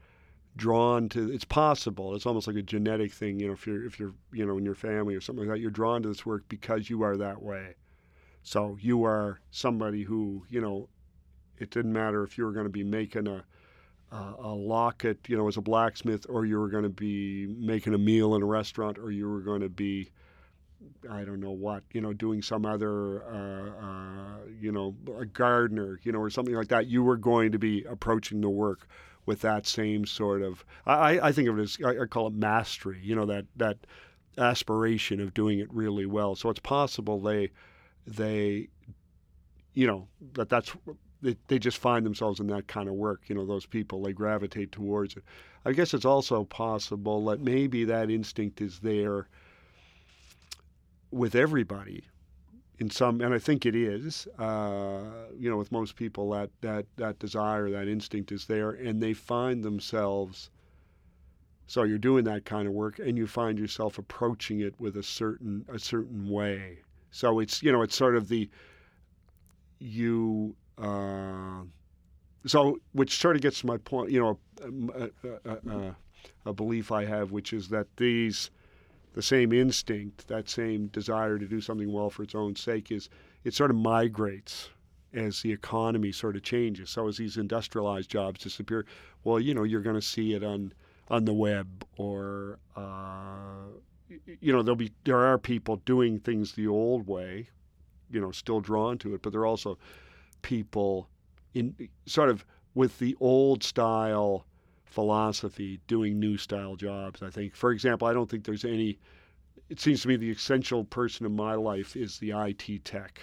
drawn 0.56 1.08
to. 1.10 1.30
It's 1.32 1.44
possible. 1.44 2.14
It's 2.14 2.26
almost 2.26 2.46
like 2.46 2.56
a 2.56 2.62
genetic 2.62 3.12
thing. 3.12 3.40
You 3.40 3.48
know, 3.48 3.52
if 3.54 3.66
you're 3.66 3.84
if 3.84 3.98
you're 3.98 4.14
you 4.32 4.46
know 4.46 4.58
in 4.58 4.64
your 4.64 4.74
family 4.74 5.14
or 5.14 5.20
something 5.20 5.46
like 5.46 5.56
that, 5.56 5.60
you're 5.60 5.70
drawn 5.70 6.02
to 6.02 6.08
this 6.08 6.26
work 6.26 6.44
because 6.48 6.88
you 6.88 7.02
are 7.02 7.16
that 7.16 7.42
way. 7.42 7.74
So 8.42 8.76
you 8.80 9.04
are 9.04 9.40
somebody 9.50 10.02
who 10.02 10.44
you 10.48 10.60
know. 10.60 10.88
It 11.56 11.70
didn't 11.70 11.92
matter 11.92 12.24
if 12.24 12.36
you 12.36 12.44
were 12.44 12.52
going 12.52 12.66
to 12.66 12.70
be 12.70 12.82
making 12.82 13.28
a 13.28 13.44
a, 14.10 14.34
a 14.40 14.54
locket, 14.54 15.18
you 15.28 15.36
know, 15.36 15.46
as 15.48 15.56
a 15.56 15.60
blacksmith, 15.60 16.26
or 16.28 16.44
you 16.44 16.58
were 16.58 16.68
going 16.68 16.82
to 16.82 16.88
be 16.88 17.46
making 17.46 17.94
a 17.94 17.98
meal 17.98 18.34
in 18.34 18.42
a 18.42 18.46
restaurant, 18.46 18.98
or 18.98 19.10
you 19.10 19.28
were 19.28 19.40
going 19.40 19.60
to 19.60 19.68
be 19.68 20.10
I 21.10 21.24
don't 21.24 21.40
know 21.40 21.52
what, 21.52 21.82
you 21.92 22.00
know, 22.00 22.12
doing 22.12 22.42
some 22.42 22.66
other, 22.66 23.24
uh, 23.24 23.86
uh, 23.86 24.38
you 24.60 24.72
know, 24.72 24.94
a 25.18 25.24
gardener, 25.24 25.98
you 26.02 26.12
know, 26.12 26.18
or 26.18 26.30
something 26.30 26.54
like 26.54 26.68
that, 26.68 26.86
you 26.86 27.02
were 27.02 27.16
going 27.16 27.52
to 27.52 27.58
be 27.58 27.84
approaching 27.84 28.40
the 28.40 28.50
work 28.50 28.86
with 29.26 29.40
that 29.40 29.66
same 29.66 30.06
sort 30.06 30.42
of. 30.42 30.64
I, 30.86 31.18
I 31.20 31.32
think 31.32 31.48
of 31.48 31.58
it 31.58 31.62
as 31.62 31.78
I, 31.84 32.06
call 32.06 32.26
it 32.26 32.34
mastery. 32.34 33.00
You 33.02 33.16
know, 33.16 33.26
that 33.26 33.46
that 33.56 33.78
aspiration 34.38 35.20
of 35.20 35.34
doing 35.34 35.58
it 35.58 35.72
really 35.72 36.06
well. 36.06 36.34
So 36.34 36.50
it's 36.50 36.60
possible 36.60 37.20
they 37.20 37.50
they, 38.06 38.68
you 39.72 39.86
know, 39.86 40.08
that 40.34 40.48
that's 40.48 40.72
they, 41.22 41.36
they 41.48 41.58
just 41.58 41.78
find 41.78 42.04
themselves 42.04 42.40
in 42.40 42.46
that 42.48 42.66
kind 42.66 42.88
of 42.88 42.94
work. 42.94 43.22
You 43.26 43.34
know, 43.34 43.46
those 43.46 43.66
people 43.66 44.02
they 44.02 44.12
gravitate 44.12 44.72
towards 44.72 45.16
it. 45.16 45.24
I 45.64 45.72
guess 45.72 45.94
it's 45.94 46.04
also 46.04 46.44
possible 46.44 47.24
that 47.26 47.40
maybe 47.40 47.84
that 47.84 48.10
instinct 48.10 48.60
is 48.60 48.80
there 48.80 49.28
with 51.10 51.34
everybody 51.34 52.04
in 52.78 52.90
some, 52.90 53.20
and 53.20 53.32
I 53.32 53.38
think 53.38 53.66
it 53.66 53.76
is. 53.76 54.26
Uh, 54.38 55.02
you 55.38 55.48
know, 55.48 55.56
with 55.56 55.70
most 55.70 55.96
people, 55.96 56.30
that 56.30 56.50
that 56.60 56.86
that 56.96 57.18
desire, 57.18 57.70
that 57.70 57.88
instinct 57.88 58.32
is 58.32 58.46
there, 58.46 58.70
and 58.70 59.02
they 59.02 59.12
find 59.12 59.62
themselves. 59.62 60.50
So 61.66 61.84
you're 61.84 61.98
doing 61.98 62.24
that 62.24 62.44
kind 62.44 62.66
of 62.66 62.74
work, 62.74 62.98
and 62.98 63.16
you 63.16 63.26
find 63.26 63.58
yourself 63.58 63.98
approaching 63.98 64.60
it 64.60 64.74
with 64.78 64.96
a 64.96 65.02
certain 65.02 65.64
a 65.68 65.78
certain 65.78 66.28
way. 66.28 66.78
So 67.10 67.38
it's 67.38 67.62
you 67.62 67.72
know 67.72 67.82
it's 67.82 67.96
sort 67.96 68.16
of 68.16 68.28
the 68.28 68.48
you. 69.78 70.56
Uh, 70.76 71.62
so 72.46 72.78
which 72.92 73.16
sort 73.16 73.36
of 73.36 73.42
gets 73.42 73.60
to 73.60 73.66
my 73.66 73.76
point. 73.78 74.10
You 74.10 74.20
know, 74.20 74.38
a, 74.94 75.10
a, 75.48 75.70
a, 75.70 75.96
a 76.46 76.52
belief 76.52 76.90
I 76.90 77.04
have, 77.04 77.30
which 77.30 77.52
is 77.52 77.68
that 77.68 77.86
these 77.96 78.50
the 79.14 79.22
same 79.22 79.52
instinct, 79.52 80.28
that 80.28 80.48
same 80.48 80.88
desire 80.88 81.38
to 81.38 81.46
do 81.46 81.60
something 81.60 81.92
well 81.92 82.10
for 82.10 82.22
its 82.22 82.34
own 82.34 82.54
sake, 82.56 82.90
is 82.90 83.08
it 83.44 83.54
sort 83.54 83.70
of 83.70 83.76
migrates 83.76 84.70
as 85.14 85.40
the 85.42 85.52
economy 85.52 86.10
sort 86.10 86.36
of 86.36 86.42
changes. 86.42 86.90
So 86.90 87.06
as 87.06 87.16
these 87.16 87.36
industrialized 87.36 88.10
jobs 88.10 88.40
disappear, 88.40 88.84
well, 89.22 89.38
you 89.38 89.54
know, 89.54 89.62
you're 89.62 89.80
going 89.80 89.94
to 89.94 90.02
see 90.02 90.34
it 90.34 90.42
on 90.42 90.72
on 91.08 91.26
the 91.26 91.34
web 91.34 91.68
or 91.98 92.58
uh, 92.76 93.66
you 94.40 94.52
know 94.52 94.62
there'll 94.62 94.74
be 94.74 94.90
there 95.04 95.24
are 95.24 95.38
people 95.38 95.76
doing 95.84 96.18
things 96.18 96.52
the 96.52 96.66
old 96.66 97.06
way, 97.06 97.48
you 98.10 98.20
know, 98.20 98.32
still 98.32 98.60
drawn 98.60 98.98
to 98.98 99.14
it, 99.14 99.22
but 99.22 99.30
there 99.30 99.42
are 99.42 99.46
also 99.46 99.78
people 100.42 101.08
in 101.54 101.74
sort 102.06 102.28
of 102.28 102.44
with 102.74 102.98
the 102.98 103.16
old 103.20 103.62
style 103.62 104.44
philosophy 104.94 105.80
doing 105.88 106.20
new 106.20 106.38
style 106.38 106.76
jobs. 106.76 107.22
I 107.22 107.30
think, 107.30 107.56
for 107.56 107.72
example, 107.72 108.06
I 108.06 108.14
don't 108.14 108.30
think 108.30 108.44
there's 108.44 108.64
any. 108.64 108.98
It 109.68 109.80
seems 109.80 110.02
to 110.02 110.08
me 110.08 110.16
the 110.16 110.30
essential 110.30 110.84
person 110.84 111.26
in 111.26 111.34
my 111.34 111.54
life 111.54 111.96
is 111.96 112.18
the 112.18 112.30
IT 112.30 112.84
tech, 112.84 113.20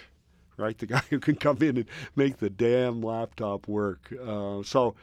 right? 0.56 0.76
The 0.76 0.86
guy 0.94 1.02
who 1.08 1.18
can 1.18 1.36
come 1.36 1.58
in 1.62 1.78
and 1.78 1.86
make 2.14 2.36
the 2.36 2.50
damn 2.50 3.00
laptop 3.00 3.68
work. 3.68 4.12
Uh, 4.22 4.62
so, 4.62 4.94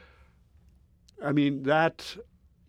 I 1.23 1.31
mean, 1.31 1.63
that, 1.63 2.15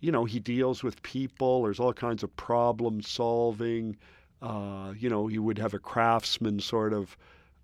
you 0.01 0.13
know, 0.13 0.25
he 0.25 0.39
deals 0.39 0.83
with 0.83 1.03
people. 1.03 1.65
There's 1.65 1.81
all 1.81 1.93
kinds 1.93 2.23
of 2.23 2.35
problem 2.37 3.03
solving. 3.03 3.97
Uh, 4.41 4.95
you 4.97 5.11
know, 5.11 5.29
you 5.29 5.43
would 5.43 5.59
have 5.59 5.75
a 5.75 5.79
craftsman 5.79 6.61
sort 6.61 6.93
of. 6.93 7.17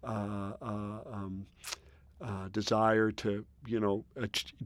Uh, 0.04 0.52
uh 0.60 1.00
um, 1.12 1.46
uh, 2.26 2.48
desire 2.48 3.10
to 3.12 3.44
you 3.66 3.78
know 3.78 4.04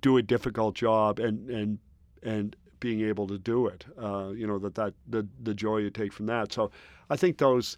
do 0.00 0.16
a 0.16 0.22
difficult 0.22 0.74
job 0.74 1.18
and 1.18 1.50
and 1.50 1.78
and 2.22 2.56
being 2.80 3.02
able 3.02 3.26
to 3.26 3.38
do 3.38 3.66
it 3.66 3.84
uh, 4.02 4.30
you 4.30 4.46
know 4.46 4.58
that 4.58 4.74
that 4.74 4.94
the 5.08 5.26
the 5.42 5.54
joy 5.54 5.76
you 5.76 5.90
take 5.90 6.12
from 6.12 6.26
that. 6.26 6.52
So 6.52 6.70
I 7.10 7.16
think 7.16 7.36
those 7.36 7.76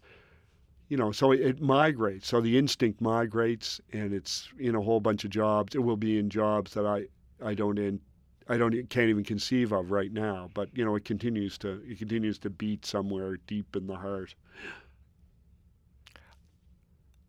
you 0.87 0.95
know 0.95 1.11
so 1.11 1.31
it, 1.31 1.41
it 1.41 1.61
migrates. 1.61 2.27
So 2.27 2.39
the 2.39 2.57
instinct 2.57 3.01
migrates 3.01 3.81
and 3.91 4.13
it's 4.13 4.47
in 4.57 4.75
a 4.75 4.81
whole 4.81 5.01
bunch 5.01 5.25
of 5.25 5.31
jobs. 5.31 5.75
It 5.75 5.79
will 5.79 5.97
be 5.97 6.17
in 6.17 6.29
jobs 6.29 6.73
that 6.75 6.85
I 6.85 7.05
I 7.45 7.53
don't 7.53 7.77
in 7.77 7.99
I 8.47 8.57
don't 8.57 8.71
can't 8.89 9.09
even 9.09 9.23
conceive 9.25 9.73
of 9.73 9.91
right 9.91 10.13
now. 10.13 10.49
But 10.53 10.69
you 10.77 10.85
know 10.85 10.95
it 10.95 11.03
continues 11.03 11.57
to 11.59 11.81
it 11.85 11.99
continues 11.99 12.39
to 12.39 12.49
beat 12.49 12.85
somewhere 12.85 13.37
deep 13.47 13.75
in 13.75 13.87
the 13.87 13.95
heart. 13.95 14.33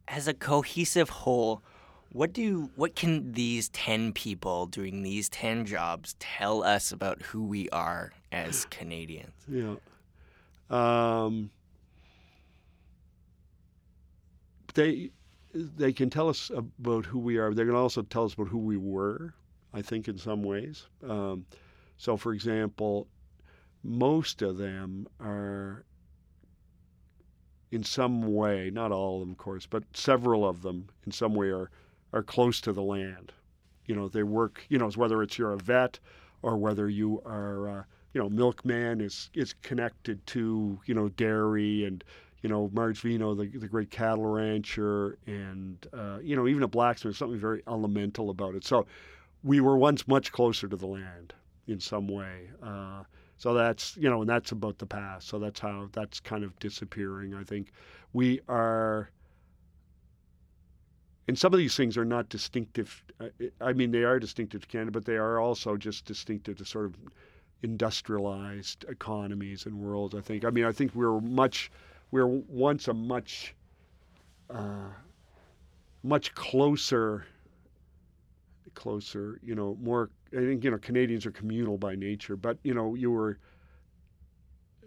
As 0.07 0.29
a 0.29 0.35
cohesive 0.35 1.09
whole 1.09 1.65
what 2.15 2.33
do 2.33 2.71
what 2.77 2.95
can 2.95 3.33
these 3.33 3.69
10 3.71 4.13
people 4.13 4.67
doing 4.67 5.03
these 5.03 5.29
10 5.29 5.67
jobs 5.67 6.15
tell 6.21 6.63
us 6.63 6.93
about 6.93 7.21
who 7.21 7.43
we 7.43 7.69
are 7.71 8.13
as 8.31 8.65
Canadians? 8.71 9.35
Yeah. 9.49 9.75
Um, 10.71 11.51
they 14.75 15.11
they 15.53 15.93
can 15.93 16.09
tell 16.09 16.29
us 16.29 16.53
about 16.57 17.05
who 17.05 17.19
we 17.19 17.37
are. 17.37 17.53
They 17.53 17.65
can 17.65 17.75
also 17.75 18.03
tell 18.03 18.25
us 18.25 18.35
about 18.35 18.49
who 18.49 18.59
we 18.59 18.77
were. 18.77 19.35
I 19.73 19.83
think 19.83 20.07
in 20.07 20.17
some 20.17 20.45
ways. 20.45 20.87
Um, 21.07 21.47
so, 21.97 22.17
for 22.17 22.33
example, 22.33 23.09
most 23.83 24.41
of 24.41 24.57
them 24.57 25.09
are 25.19 25.85
in 27.73 27.83
some 27.83 28.33
way, 28.33 28.71
not 28.71 28.93
all 28.93 29.17
of 29.17 29.21
them, 29.23 29.33
of 29.33 29.39
course, 29.39 29.67
but 29.67 29.83
several 29.95 30.47
of 30.49 30.63
them 30.63 30.89
in 31.07 31.11
some 31.11 31.35
way 31.35 31.49
are 31.49 31.71
are 32.15 32.23
close 32.23 32.61
to 32.63 32.73
the 32.73 32.83
land. 32.83 33.33
You 33.87 33.95
know, 33.95 34.09
they 34.09 34.23
work. 34.23 34.65
You 34.71 34.79
know, 34.79 34.89
whether 34.91 35.23
it's 35.23 35.37
you're 35.37 35.53
a 35.53 35.59
vet 35.59 35.99
or 36.41 36.57
whether 36.57 36.89
you 36.89 37.21
are, 37.27 37.69
uh, 37.69 37.83
you 38.15 38.23
know, 38.23 38.31
milkman 38.31 39.03
is 39.03 39.29
is 39.35 39.55
connected 39.63 40.25
to 40.29 40.79
you 40.87 40.95
know 40.95 41.11
dairy 41.11 41.85
and 41.85 42.03
you 42.41 42.49
know 42.49 42.71
Marge 42.73 43.01
Vino, 43.01 43.35
the, 43.35 43.47
the 43.47 43.69
great 43.69 43.91
cattle 43.91 44.27
rancher, 44.27 45.19
and 45.27 45.87
uh, 45.93 46.19
you 46.23 46.37
know 46.37 46.47
even 46.47 46.63
a 46.63 46.69
blacksmith. 46.69 47.17
Something 47.17 47.39
very 47.39 47.63
elemental 47.69 48.31
about 48.31 48.55
it. 48.55 48.65
So 48.65 48.87
we 49.43 49.61
were 49.61 49.77
once 49.77 50.09
much 50.09 50.33
closer 50.33 50.69
to 50.69 50.77
the 50.77 50.87
land 50.87 51.35
in 51.67 51.81
some 51.81 52.09
way. 52.09 52.49
Uh, 52.63 53.03
so 53.37 53.53
that's 53.53 53.97
you 53.97 54.09
know, 54.09 54.21
and 54.21 54.31
that's 54.31 54.53
about 54.53 54.79
the 54.79 54.87
past. 54.87 55.29
So 55.29 55.39
that's 55.39 55.59
how 55.59 55.89
that's 55.93 56.21
kind 56.21 56.45
of 56.45 56.59
disappearing. 56.61 57.35
I 57.35 57.43
think 57.43 57.73
we 58.13 58.41
are 58.49 59.11
and 61.27 61.39
some 61.39 61.53
of 61.53 61.59
these 61.59 61.77
things 61.77 61.97
are 61.97 62.05
not 62.05 62.29
distinctive. 62.29 63.03
Uh, 63.21 63.29
I 63.61 63.73
mean, 63.73 63.91
they 63.91 64.05
are 64.05 64.19
distinctive 64.19 64.63
to 64.63 64.67
Canada, 64.69 64.91
but 64.91 65.05
they 65.05 65.17
are 65.17 65.39
also 65.41 65.77
just 65.77 66.05
distinctive 66.05 66.59
to 66.59 66.65
sort 66.65 66.87
of 66.87 66.97
industrialized 67.63 68.85
economies 68.89 69.65
and 69.67 69.79
worlds. 69.79 70.15
I 70.15 70.21
think. 70.21 70.45
I 70.45 70.51
mean, 70.51 70.65
I 70.65 70.73
think 70.73 70.95
we're 70.95 71.21
much, 71.21 71.71
we're 72.11 72.27
once 72.27 72.89
a 72.89 72.95
much, 72.95 73.55
uh, 74.51 74.91
much 76.03 76.35
closer, 76.35 77.27
closer. 78.75 79.41
You 79.43 79.55
know, 79.55 79.79
more. 79.81 80.11
I 80.33 80.41
think 80.41 80.63
you 80.65 80.71
know 80.71 80.79
Canadians 80.79 81.25
are 81.25 81.31
communal 81.31 81.79
by 81.79 81.95
nature, 81.95 82.37
but 82.37 82.59
you 82.65 82.75
know 82.75 82.95
you 82.95 83.11
were 83.11 83.39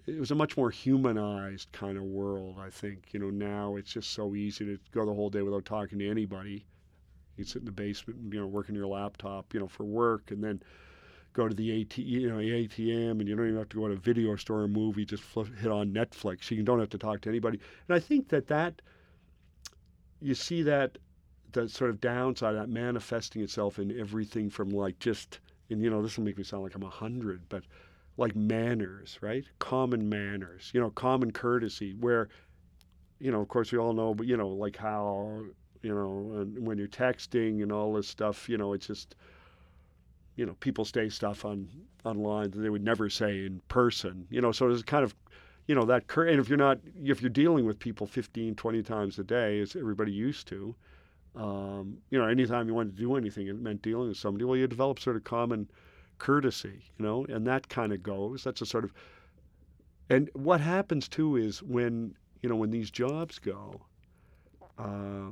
it 0.08 0.20
was 0.20 0.32
a 0.32 0.36
much 0.36 0.56
more 0.56 0.70
humanized 0.70 1.72
kind 1.74 1.98
of 1.98 2.04
world. 2.04 2.58
I 2.60 2.70
think 2.70 3.10
you 3.12 3.20
know 3.20 3.30
now 3.30 3.76
it's 3.76 3.92
just 3.92 4.12
so 4.12 4.36
easy 4.36 4.66
to 4.66 4.80
go 4.92 5.06
the 5.06 5.14
whole 5.14 5.30
day 5.30 5.42
without 5.42 5.66
talking 5.66 6.00
to 6.00 6.10
anybody. 6.10 6.66
You 7.36 7.44
sit 7.44 7.60
in 7.60 7.66
the 7.66 7.72
basement, 7.72 8.20
and, 8.20 8.34
you 8.34 8.40
know, 8.40 8.48
working 8.48 8.74
your 8.74 8.88
laptop, 8.88 9.54
you 9.54 9.60
know, 9.60 9.68
for 9.68 9.84
work, 9.84 10.32
and 10.32 10.44
then 10.44 10.60
go 11.34 11.48
to 11.48 11.54
the 11.54 11.82
AT, 11.82 11.98
you 12.00 12.30
know, 12.30 12.38
ATM, 12.38 13.20
and 13.20 13.28
you 13.28 13.36
don't 13.36 13.46
even 13.46 13.60
have 13.60 13.70
to 13.70 13.78
go 13.78 13.88
to 13.88 13.94
a 13.94 13.98
video 13.98 14.36
store 14.38 14.62
or 14.62 14.68
movie. 14.68 15.06
Just 15.06 15.22
flip, 15.22 15.56
hit 15.60 15.72
on 15.72 15.92
Netflix. 15.92 16.50
You 16.50 16.64
don't 16.64 16.80
have 16.80 16.90
to 16.90 16.98
talk 16.98 17.22
to 17.22 17.30
anybody. 17.30 17.60
And 17.88 17.96
I 17.96 18.00
think 18.00 18.30
that 18.30 18.48
that 18.48 18.82
you 20.20 20.34
see 20.34 20.64
that 20.64 20.98
the 21.52 21.70
sort 21.70 21.92
of 21.92 22.02
downside 22.02 22.56
that 22.56 22.70
manifesting 22.70 23.42
itself 23.42 23.78
in 23.78 23.98
everything 24.00 24.50
from 24.50 24.70
like 24.70 24.98
just 25.00 25.40
and 25.70 25.82
you 25.82 25.90
know 25.90 26.02
this 26.02 26.18
will 26.18 26.24
make 26.24 26.38
me 26.38 26.44
sound 26.44 26.64
like 26.64 26.76
I'm 26.76 26.84
a 26.84 26.90
hundred, 26.90 27.42
but 27.50 27.64
like 28.18 28.36
manners, 28.36 29.18
right? 29.22 29.46
Common 29.60 30.10
manners, 30.10 30.72
you 30.74 30.82
know, 30.82 30.90
common 30.90 31.32
courtesy, 31.32 31.96
where, 32.00 32.30
you 33.20 33.32
know, 33.32 33.42
of 33.42 33.48
course 33.48 33.72
we 33.72 33.78
all 33.78 33.94
know, 33.94 34.14
but, 34.14 34.26
you 34.26 34.36
know, 34.36 34.50
like 34.50 34.76
how, 34.76 35.44
you 35.84 35.94
know, 35.94 36.42
and 36.42 36.66
when 36.66 36.78
you're 36.78 36.88
texting 36.88 37.62
and 37.62 37.72
all 37.72 37.94
this 37.94 38.08
stuff, 38.08 38.50
you 38.50 38.58
know, 38.58 38.74
it's 38.74 38.88
just, 38.88 39.16
you 40.36 40.46
know, 40.46 40.56
people 40.60 40.84
say 40.84 41.10
stuff 41.10 41.46
on 41.46 41.68
online 42.04 42.52
that 42.52 42.60
they 42.60 42.70
would 42.70 42.84
never 42.84 43.10
say 43.10 43.46
in 43.46 43.62
person, 43.68 44.26
you 44.30 44.42
know, 44.42 44.52
so 44.52 44.68
there's 44.68 44.84
kind 44.84 45.04
of, 45.04 45.16
you 45.68 45.76
know, 45.76 45.86
that, 45.86 46.08
cur- 46.08 46.28
and 46.28 46.40
if 46.40 46.50
you're 46.50 46.58
not, 46.58 46.80
if 47.04 47.22
you're 47.22 47.30
dealing 47.30 47.66
with 47.66 47.78
people 47.78 48.08
15, 48.08 48.56
20 48.56 48.84
times 48.84 49.20
a 49.20 49.24
day, 49.24 49.60
as 49.60 49.76
everybody 49.76 50.12
used 50.12 50.48
to, 50.48 50.76
um, 51.36 51.98
you 52.10 52.18
know, 52.18 52.26
anytime 52.26 52.68
you 52.68 52.74
wanted 52.74 52.96
to 52.96 53.02
do 53.02 53.16
anything, 53.16 53.48
it 53.48 53.60
meant 53.60 53.82
dealing 53.84 54.08
with 54.08 54.18
somebody. 54.18 54.44
Well, 54.46 54.58
you 54.58 54.66
develop 54.66 55.00
sort 55.00 55.18
of 55.18 55.24
common 55.24 55.70
courtesy, 56.18 56.84
you 56.98 57.06
know, 57.06 57.26
and 57.26 57.46
that 57.48 57.70
kind 57.70 57.94
of 57.94 58.04
goes. 58.04 58.44
That's 58.44 58.62
a 58.62 58.66
sort 58.66 58.84
of, 58.84 58.94
and 60.10 60.30
what 60.34 60.62
happens 60.62 61.08
too 61.08 61.36
is 61.36 61.62
when 61.64 62.16
you 62.42 62.50
know 62.50 62.56
when 62.56 62.72
these 62.72 62.92
jobs 62.92 63.40
go, 63.40 63.82
uh, 64.78 65.32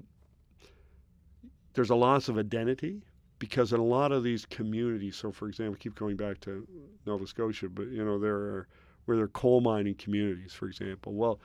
there's 1.73 1.89
a 1.89 1.95
loss 1.95 2.29
of 2.29 2.37
identity 2.37 3.01
because 3.39 3.73
in 3.73 3.79
a 3.79 3.83
lot 3.83 4.11
of 4.11 4.23
these 4.23 4.45
communities. 4.45 5.15
So, 5.15 5.31
for 5.31 5.47
example, 5.47 5.77
keep 5.79 5.95
going 5.95 6.15
back 6.15 6.39
to 6.41 6.67
Nova 7.05 7.27
Scotia, 7.27 7.69
but 7.69 7.87
you 7.87 8.03
know 8.03 8.19
there 8.19 8.35
are 8.35 8.67
where 9.05 9.17
there 9.17 9.25
are 9.25 9.29
coal 9.29 9.61
mining 9.61 9.95
communities, 9.95 10.53
for 10.53 10.67
example. 10.67 11.13
Well, 11.13 11.39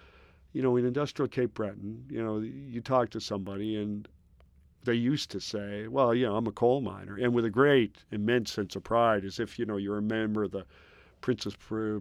you 0.53 0.63
know, 0.63 0.77
in 0.77 0.85
industrial 0.85 1.29
Cape 1.29 1.55
Breton, 1.55 2.05
you 2.09 2.23
know, 2.23 2.39
you 2.39 2.81
talk 2.81 3.11
to 3.11 3.21
somebody 3.21 3.77
and 3.77 4.09
they 4.85 4.95
used 4.95 5.31
to 5.31 5.41
say, 5.41 5.87
well, 5.89 6.15
you 6.15 6.27
know, 6.27 6.37
I'm 6.37 6.47
a 6.47 6.53
coal 6.53 6.81
miner, 6.81 7.17
and 7.17 7.35
with 7.35 7.45
a 7.45 7.51
great, 7.51 7.99
immense 8.11 8.53
sense 8.53 8.77
of 8.77 8.85
pride, 8.85 9.25
as 9.25 9.39
if, 9.39 9.59
you 9.59 9.67
know, 9.67 9.77
you're 9.77 9.99
a 9.99 10.03
member 10.03 10.45
of 10.45 10.53
the 10.53 10.65
Princess 11.21 11.55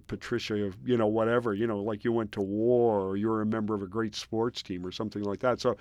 Patricia 0.07 0.63
of, 0.65 0.77
you 0.85 0.95
know, 0.95 1.07
whatever, 1.07 1.53
you 1.53 1.67
know, 1.67 1.79
like 1.81 2.05
you 2.05 2.13
went 2.13 2.31
to 2.31 2.41
war 2.41 3.01
or 3.01 3.17
you're 3.17 3.41
a 3.41 3.45
member 3.45 3.75
of 3.75 3.81
a 3.81 3.87
great 3.87 4.15
sports 4.15 4.61
team 4.61 4.85
or 4.85 4.91
something 4.91 5.23
like 5.23 5.39
that. 5.39 5.59
So, 5.59 5.75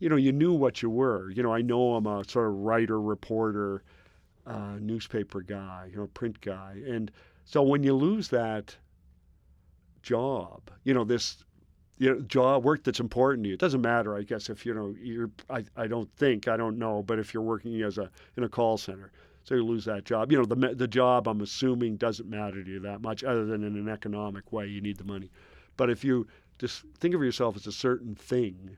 you 0.00 0.08
know, 0.08 0.16
you 0.16 0.32
knew 0.32 0.52
what 0.52 0.82
you 0.82 0.90
were. 0.90 1.30
You 1.30 1.44
know, 1.44 1.54
I 1.54 1.62
know 1.62 1.94
I'm 1.94 2.06
a 2.06 2.24
sort 2.28 2.48
of 2.48 2.54
writer, 2.54 3.00
reporter, 3.00 3.84
uh, 4.46 4.78
newspaper 4.80 5.42
guy, 5.42 5.90
you 5.92 5.96
know, 5.96 6.08
print 6.08 6.40
guy. 6.40 6.82
And 6.84 7.12
so 7.44 7.62
when 7.62 7.84
you 7.84 7.94
lose 7.94 8.28
that 8.28 8.76
job, 10.02 10.62
you 10.82 10.92
know, 10.92 11.04
this 11.04 11.44
you 12.02 12.12
know, 12.12 12.20
job 12.22 12.64
work 12.64 12.82
that's 12.82 12.98
important 12.98 13.44
to 13.44 13.50
you. 13.50 13.54
It 13.54 13.60
doesn't 13.60 13.80
matter, 13.80 14.16
I 14.16 14.22
guess, 14.22 14.50
if 14.50 14.66
you 14.66 14.74
know 14.74 14.92
you're. 15.00 15.30
I, 15.48 15.64
I 15.76 15.86
don't 15.86 16.12
think 16.16 16.48
I 16.48 16.56
don't 16.56 16.76
know, 16.76 17.00
but 17.00 17.20
if 17.20 17.32
you're 17.32 17.44
working 17.44 17.80
as 17.82 17.96
a 17.96 18.10
in 18.36 18.42
a 18.42 18.48
call 18.48 18.76
center, 18.76 19.12
so 19.44 19.54
you 19.54 19.64
lose 19.64 19.84
that 19.84 20.04
job. 20.04 20.32
You 20.32 20.38
know, 20.38 20.44
the 20.44 20.74
the 20.74 20.88
job 20.88 21.28
I'm 21.28 21.42
assuming 21.42 21.98
doesn't 21.98 22.28
matter 22.28 22.64
to 22.64 22.68
you 22.68 22.80
that 22.80 23.02
much, 23.02 23.22
other 23.22 23.44
than 23.44 23.62
in 23.62 23.76
an 23.76 23.88
economic 23.88 24.50
way, 24.50 24.66
you 24.66 24.80
need 24.80 24.96
the 24.96 25.04
money. 25.04 25.30
But 25.76 25.90
if 25.90 26.04
you 26.04 26.26
just 26.58 26.82
think 26.98 27.14
of 27.14 27.22
yourself 27.22 27.54
as 27.54 27.68
a 27.68 27.72
certain 27.72 28.16
thing, 28.16 28.76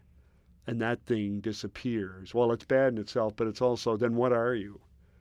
and 0.66 0.78
that 0.82 1.06
thing 1.06 1.40
disappears, 1.40 2.34
well, 2.34 2.52
it's 2.52 2.66
bad 2.66 2.92
in 2.92 2.98
itself, 2.98 3.34
but 3.36 3.46
it's 3.46 3.62
also 3.62 3.96
then 3.96 4.16
what 4.16 4.34
are 4.34 4.54
you? 4.54 4.78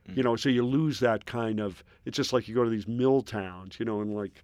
Mm. 0.10 0.18
You 0.18 0.24
know, 0.24 0.36
so 0.36 0.50
you 0.50 0.66
lose 0.66 1.00
that 1.00 1.26
kind 1.26 1.62
of. 1.62 1.82
It's 2.04 2.18
just 2.18 2.34
like 2.34 2.50
you 2.50 2.56
go 2.56 2.66
to 2.66 2.70
these 2.70 2.86
mill 2.86 3.22
towns, 3.22 3.80
you 3.80 3.86
know, 3.86 4.02
and 4.02 4.14
like 4.14 4.44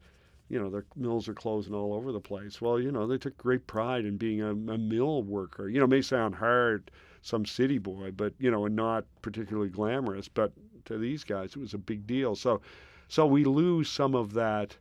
you 0.50 0.60
know, 0.60 0.70
their 0.70 0.86
mills 0.96 1.28
are 1.28 1.34
closing 1.34 1.74
all 1.74 1.94
over 1.94 2.12
the 2.12 2.20
place. 2.20 2.60
Well, 2.60 2.80
you 2.80 2.92
know, 2.92 3.06
they 3.06 3.18
took 3.18 3.38
great 3.38 3.68
pride 3.68 4.06
in 4.06 4.18
being 4.18 4.42
a, 4.42 4.50
a 4.50 4.78
mill 4.78 5.24
worker. 5.24 5.70
You 5.70 5.80
know, 5.80 5.88
may 5.88 6.02
sound 6.02 6.36
hard, 6.36 6.90
some 7.22 7.46
city 7.46 7.78
boy, 7.78 8.12
but 8.12 8.34
you 8.40 8.50
know, 8.50 8.66
and 8.66 8.76
not 8.76 9.06
particularly 9.22 9.70
glamorous. 9.70 10.28
But 10.28 10.52
to 10.86 10.98
these 10.98 11.24
guys, 11.24 11.52
it 11.52 11.58
was 11.58 11.76
a 11.76 11.78
big 11.78 12.08
deal. 12.08 12.36
So, 12.36 12.62
so 13.08 13.28
we 13.28 13.44
lose 13.44 13.90
some 13.90 14.16
of 14.16 14.34
that. 14.34 14.76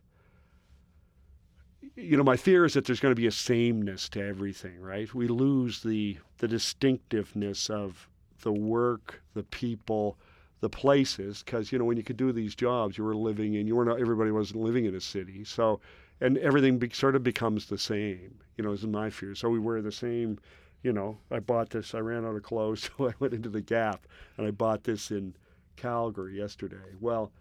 You 1.95 2.17
know, 2.17 2.23
my 2.23 2.37
fear 2.37 2.65
is 2.65 2.73
that 2.73 2.85
there's 2.85 2.99
going 2.99 3.11
to 3.13 3.21
be 3.21 3.27
a 3.27 3.31
sameness 3.31 4.09
to 4.09 4.25
everything, 4.25 4.81
right? 4.81 5.13
We 5.13 5.27
lose 5.27 5.83
the 5.83 6.17
the 6.39 6.47
distinctiveness 6.47 7.69
of 7.69 8.09
the 8.41 8.53
work, 8.53 9.21
the 9.33 9.43
people, 9.43 10.17
the 10.61 10.69
places 10.69 11.43
because 11.43 11.71
you 11.71 11.79
know 11.79 11.85
when 11.85 11.97
you 11.97 12.03
could 12.03 12.17
do 12.17 12.31
these 12.31 12.53
jobs 12.53 12.97
you 12.97 13.03
were 13.03 13.15
living 13.15 13.53
in 13.53 13.65
you 13.65 13.75
were 13.75 13.85
not 13.85 13.99
everybody 13.99 14.31
wasn't 14.31 14.59
living 14.59 14.85
in 14.85 14.95
a 14.95 15.01
city. 15.01 15.43
So 15.43 15.79
and 16.21 16.37
everything 16.39 16.77
be, 16.77 16.89
sort 16.89 17.15
of 17.15 17.23
becomes 17.23 17.67
the 17.67 17.77
same 17.77 18.39
you 18.57 18.63
know 18.63 18.71
is 18.71 18.85
my 18.85 19.09
fear. 19.09 19.35
So 19.35 19.49
we 19.49 19.59
wear 19.59 19.81
the 19.81 19.91
same 19.91 20.37
you 20.81 20.93
know 20.93 21.17
i 21.29 21.39
bought 21.39 21.69
this 21.69 21.93
i 21.93 21.99
ran 21.99 22.25
out 22.25 22.35
of 22.35 22.43
clothes 22.43 22.89
so 22.97 23.09
i 23.09 23.13
went 23.19 23.33
into 23.33 23.49
the 23.49 23.61
gap 23.61 24.07
and 24.37 24.47
i 24.47 24.51
bought 24.51 24.83
this 24.83 25.11
in 25.11 25.33
calgary 25.75 26.37
yesterday. 26.37 26.77
Well 26.99 27.31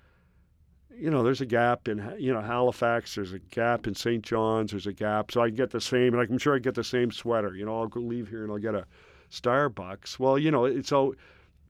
you 0.97 1.11
know 1.11 1.23
there's 1.23 1.41
a 1.41 1.47
gap 1.47 1.87
in 1.89 2.14
you 2.19 2.33
know 2.33 2.41
halifax 2.41 3.14
there's 3.14 3.33
a 3.33 3.39
gap 3.39 3.87
in 3.87 3.95
st 3.95 4.25
john's 4.25 4.71
there's 4.71 4.87
a 4.87 4.93
gap. 4.93 5.31
So 5.33 5.43
i 5.43 5.51
get 5.51 5.71
the 5.71 5.81
same 5.81 6.14
and 6.14 6.21
i'm 6.21 6.39
sure 6.39 6.55
i 6.55 6.59
get 6.59 6.75
the 6.75 6.85
same 6.85 7.11
sweater. 7.11 7.55
You 7.55 7.66
know 7.66 7.79
i'll 7.81 7.89
go 7.89 8.01
leave 8.01 8.29
here 8.29 8.45
and 8.45 8.53
i'll 8.53 8.59
get 8.59 8.75
a 8.75 8.87
starbucks. 9.31 10.19
Well 10.19 10.39
you 10.39 10.51
know 10.51 10.64
it's 10.64 10.93
all 10.93 11.14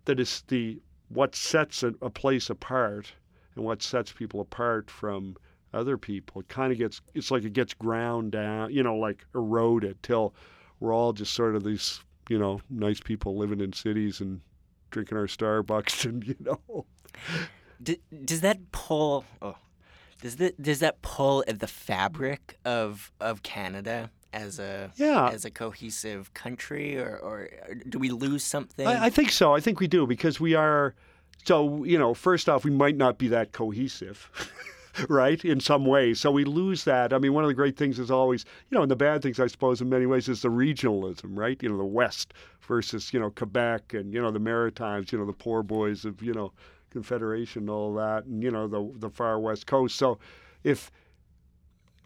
that 0.05 0.21
is 0.21 0.43
the 0.49 0.81
what 1.09 1.35
sets 1.35 1.83
a, 1.83 1.93
a 2.03 2.11
place 2.11 2.51
apart 2.51 3.13
and 3.55 3.65
what 3.65 3.83
sets 3.83 4.13
people 4.13 4.41
apart 4.41 4.91
from 4.91 5.37
other 5.75 5.99
people 5.99 6.41
it 6.41 6.49
kind 6.49 6.73
of 6.73 6.79
gets 6.79 7.01
it's 7.15 7.31
like 7.31 7.45
it 7.45 7.53
gets 7.53 7.75
ground 7.75 8.33
down 8.33 8.73
you 8.73 8.83
know 8.83 8.97
like 8.97 9.25
eroded 9.35 10.03
till 10.03 10.35
we're 10.81 10.95
all 10.95 11.13
just 11.13 11.35
sort 11.35 11.55
of 11.55 11.63
these 11.63 12.01
you 12.31 12.39
know 12.39 12.61
nice 12.71 13.01
people 13.01 13.37
living 13.37 13.61
in 13.61 13.73
cities 13.73 14.21
and 14.21 14.41
drinking 14.91 15.19
our 15.19 15.27
starbucks 15.27 16.05
and 16.09 16.27
you 16.27 16.37
know 16.41 16.87
D- 17.83 18.01
does 18.25 18.41
that 18.41 18.73
pull? 18.73 19.25
Oh, 19.41 19.57
does 20.21 20.37
that 20.37 20.61
does 20.61 20.81
that 20.81 21.01
pull 21.03 21.45
at 21.47 21.61
the 21.61 21.67
fabric 21.67 22.59
of 22.65 23.13
of 23.21 23.43
Canada 23.43 24.11
as 24.33 24.59
a 24.59 24.91
Yeah. 24.97 25.29
as 25.31 25.45
a 25.45 25.51
cohesive 25.51 26.33
country, 26.35 26.99
or, 26.99 27.19
or 27.19 27.49
do 27.89 27.99
we 27.99 28.11
lose 28.11 28.45
something? 28.45 28.87
I, 28.87 29.07
I 29.07 29.11
think 29.11 29.31
so. 29.31 29.55
I 29.55 29.61
think 29.61 29.81
we 29.81 29.87
do 29.89 30.07
because 30.07 30.39
we 30.41 30.55
are. 30.55 30.95
So 31.45 31.85
you 31.85 31.99
know, 31.99 32.15
first 32.15 32.49
off, 32.49 32.65
we 32.65 32.71
might 32.71 32.97
not 32.97 33.17
be 33.19 33.29
that 33.29 33.53
cohesive, 33.53 34.29
right? 35.09 35.43
In 35.45 35.61
some 35.61 35.87
ways, 35.87 36.21
so 36.21 36.31
we 36.31 36.45
lose 36.45 36.85
that. 36.85 37.13
I 37.13 37.19
mean, 37.19 37.33
one 37.33 37.45
of 37.45 37.49
the 37.49 37.55
great 37.55 37.77
things 37.77 37.99
is 37.99 38.11
always, 38.11 38.45
you 38.71 38.77
know, 38.77 38.83
and 38.83 38.91
the 38.91 38.97
bad 38.97 39.23
things, 39.23 39.39
I 39.41 39.47
suppose, 39.47 39.81
in 39.81 39.89
many 39.89 40.05
ways, 40.07 40.29
is 40.29 40.43
the 40.43 40.49
regionalism, 40.51 41.37
right? 41.39 41.63
You 41.63 41.69
know, 41.71 41.79
the 41.79 41.85
West 41.85 42.35
versus 42.67 43.13
you 43.15 43.21
know 43.21 43.31
Quebec 43.31 43.95
and 43.95 44.13
you 44.13 44.21
know 44.21 44.31
the 44.31 44.41
Maritimes, 44.41 45.11
you 45.13 45.19
know, 45.19 45.25
the 45.27 45.33
poor 45.33 45.63
boys 45.63 46.05
of 46.05 46.23
you 46.23 46.35
know 46.35 46.53
Confederation, 46.91 47.63
and 47.63 47.71
all 47.71 47.95
that, 47.95 48.25
and 48.25 48.43
you 48.43 48.51
know 48.51 48.67
the 48.67 48.93
the 48.99 49.09
far 49.11 49.39
West 49.39 49.67
Coast. 49.67 49.97
So 49.97 50.19
if 50.65 50.91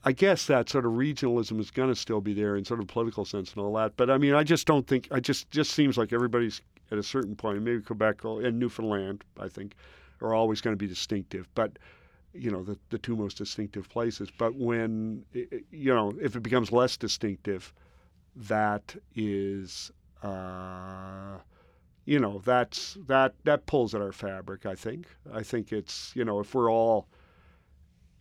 I 0.05 0.13
guess 0.13 0.47
that 0.47 0.69
sort 0.69 0.85
of 0.85 0.93
regionalism 0.93 1.61
is 1.61 1.71
going 1.71 1.89
to 1.89 1.95
still 1.95 2.21
be 2.21 2.35
there 2.35 2.57
in 2.57 2.65
sort 2.65 2.81
of 2.81 2.89
political 2.89 3.25
sense 3.25 3.53
and 3.53 3.63
all 3.63 3.75
that. 3.75 3.97
But 3.97 4.11
I 4.11 4.19
mean, 4.19 4.35
I 4.35 4.43
just 4.43 4.67
don't 4.67 4.87
think. 4.87 5.09
I 5.11 5.21
just 5.21 5.51
just 5.51 5.73
seems 5.73 5.97
like 5.97 6.13
everybody's 6.13 6.61
at 6.91 6.99
a 6.99 7.03
certain 7.03 7.37
point. 7.37 7.63
Maybe 7.63 7.81
Quebec 7.81 8.25
and 8.25 8.59
Newfoundland, 8.59 9.25
I 9.39 9.49
think, 9.49 9.75
are 10.21 10.35
always 10.35 10.61
going 10.61 10.73
to 10.73 10.79
be 10.79 10.89
distinctive. 10.89 11.49
But 11.55 11.79
you 12.33 12.51
know, 12.51 12.65
the 12.65 12.79
the 12.91 12.99
two 12.99 13.17
most 13.17 13.39
distinctive 13.39 13.89
places. 13.89 14.29
But 14.37 14.57
when 14.57 15.25
you 15.71 15.95
know, 15.95 16.13
if 16.21 16.35
it 16.35 16.41
becomes 16.41 16.73
less 16.73 16.97
distinctive, 16.97 17.73
that 18.37 18.97
is. 19.15 19.93
Uh, 20.23 21.39
you 22.05 22.19
know 22.19 22.41
that's 22.45 22.97
that 23.07 23.35
that 23.45 23.67
pulls 23.67 23.95
at 23.95 24.01
our 24.01 24.13
fabric 24.13 24.67
i 24.67 24.75
think 24.75 25.07
i 25.33 25.43
think 25.43 25.73
it's 25.73 26.11
you 26.17 26.25
know 26.25 26.41
if 26.41 26.53
we're 26.55 26.71
all 26.71 27.07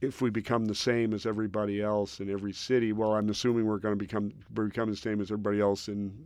if 0.01 0.19
we 0.19 0.31
become 0.31 0.65
the 0.65 0.75
same 0.75 1.13
as 1.13 1.25
everybody 1.25 1.81
else 1.81 2.19
in 2.19 2.29
every 2.29 2.53
city, 2.53 2.91
well, 2.91 3.13
I'm 3.13 3.29
assuming 3.29 3.65
we're 3.65 3.77
going 3.77 3.97
to 3.97 3.99
become 3.99 4.33
become 4.53 4.89
the 4.89 4.97
same 4.97 5.21
as 5.21 5.31
everybody 5.31 5.61
else 5.61 5.87
in, 5.87 6.25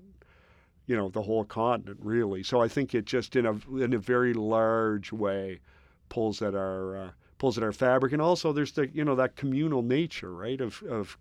you 0.88 0.96
know, 0.96 1.10
the 1.10 1.22
whole 1.22 1.44
continent, 1.44 2.00
really. 2.02 2.42
So 2.42 2.62
I 2.62 2.70
think 2.70 2.96
it 2.96 3.06
just 3.06 3.36
in 3.36 3.46
a 3.46 3.54
in 3.78 3.94
a 3.94 4.00
very 4.00 4.34
large 4.34 5.12
way 5.12 5.60
pulls 6.08 6.42
at 6.42 6.56
our 6.56 6.98
uh, 6.98 7.10
pulls 7.38 7.58
at 7.58 7.64
our 7.64 7.74
fabric, 7.74 8.14
and 8.14 8.22
also 8.22 8.54
there's 8.54 8.72
the 8.72 8.88
you 8.94 9.04
know 9.04 9.16
that 9.16 9.36
communal 9.36 9.82
nature, 9.82 10.34
right? 10.34 10.62
Of 10.62 10.82
of 10.84 11.18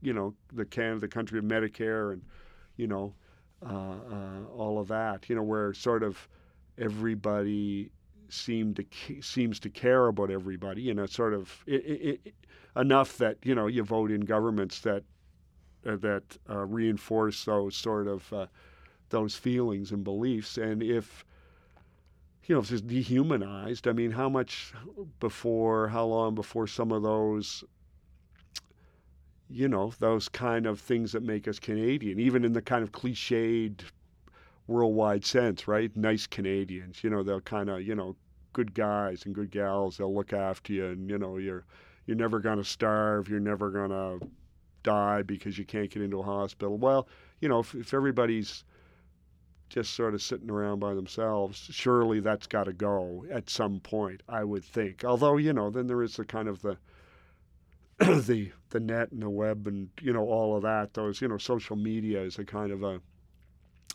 you 0.00 0.12
know 0.12 0.34
the 0.52 0.64
Canada, 0.64 1.00
the 1.00 1.08
country 1.08 1.38
of 1.38 1.44
Medicare, 1.44 2.12
and 2.12 2.22
you 2.76 2.88
know 2.88 3.14
uh, 3.64 3.94
uh, 4.10 4.44
all 4.56 4.80
of 4.80 4.88
that, 4.88 5.28
you 5.28 5.36
know, 5.36 5.42
where 5.42 5.72
sort 5.72 6.02
of 6.02 6.28
everybody 6.78 7.92
seem 8.32 8.74
to 8.74 8.84
seems 9.20 9.60
to 9.60 9.70
care 9.70 10.06
about 10.08 10.30
everybody, 10.30 10.82
you 10.82 10.94
know, 10.94 11.06
sort 11.06 11.34
of 11.34 11.64
i 11.68 11.74
i 11.74 12.18
i 12.76 12.80
enough 12.80 13.18
that 13.18 13.36
you 13.44 13.54
know 13.54 13.66
you 13.66 13.82
vote 13.82 14.10
in 14.10 14.22
governments 14.22 14.80
that 14.80 15.04
uh, 15.86 15.96
that 15.96 16.22
uh, 16.48 16.64
reinforce 16.64 17.44
those 17.44 17.76
sort 17.76 18.06
of 18.06 18.32
uh, 18.32 18.46
those 19.10 19.34
feelings 19.34 19.92
and 19.92 20.04
beliefs, 20.04 20.56
and 20.56 20.82
if 20.82 21.24
you 22.46 22.54
know 22.54 22.60
if 22.60 22.70
it's 22.72 22.80
dehumanized, 22.80 23.86
I 23.86 23.92
mean, 23.92 24.10
how 24.12 24.28
much 24.28 24.72
before, 25.20 25.88
how 25.88 26.06
long 26.06 26.34
before 26.34 26.66
some 26.66 26.92
of 26.92 27.02
those 27.02 27.64
you 29.52 29.68
know, 29.68 29.92
those 29.98 30.28
kind 30.30 30.66
of 30.66 30.80
things 30.80 31.12
that 31.12 31.22
make 31.22 31.46
us 31.46 31.58
Canadian, 31.58 32.18
even 32.18 32.44
in 32.44 32.54
the 32.54 32.62
kind 32.62 32.82
of 32.82 32.90
cliched 32.90 33.82
worldwide 34.66 35.24
sense, 35.24 35.68
right? 35.68 35.94
Nice 35.96 36.26
Canadians, 36.26 37.04
you 37.04 37.10
know, 37.10 37.22
they'll 37.22 37.40
kind 37.40 37.68
of, 37.68 37.82
you 37.82 37.94
know, 37.94 38.16
good 38.52 38.74
guys 38.74 39.24
and 39.24 39.34
good 39.34 39.50
gals, 39.50 39.96
they'll 39.96 40.14
look 40.14 40.32
after 40.32 40.72
you, 40.72 40.86
and 40.86 41.08
you 41.10 41.18
know, 41.18 41.36
you're 41.38 41.64
you're 42.06 42.16
never 42.16 42.40
gonna 42.40 42.64
starve, 42.64 43.28
you're 43.28 43.40
never 43.40 43.70
gonna 43.70 44.18
die 44.82 45.22
because 45.22 45.58
you 45.58 45.64
can't 45.64 45.90
get 45.90 46.02
into 46.02 46.18
a 46.18 46.22
hospital. 46.22 46.76
Well, 46.76 47.08
you 47.40 47.48
know, 47.48 47.60
if, 47.60 47.74
if 47.74 47.94
everybody's 47.94 48.64
just 49.68 49.94
sort 49.94 50.14
of 50.14 50.22
sitting 50.22 50.50
around 50.50 50.80
by 50.80 50.92
themselves, 50.94 51.68
surely 51.70 52.20
that's 52.20 52.46
got 52.46 52.64
to 52.64 52.72
go 52.72 53.24
at 53.30 53.48
some 53.48 53.80
point, 53.80 54.22
I 54.28 54.44
would 54.44 54.64
think. 54.64 55.02
Although, 55.04 55.38
you 55.38 55.54
know, 55.54 55.70
then 55.70 55.86
there 55.86 56.02
is 56.02 56.16
the 56.16 56.24
kind 56.24 56.48
of 56.48 56.60
the 56.60 56.76
the 57.98 58.50
the 58.70 58.80
net 58.80 59.12
and 59.12 59.22
the 59.22 59.30
web 59.30 59.66
and 59.66 59.88
you 60.00 60.12
know 60.12 60.24
all 60.24 60.56
of 60.56 60.62
that. 60.62 60.94
Those 60.94 61.20
you 61.20 61.28
know 61.28 61.38
social 61.38 61.76
media 61.76 62.20
is 62.22 62.38
a 62.38 62.44
kind 62.44 62.72
of 62.72 62.82
a 62.82 63.00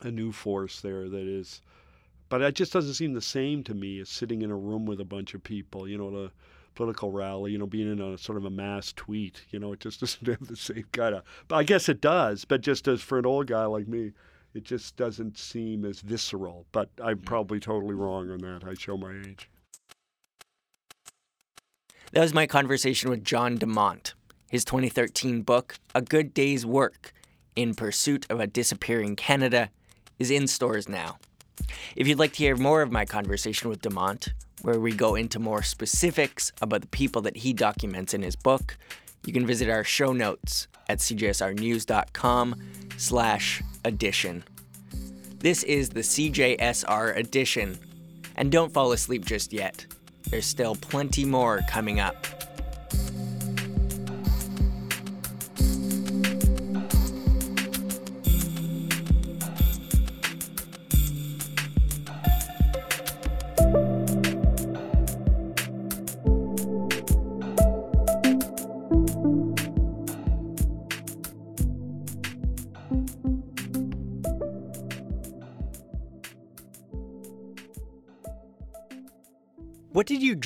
a 0.01 0.11
new 0.11 0.31
force 0.31 0.81
there 0.81 1.09
that 1.09 1.27
is, 1.27 1.61
but 2.29 2.41
it 2.41 2.55
just 2.55 2.73
doesn't 2.73 2.93
seem 2.93 3.13
the 3.13 3.21
same 3.21 3.63
to 3.63 3.73
me 3.73 3.99
as 3.99 4.09
sitting 4.09 4.41
in 4.41 4.51
a 4.51 4.55
room 4.55 4.85
with 4.85 4.99
a 4.99 5.05
bunch 5.05 5.33
of 5.33 5.43
people. 5.43 5.87
You 5.87 5.97
know, 5.97 6.07
at 6.09 6.13
a 6.13 6.31
political 6.75 7.11
rally. 7.11 7.51
You 7.51 7.57
know, 7.57 7.67
being 7.67 7.91
in 7.91 8.01
a 8.01 8.17
sort 8.17 8.37
of 8.37 8.45
a 8.45 8.49
mass 8.49 8.93
tweet. 8.93 9.41
You 9.51 9.59
know, 9.59 9.73
it 9.73 9.79
just 9.79 9.99
doesn't 10.01 10.27
have 10.27 10.47
the 10.47 10.55
same 10.55 10.85
kind 10.91 11.15
of. 11.15 11.23
But 11.47 11.55
I 11.57 11.63
guess 11.63 11.89
it 11.89 12.01
does. 12.01 12.45
But 12.45 12.61
just 12.61 12.87
as 12.87 13.01
for 13.01 13.19
an 13.19 13.25
old 13.25 13.47
guy 13.47 13.65
like 13.65 13.87
me. 13.87 14.13
It 14.53 14.63
just 14.63 14.95
doesn't 14.95 15.37
seem 15.37 15.85
as 15.85 15.99
visceral, 15.99 16.65
but 16.71 16.89
I'm 16.99 17.17
mm-hmm. 17.17 17.25
probably 17.25 17.59
totally 17.59 17.93
wrong 17.93 18.31
on 18.31 18.39
that. 18.39 18.63
I 18.67 18.73
show 18.73 18.97
my 18.97 19.11
age. 19.11 19.51
That 22.13 22.21
was 22.21 22.33
my 22.33 22.47
conversation 22.47 23.11
with 23.11 23.23
John 23.23 23.57
DeMont. 23.57 24.13
His 24.49 24.63
2013 24.65 25.41
book, 25.41 25.75
A 25.93 26.01
Good 26.01 26.33
Day's 26.33 26.65
Work 26.65 27.13
In 27.55 27.75
Pursuit 27.75 28.25
of 28.29 28.39
a 28.39 28.47
Disappearing 28.47 29.15
Canada, 29.17 29.69
is 30.17 30.31
in 30.31 30.47
stores 30.47 30.87
now. 30.87 31.17
If 31.95 32.07
you'd 32.07 32.19
like 32.19 32.33
to 32.33 32.39
hear 32.39 32.55
more 32.55 32.81
of 32.81 32.91
my 32.91 33.05
conversation 33.05 33.69
with 33.69 33.81
DeMont, 33.81 34.29
where 34.61 34.79
we 34.79 34.93
go 34.93 35.15
into 35.15 35.39
more 35.39 35.63
specifics 35.63 36.51
about 36.61 36.81
the 36.81 36.87
people 36.87 37.21
that 37.23 37.37
he 37.37 37.53
documents 37.53 38.13
in 38.13 38.21
his 38.21 38.35
book, 38.35 38.77
you 39.25 39.33
can 39.33 39.45
visit 39.45 39.69
our 39.69 39.83
show 39.83 40.13
notes 40.13 40.67
at 40.89 40.99
cjsrnews.com 40.99 42.55
slash 42.97 43.61
edition. 43.83 44.43
This 45.39 45.63
is 45.63 45.89
the 45.89 45.99
CJSR 45.99 47.15
edition. 47.15 47.77
And 48.35 48.51
don't 48.51 48.73
fall 48.73 48.91
asleep 48.91 49.25
just 49.25 49.53
yet. 49.53 49.85
There's 50.29 50.45
still 50.45 50.75
plenty 50.75 51.25
more 51.25 51.61
coming 51.67 51.99
up. 51.99 52.25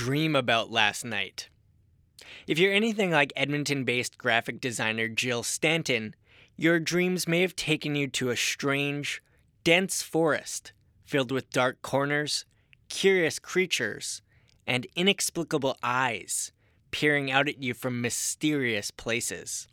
Dream 0.05 0.35
about 0.35 0.71
last 0.71 1.05
night? 1.05 1.47
If 2.47 2.57
you're 2.57 2.73
anything 2.73 3.11
like 3.11 3.31
Edmonton 3.35 3.83
based 3.83 4.17
graphic 4.17 4.59
designer 4.59 5.07
Jill 5.07 5.43
Stanton, 5.43 6.15
your 6.57 6.79
dreams 6.79 7.27
may 7.27 7.41
have 7.41 7.55
taken 7.55 7.93
you 7.93 8.07
to 8.07 8.31
a 8.31 8.35
strange, 8.35 9.21
dense 9.63 10.01
forest 10.01 10.73
filled 11.05 11.31
with 11.31 11.51
dark 11.51 11.83
corners, 11.83 12.45
curious 12.89 13.37
creatures, 13.37 14.23
and 14.65 14.87
inexplicable 14.95 15.77
eyes 15.83 16.51
peering 16.89 17.29
out 17.29 17.47
at 17.47 17.61
you 17.61 17.75
from 17.75 18.01
mysterious 18.01 18.89
places. 18.89 19.67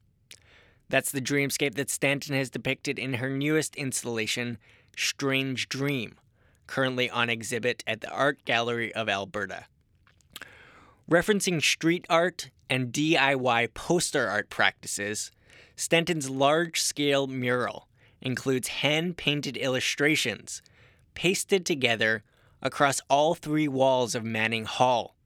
That's 0.91 1.11
the 1.11 1.23
dreamscape 1.23 1.75
that 1.77 1.89
Stanton 1.89 2.35
has 2.35 2.51
depicted 2.51 2.99
in 2.99 3.15
her 3.15 3.31
newest 3.31 3.77
installation, 3.77 4.59
Strange 4.95 5.71
Dream, 5.71 6.17
currently 6.67 7.09
on 7.09 7.31
exhibit 7.31 7.83
at 7.87 8.03
the 8.03 8.11
Art 8.11 8.45
Gallery 8.45 8.95
of 8.95 9.09
Alberta. 9.09 9.65
Referencing 11.11 11.63
street 11.63 12.05
art 12.11 12.51
and 12.69 12.93
DIY 12.93 13.73
poster 13.73 14.29
art 14.29 14.51
practices, 14.51 15.31
Stanton's 15.75 16.29
large 16.29 16.83
scale 16.83 17.27
mural 17.27 17.89
includes 18.21 18.69
hand 18.69 19.17
painted 19.17 19.57
illustrations 19.57 20.61
pasted 21.15 21.65
together 21.65 22.25
across 22.61 23.01
all 23.09 23.35
three 23.35 23.67
walls 23.69 24.15
of 24.15 24.23
Manning 24.23 24.67
Hall, 24.67 25.17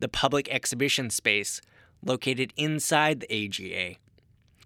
the 0.00 0.08
public 0.08 0.48
exhibition 0.48 1.08
space 1.08 1.60
located 2.04 2.52
inside 2.56 3.20
the 3.20 3.46
AGA. 3.46 3.96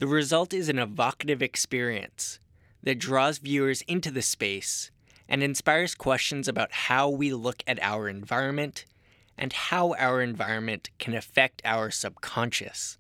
The 0.01 0.07
result 0.07 0.55
is 0.55 0.71
an 0.71 0.79
evocative 0.79 1.43
experience 1.43 2.41
that 2.83 2.99
draws 2.99 3.39
viewers 3.39 3.83
into 3.83 4.11
the 4.11 4.23
space 4.23 4.91
and 5.29 5.43
inspires 5.43 5.95
questions 5.95 6.49
about 6.49 6.73
how 6.73 7.11
we 7.11 7.35
look 7.35 7.63
at 7.67 7.83
our 7.83 8.09
environment 8.09 8.87
and 9.37 9.53
how 9.53 9.95
our 9.95 10.23
environment 10.23 10.91
can 10.99 11.15
affect 11.15 11.63
our 11.65 11.91
subconscious. 11.91 12.99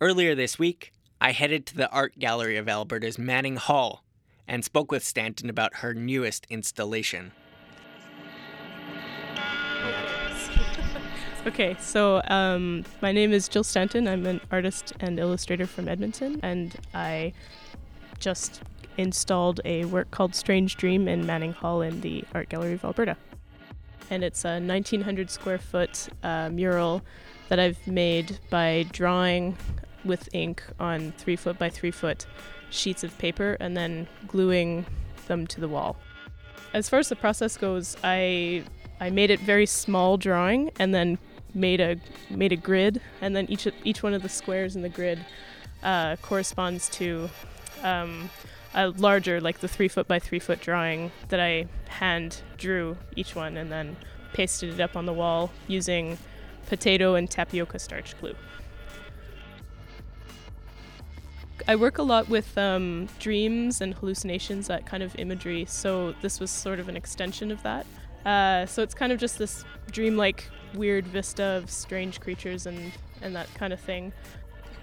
Earlier 0.00 0.34
this 0.34 0.58
week, 0.58 0.92
I 1.20 1.32
headed 1.32 1.66
to 1.66 1.76
the 1.76 1.90
Art 1.90 2.18
Gallery 2.18 2.56
of 2.56 2.68
Alberta's 2.68 3.18
Manning 3.18 3.56
Hall 3.56 4.04
and 4.46 4.64
spoke 4.64 4.90
with 4.90 5.04
Stanton 5.04 5.48
about 5.48 5.76
her 5.76 5.94
newest 5.94 6.46
installation. 6.50 7.32
Okay, 11.46 11.76
so 11.78 12.22
um, 12.28 12.86
my 13.02 13.12
name 13.12 13.30
is 13.30 13.48
Jill 13.48 13.64
Stanton. 13.64 14.08
I'm 14.08 14.24
an 14.24 14.40
artist 14.50 14.94
and 15.00 15.20
illustrator 15.20 15.66
from 15.66 15.88
Edmonton, 15.88 16.40
and 16.42 16.74
I 16.94 17.34
just 18.18 18.62
installed 18.96 19.60
a 19.66 19.84
work 19.84 20.10
called 20.10 20.34
Strange 20.34 20.76
Dream 20.76 21.06
in 21.06 21.26
Manning 21.26 21.52
Hall 21.52 21.82
in 21.82 22.00
the 22.00 22.24
Art 22.32 22.48
Gallery 22.48 22.72
of 22.72 22.84
Alberta. 22.84 23.18
And 24.10 24.22
it's 24.22 24.44
a 24.44 24.60
1900 24.60 25.30
square 25.30 25.58
foot 25.58 26.08
uh, 26.22 26.50
mural 26.50 27.02
that 27.48 27.58
I've 27.58 27.84
made 27.86 28.38
by 28.50 28.86
drawing 28.92 29.56
with 30.04 30.28
ink 30.34 30.62
on 30.78 31.12
three 31.18 31.36
foot 31.36 31.58
by 31.58 31.70
three 31.70 31.90
foot 31.90 32.26
sheets 32.70 33.04
of 33.04 33.16
paper 33.18 33.56
and 33.60 33.76
then 33.76 34.06
gluing 34.26 34.84
them 35.26 35.46
to 35.46 35.60
the 35.60 35.68
wall. 35.68 35.96
As 36.72 36.88
far 36.88 36.98
as 36.98 37.08
the 37.08 37.16
process 37.16 37.56
goes, 37.56 37.96
I 38.02 38.64
I 39.00 39.10
made 39.10 39.30
it 39.30 39.40
very 39.40 39.66
small 39.66 40.16
drawing 40.16 40.70
and 40.78 40.94
then 40.94 41.18
made 41.54 41.80
a 41.80 41.96
made 42.30 42.52
a 42.52 42.56
grid, 42.56 43.00
and 43.20 43.34
then 43.34 43.46
each 43.48 43.66
each 43.84 44.02
one 44.02 44.14
of 44.14 44.22
the 44.22 44.28
squares 44.28 44.76
in 44.76 44.82
the 44.82 44.88
grid 44.88 45.24
uh, 45.82 46.16
corresponds 46.16 46.88
to 46.90 47.30
um, 47.82 48.30
a 48.74 48.88
larger, 48.88 49.40
like 49.40 49.60
the 49.60 49.68
three 49.68 49.88
foot 49.88 50.08
by 50.08 50.18
three 50.18 50.38
foot 50.38 50.60
drawing 50.60 51.12
that 51.28 51.40
I 51.40 51.66
hand 51.88 52.42
drew 52.58 52.96
each 53.16 53.34
one, 53.34 53.56
and 53.56 53.70
then 53.70 53.96
pasted 54.32 54.74
it 54.74 54.80
up 54.80 54.96
on 54.96 55.06
the 55.06 55.12
wall 55.12 55.50
using 55.68 56.18
potato 56.66 57.14
and 57.14 57.30
tapioca 57.30 57.78
starch 57.78 58.18
glue. 58.20 58.34
I 61.66 61.76
work 61.76 61.98
a 61.98 62.02
lot 62.02 62.28
with 62.28 62.58
um, 62.58 63.08
dreams 63.18 63.80
and 63.80 63.94
hallucinations, 63.94 64.66
that 64.66 64.84
kind 64.84 65.02
of 65.02 65.14
imagery. 65.18 65.64
So 65.66 66.12
this 66.20 66.40
was 66.40 66.50
sort 66.50 66.78
of 66.78 66.88
an 66.88 66.96
extension 66.96 67.50
of 67.50 67.62
that. 67.62 67.86
Uh, 68.26 68.66
so 68.66 68.82
it's 68.82 68.94
kind 68.94 69.12
of 69.12 69.18
just 69.18 69.38
this 69.38 69.64
dreamlike, 69.90 70.48
weird 70.74 71.06
vista 71.06 71.44
of 71.44 71.70
strange 71.70 72.20
creatures 72.20 72.66
and 72.66 72.92
and 73.22 73.34
that 73.34 73.52
kind 73.54 73.72
of 73.72 73.80
thing. 73.80 74.12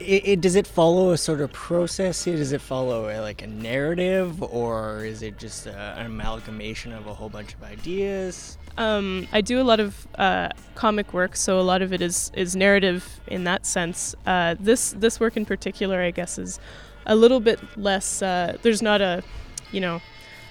It, 0.01 0.27
it, 0.27 0.41
does 0.41 0.55
it 0.55 0.67
follow 0.67 1.11
a 1.11 1.17
sort 1.17 1.41
of 1.41 1.51
process? 1.51 2.25
Does 2.25 2.51
it 2.51 2.61
follow 2.61 3.09
a, 3.09 3.21
like 3.21 3.41
a 3.41 3.47
narrative, 3.47 4.41
or 4.41 5.05
is 5.05 5.21
it 5.21 5.37
just 5.37 5.67
a, 5.67 5.75
an 5.97 6.05
amalgamation 6.05 6.91
of 6.93 7.07
a 7.07 7.13
whole 7.13 7.29
bunch 7.29 7.53
of 7.53 7.63
ideas? 7.63 8.57
Um, 8.77 9.27
I 9.31 9.41
do 9.41 9.61
a 9.61 9.63
lot 9.63 9.79
of 9.79 10.07
uh, 10.15 10.49
comic 10.75 11.13
work, 11.13 11.35
so 11.35 11.59
a 11.59 11.61
lot 11.61 11.81
of 11.81 11.93
it 11.93 12.01
is 12.01 12.31
is 12.33 12.55
narrative 12.55 13.19
in 13.27 13.43
that 13.43 13.65
sense. 13.65 14.15
Uh, 14.25 14.55
this 14.59 14.91
this 14.97 15.19
work 15.19 15.37
in 15.37 15.45
particular, 15.45 16.01
I 16.01 16.11
guess, 16.11 16.37
is 16.37 16.59
a 17.05 17.15
little 17.15 17.39
bit 17.39 17.59
less. 17.77 18.21
Uh, 18.21 18.57
there's 18.61 18.81
not 18.81 19.01
a, 19.01 19.23
you 19.71 19.81
know, 19.81 20.01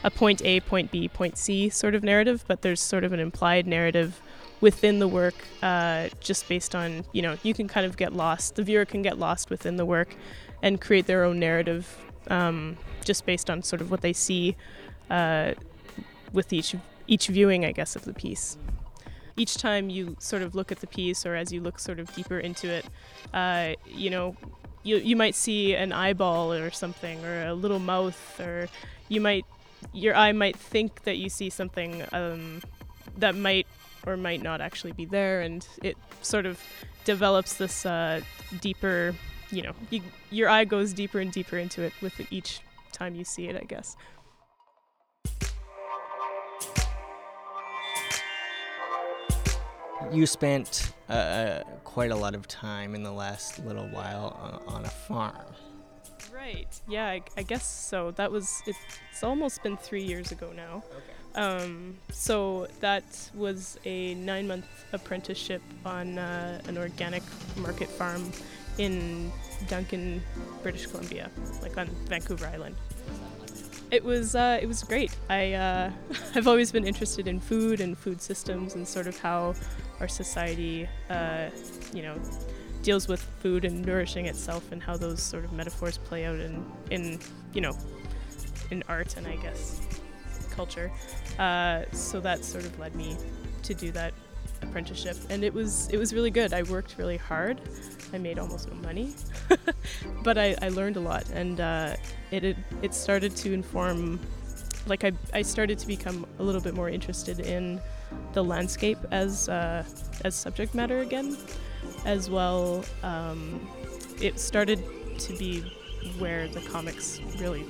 a 0.05 0.11
point 0.11 0.43
A, 0.45 0.61
point 0.61 0.91
B, 0.91 1.09
point 1.09 1.39
C 1.39 1.69
sort 1.69 1.95
of 1.95 2.03
narrative, 2.03 2.45
but 2.47 2.63
there's 2.63 2.81
sort 2.81 3.05
of 3.05 3.13
an 3.13 3.21
implied 3.21 3.67
narrative 3.67 4.21
within 4.61 4.99
the 4.99 5.09
work, 5.09 5.35
uh, 5.63 6.09
just 6.21 6.49
based 6.49 6.75
on 6.75 7.05
you 7.13 7.23
know 7.23 7.37
you 7.43 7.55
can 7.55 7.69
kind 7.69 7.87
of 7.87 7.97
get 7.97 8.13
lost. 8.13 8.57
The 8.57 8.63
viewer 8.63 8.85
can 8.85 9.03
get 9.03 9.19
lost 9.19 9.51
within 9.51 9.77
the 9.77 9.87
work 9.87 10.15
and 10.63 10.81
create 10.81 11.07
their 11.07 11.25
own 11.25 11.39
narrative, 11.39 11.97
um, 12.29 12.77
just 13.05 13.27
based 13.27 13.49
on 13.49 13.63
sort 13.63 13.81
of 13.81 13.91
what 13.91 14.03
they 14.03 14.13
see 14.13 14.57
uh, 15.09 15.55
with 16.33 16.53
each 16.53 16.75
each 17.07 17.27
viewing, 17.29 17.65
I 17.65 17.73
guess, 17.73 17.97
of 17.97 18.05
the 18.05 18.15
piece. 18.15 18.57
Each 19.37 19.57
time 19.57 19.89
you 19.89 20.17
sort 20.19 20.43
of 20.43 20.55
look 20.55 20.71
at 20.71 20.81
the 20.81 20.87
piece, 20.87 21.25
or 21.25 21.35
as 21.35 21.53
you 21.53 21.61
look 21.61 21.79
sort 21.79 21.99
of 21.99 22.13
deeper 22.15 22.39
into 22.39 22.69
it, 22.69 22.85
uh, 23.33 23.75
you 23.87 24.11
know, 24.11 24.37
you 24.83 24.97
you 24.97 25.17
might 25.17 25.35
see 25.35 25.75
an 25.75 25.93
eyeball 25.93 26.53
or 26.53 26.71
something, 26.71 27.25
or 27.25 27.47
a 27.47 27.55
little 27.55 27.79
mouth, 27.79 28.39
or 28.41 28.69
you 29.09 29.21
might 29.21 29.45
your 29.93 30.15
eye 30.15 30.33
might 30.33 30.57
think 30.57 31.05
that 31.05 31.17
you 31.17 31.31
see 31.31 31.49
something 31.49 32.05
um, 32.13 32.61
that 33.17 33.35
might 33.35 33.67
or 34.07 34.17
might 34.17 34.43
not 34.43 34.61
actually 34.61 34.93
be 34.93 35.05
there, 35.05 35.41
and 35.41 35.67
it 35.83 35.97
sort 36.23 36.47
of 36.47 36.61
develops 37.05 37.55
this 37.55 37.85
uh, 37.87 38.21
deeper, 38.61 39.15
you 39.51 39.63
know, 39.63 39.73
you, 39.91 40.03
your 40.31 40.49
eye 40.49 40.65
goes 40.65 40.93
deeper 40.93 41.19
and 41.19 41.33
deeper 41.33 41.59
into 41.59 41.83
it 41.83 41.93
with 42.01 42.21
each 42.33 42.61
time 42.93 43.15
you 43.15 43.25
see 43.25 43.49
it, 43.49 43.57
I 43.57 43.65
guess. 43.65 43.97
You 50.13 50.27
spent 50.27 50.93
uh, 51.09 51.63
quite 51.85 52.11
a 52.11 52.17
lot 52.17 52.35
of 52.35 52.49
time 52.49 52.95
in 52.95 53.03
the 53.03 53.13
last 53.13 53.65
little 53.65 53.87
while 53.89 54.37
on, 54.67 54.75
on 54.75 54.85
a 54.85 54.89
farm. 54.89 55.55
Right. 56.35 56.81
Yeah, 56.89 57.07
I, 57.07 57.23
I, 57.37 57.43
guess 57.43 57.67
so. 57.67 58.11
That 58.13 58.33
was 58.33 58.63
it's 58.67 59.23
almost 59.23 59.63
been 59.63 59.77
three 59.77 60.03
years 60.03 60.33
ago 60.33 60.53
now. 60.55 60.83
Okay. 60.91 61.20
Um, 61.35 61.97
so 62.11 62.67
that 62.81 63.05
was 63.35 63.79
a 63.85 64.15
nine-month 64.15 64.67
apprenticeship 64.93 65.63
on 65.85 66.19
uh, 66.19 66.61
an 66.67 66.77
organic 66.77 67.23
market 67.57 67.89
farm 67.89 68.33
in 68.79 69.31
Duncan, 69.69 70.23
British 70.63 70.87
Columbia, 70.87 71.31
like 71.63 71.77
on 71.79 71.87
Vancouver 72.07 72.47
Island. 72.47 72.77
It 73.91 74.05
was 74.05 74.35
uh, 74.35 74.59
it 74.63 74.67
was 74.67 74.83
great. 74.83 75.17
I 75.29 75.53
uh, 75.53 75.91
I've 76.35 76.47
always 76.47 76.71
been 76.73 76.87
interested 76.87 77.27
in 77.27 77.41
food 77.41 77.81
and 77.81 77.99
food 77.99 78.21
systems 78.23 78.75
and 78.75 78.87
sort 78.87 79.07
of 79.07 79.19
how 79.19 79.55
our 79.99 80.09
society, 80.09 80.89
uh, 81.11 81.51
you 81.93 82.03
know, 82.03 82.17
deals 82.83 83.09
with 83.09 83.21
food 83.21 83.65
and 83.65 83.85
nourishing 83.85 84.27
itself 84.27 84.71
and 84.73 84.83
how 84.83 84.97
those 84.97 85.23
sort 85.23 85.45
of 85.45 85.53
metaphors 85.53 85.99
play 85.99 86.25
out 86.25 86.39
in 86.39 86.65
in 86.91 87.19
you 87.53 87.61
know 87.61 87.77
in 88.71 88.83
art 88.89 89.17
and 89.17 89.27
I 89.27 89.37
guess 89.37 89.81
culture. 90.61 90.93
Uh, 91.39 91.85
so 91.93 92.21
that 92.21 92.45
sort 92.45 92.65
of 92.65 92.79
led 92.79 92.95
me 92.95 93.17
to 93.63 93.73
do 93.73 93.91
that 93.93 94.13
apprenticeship, 94.63 95.17
and 95.31 95.43
it 95.43 95.55
was 95.55 95.89
it 95.89 95.99
was 96.03 96.13
really 96.13 96.31
good. 96.31 96.53
I 96.53 96.63
worked 96.65 96.97
really 96.99 97.17
hard. 97.17 97.57
I 98.13 98.19
made 98.19 98.39
almost 98.39 98.69
no 98.69 98.77
money, 98.89 99.15
but 100.27 100.37
I, 100.37 100.49
I 100.61 100.69
learned 100.69 100.97
a 100.97 101.01
lot, 101.01 101.25
and 101.31 101.61
uh, 101.61 101.97
it, 102.31 102.45
it 102.45 102.57
it 102.83 102.93
started 102.95 103.35
to 103.37 103.55
inform. 103.55 104.21
Like 104.87 105.05
I, 105.05 105.13
I 105.41 105.43
started 105.43 105.79
to 105.79 105.87
become 105.87 106.27
a 106.39 106.43
little 106.43 106.61
bit 106.61 106.75
more 106.75 106.91
interested 106.91 107.41
in 107.41 107.81
the 108.33 108.43
landscape 108.45 108.99
as 109.11 109.49
uh, 109.49 109.85
as 110.27 110.35
subject 110.35 110.75
matter 110.75 110.99
again, 111.01 111.39
as 112.05 112.29
well. 112.29 112.85
Um, 113.03 113.67
it 114.21 114.39
started 114.39 114.79
to 115.25 115.33
be 115.39 115.63
where 116.19 116.49
the 116.49 116.61
comics 116.73 117.21
really 117.39 117.65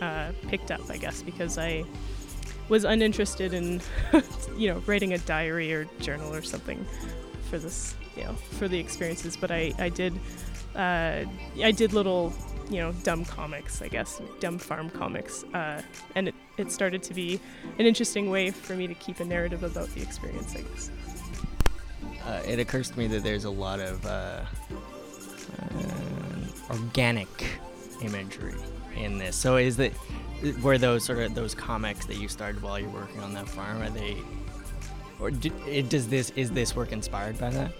uh, 0.00 0.32
picked 0.48 0.70
up, 0.70 0.80
I 0.90 0.96
guess, 0.96 1.22
because 1.22 1.58
I 1.58 1.84
was 2.68 2.84
uninterested 2.84 3.52
in, 3.52 3.80
you 4.56 4.72
know, 4.72 4.82
writing 4.86 5.12
a 5.12 5.18
diary 5.18 5.72
or 5.72 5.84
journal 6.00 6.32
or 6.34 6.42
something 6.42 6.84
for 7.50 7.58
this, 7.58 7.94
you 8.16 8.24
know, 8.24 8.32
for 8.32 8.68
the 8.68 8.78
experiences. 8.78 9.36
But 9.36 9.50
I, 9.50 9.72
I 9.78 9.88
did, 9.90 10.14
uh, 10.74 11.24
I 11.62 11.70
did 11.72 11.92
little, 11.92 12.32
you 12.70 12.78
know, 12.78 12.92
dumb 13.02 13.24
comics, 13.24 13.82
I 13.82 13.88
guess, 13.88 14.20
dumb 14.40 14.58
farm 14.58 14.88
comics, 14.90 15.44
uh, 15.52 15.82
and 16.14 16.28
it, 16.28 16.34
it 16.56 16.72
started 16.72 17.02
to 17.04 17.14
be 17.14 17.38
an 17.78 17.84
interesting 17.86 18.30
way 18.30 18.50
for 18.50 18.74
me 18.74 18.86
to 18.86 18.94
keep 18.94 19.20
a 19.20 19.24
narrative 19.24 19.62
about 19.62 19.88
the 19.90 20.00
experience, 20.00 20.54
I 20.56 20.62
guess. 20.62 20.90
uh, 22.24 22.42
it 22.46 22.58
occurs 22.58 22.90
to 22.90 22.98
me 22.98 23.06
that 23.08 23.22
there's 23.22 23.44
a 23.44 23.50
lot 23.50 23.80
of 23.80 24.04
uh, 24.06 24.40
uh, 25.60 26.70
organic 26.70 27.60
imagery 28.02 28.54
in 28.96 29.18
this. 29.18 29.36
So 29.36 29.56
is 29.56 29.76
that 29.76 29.92
were 30.62 30.78
those 30.78 31.04
sort 31.04 31.20
of 31.20 31.34
those 31.34 31.54
comics 31.54 32.06
that 32.06 32.16
you 32.16 32.28
started 32.28 32.62
while 32.62 32.78
you're 32.78 32.90
working 32.90 33.20
on 33.20 33.34
that 33.34 33.48
farm? 33.48 33.82
Are 33.82 33.90
they, 33.90 34.16
or 35.20 35.30
do, 35.30 35.50
does 35.82 36.08
this 36.08 36.30
is 36.30 36.50
this 36.50 36.76
work 36.76 36.92
inspired 36.92 37.38
by 37.38 37.50
that? 37.50 37.72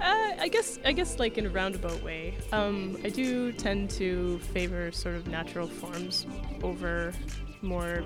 Uh, 0.00 0.32
I 0.38 0.48
guess 0.48 0.78
I 0.84 0.92
guess 0.92 1.18
like 1.18 1.38
in 1.38 1.46
a 1.46 1.50
roundabout 1.50 2.02
way. 2.02 2.34
Um, 2.52 2.96
I 3.04 3.08
do 3.08 3.52
tend 3.52 3.90
to 3.90 4.38
favor 4.52 4.92
sort 4.92 5.16
of 5.16 5.26
natural 5.26 5.66
forms 5.66 6.26
over 6.62 7.12
more 7.62 8.04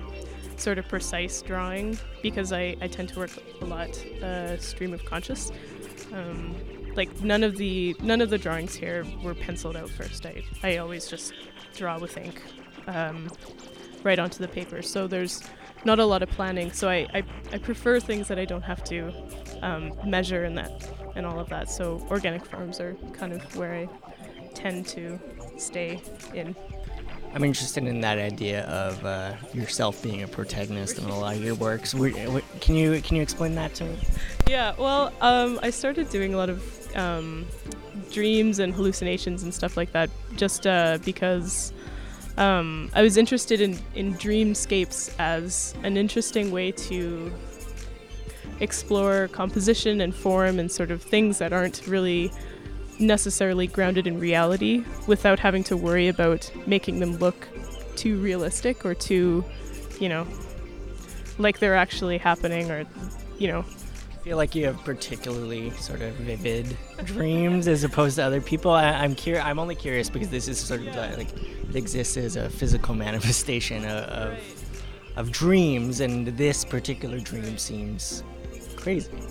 sort 0.57 0.77
of 0.77 0.87
precise 0.87 1.41
drawing 1.41 1.97
because 2.21 2.51
I, 2.51 2.75
I 2.81 2.87
tend 2.87 3.09
to 3.09 3.19
work 3.19 3.31
a 3.61 3.65
lot 3.65 3.89
uh, 4.23 4.57
stream 4.57 4.93
of 4.93 5.03
conscious. 5.05 5.51
Um, 6.13 6.55
like 6.97 7.21
none 7.21 7.43
of 7.43 7.55
the 7.57 7.95
none 8.01 8.21
of 8.21 8.29
the 8.29 8.37
drawings 8.37 8.75
here 8.75 9.05
were 9.23 9.35
penciled 9.35 9.77
out 9.77 9.89
first. 9.89 10.25
I, 10.25 10.43
I 10.63 10.77
always 10.77 11.07
just 11.07 11.33
draw 11.75 11.99
with 11.99 12.17
ink 12.17 12.41
um, 12.87 13.29
right 14.03 14.19
onto 14.19 14.39
the 14.39 14.47
paper. 14.47 14.81
So 14.81 15.07
there's 15.07 15.43
not 15.85 15.99
a 15.99 16.05
lot 16.05 16.23
of 16.23 16.29
planning. 16.29 16.71
So 16.71 16.89
I, 16.89 17.07
I, 17.13 17.23
I 17.53 17.57
prefer 17.59 17.99
things 17.99 18.27
that 18.27 18.39
I 18.39 18.45
don't 18.45 18.63
have 18.63 18.83
to 18.85 19.13
um, 19.61 19.93
measure 20.05 20.43
and 20.43 20.57
that 20.57 20.89
and 21.15 21.25
all 21.25 21.39
of 21.39 21.49
that. 21.49 21.69
So 21.69 22.05
organic 22.09 22.45
farms 22.45 22.79
are 22.79 22.95
kind 23.13 23.31
of 23.31 23.55
where 23.55 23.73
I 23.73 23.87
tend 24.53 24.87
to 24.87 25.19
stay 25.57 26.01
in. 26.33 26.55
I'm 27.33 27.43
interested 27.43 27.83
in 27.83 28.01
that 28.01 28.17
idea 28.17 28.63
of 28.63 29.05
uh, 29.05 29.35
yourself 29.53 30.01
being 30.01 30.23
a 30.23 30.27
protagonist 30.27 30.97
in 30.97 31.05
a 31.05 31.19
lot 31.19 31.35
of 31.35 31.43
your 31.43 31.55
works. 31.55 31.93
Can 31.93 32.75
you 32.75 33.01
can 33.01 33.15
you 33.15 33.21
explain 33.21 33.53
that 33.55 33.75
to 33.75 33.83
me? 33.83 33.97
Yeah, 34.47 34.73
well, 34.79 35.13
um, 35.21 35.59
I 35.61 35.69
started 35.69 36.09
doing 36.09 36.33
a 36.33 36.37
lot 36.37 36.49
of 36.49 36.63
um, 36.97 37.45
dreams 38.11 38.59
and 38.59 38.73
hallucinations 38.73 39.43
and 39.43 39.53
stuff 39.53 39.77
like 39.77 39.91
that 39.91 40.09
just 40.35 40.65
uh, 40.67 40.97
because 41.05 41.71
um, 42.37 42.89
I 42.93 43.01
was 43.01 43.17
interested 43.17 43.61
in, 43.61 43.79
in 43.95 44.13
dreamscapes 44.15 45.13
as 45.19 45.73
an 45.83 45.97
interesting 45.97 46.51
way 46.51 46.71
to 46.71 47.31
explore 48.59 49.27
composition 49.29 50.01
and 50.01 50.13
form 50.13 50.59
and 50.59 50.71
sort 50.71 50.91
of 50.91 51.01
things 51.01 51.39
that 51.39 51.53
aren't 51.53 51.85
really 51.87 52.31
necessarily 52.99 53.67
grounded 53.67 54.07
in 54.07 54.19
reality 54.19 54.83
without 55.05 55.39
having 55.39 55.63
to 55.63 55.77
worry 55.77 56.07
about 56.07 56.51
making 56.65 56.99
them 56.99 57.17
look 57.17 57.47
too 57.95 58.19
realistic 58.19 58.85
or 58.85 58.95
too, 58.95 59.43
you 59.99 60.09
know, 60.09 60.27
like 61.37 61.59
they're 61.59 61.75
actually 61.75 62.17
happening 62.17 62.71
or, 62.71 62.85
you 63.37 63.47
know, 63.47 63.63
feel 64.27 64.35
like 64.35 64.55
you 64.55 64.65
have 64.65 64.83
particularly 64.83 65.69
sort 65.71 66.01
of 66.01 66.13
vivid 66.15 66.77
dreams 67.05 67.65
as 67.65 67.85
opposed 67.85 68.17
to 68.17 68.21
other 68.21 68.41
people. 68.41 68.71
I, 68.71 68.91
I'm 68.91 69.15
curious. 69.15 69.45
I'm 69.45 69.57
only 69.57 69.73
curious 69.73 70.09
because 70.09 70.27
this 70.27 70.49
is 70.49 70.59
sort 70.59 70.81
of 70.81 70.93
like 71.17 71.29
it 71.69 71.75
exists 71.77 72.17
as 72.17 72.35
a 72.35 72.49
physical 72.49 72.93
manifestation 73.05 73.85
of, 73.85 74.03
of 74.03 74.39
of 75.15 75.31
dreams, 75.31 76.01
and 76.01 76.27
this 76.27 76.65
particular 76.65 77.19
dream 77.19 77.57
seems 77.57 78.23
crazy. 78.75 79.11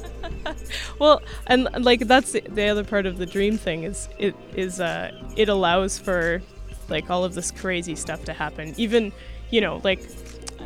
Well, 0.99 1.21
and 1.47 1.69
and, 1.75 1.85
like 1.85 2.01
that's 2.09 2.33
the- 2.33 2.41
the 2.41 2.67
other 2.69 2.83
part 2.83 3.05
of 3.05 3.19
the 3.19 3.27
dream 3.27 3.59
thing 3.59 3.83
is 3.85 4.09
it 4.19 4.35
is 4.55 4.81
uh 4.81 5.11
it 5.37 5.51
allows 5.51 5.99
for 5.99 6.41
like 6.89 7.11
all 7.11 7.23
of 7.23 7.35
this 7.35 7.51
crazy 7.51 7.97
stuff 7.97 8.25
to 8.25 8.33
happen. 8.33 8.73
Even, 8.79 9.13
you 9.51 9.61
know, 9.61 9.81
like 9.85 10.01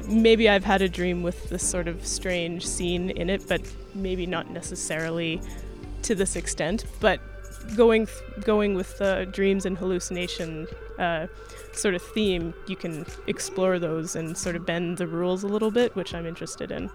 maybe 0.09 0.49
I've 0.49 0.65
had 0.65 0.83
a 0.83 0.89
dream 0.89 1.23
with 1.23 1.49
this 1.51 1.69
sort 1.69 1.89
of 1.89 2.07
strange 2.07 2.67
scene 2.67 3.11
in 3.11 3.31
it, 3.31 3.47
but 3.49 3.61
maybe 3.95 4.27
not 4.27 4.51
necessarily 4.51 5.41
to 6.03 6.15
this 6.15 6.37
extent. 6.37 6.85
But 7.01 7.21
going 7.77 8.07
th- 8.07 8.45
going 8.45 8.75
with 8.75 8.99
the 8.99 9.29
dreams 9.31 9.67
and 9.67 9.77
hallucination 9.77 10.67
uh, 10.99 11.27
sort 11.73 11.95
of 11.95 12.03
theme, 12.03 12.55
you 12.67 12.77
can 12.77 13.07
explore 13.27 13.79
those 13.79 14.17
and 14.17 14.37
sort 14.37 14.57
of 14.57 14.67
bend 14.67 14.99
the 14.99 15.07
rules 15.07 15.43
a 15.43 15.49
little 15.49 15.71
bit, 15.71 15.95
which 15.97 16.15
I'm 16.15 16.27
interested 16.27 16.71
in. 16.71 16.91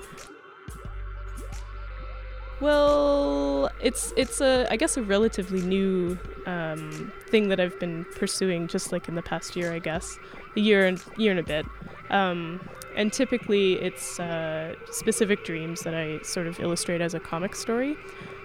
Well, 2.62 3.70
it's 3.82 4.14
it's 4.16 4.40
a 4.40 4.66
I 4.70 4.78
guess 4.78 4.96
a 4.98 5.04
relatively 5.04 5.62
new 5.62 6.18
um, 6.46 7.12
thing 7.28 7.50
that 7.50 7.60
I've 7.60 7.78
been 7.80 8.06
pursuing 8.16 8.68
just 8.68 8.92
like 8.92 9.10
in 9.10 9.16
the 9.16 9.22
past 9.22 9.56
year, 9.56 9.74
I 9.74 9.80
guess, 9.80 10.18
a 10.56 10.60
year 10.60 10.86
and 10.88 11.04
year 11.18 11.32
and 11.32 11.40
a 11.40 11.44
bit. 11.44 11.66
Um, 12.10 12.62
and 12.96 13.12
typically, 13.12 13.74
it's 13.74 14.20
uh, 14.20 14.76
specific 14.92 15.44
dreams 15.44 15.82
that 15.82 15.94
I 15.94 16.20
sort 16.22 16.48
of 16.48 16.60
illustrate 16.60 17.02
as 17.02 17.14
a 17.14 17.20
comic 17.20 17.56
story. 17.56 17.98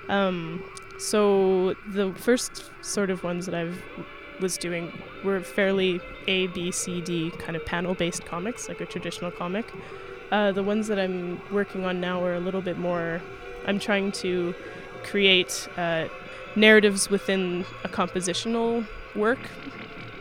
Um, 0.08 0.62
so 0.98 1.74
the 1.88 2.12
first 2.14 2.70
sort 2.82 3.10
of 3.10 3.24
ones 3.24 3.46
that 3.46 3.54
I've 3.54 3.82
was 4.40 4.56
doing 4.56 4.90
were 5.22 5.40
fairly 5.40 6.00
A, 6.26 6.46
B, 6.48 6.70
C, 6.70 7.00
D 7.00 7.30
kind 7.38 7.56
of 7.56 7.64
panel-based 7.64 8.24
comics, 8.24 8.68
like 8.68 8.80
a 8.80 8.86
traditional 8.86 9.30
comic. 9.30 9.66
Uh, 10.30 10.52
the 10.52 10.62
ones 10.62 10.88
that 10.88 10.98
I'm 10.98 11.40
working 11.52 11.84
on 11.84 12.00
now 12.00 12.22
are 12.24 12.34
a 12.34 12.40
little 12.40 12.62
bit 12.62 12.78
more. 12.78 13.20
I'm 13.66 13.78
trying 13.78 14.12
to 14.12 14.54
create 15.04 15.68
uh, 15.76 16.08
narratives 16.56 17.10
within 17.10 17.64
a 17.84 17.88
compositional 17.88 18.86
work. 19.14 19.38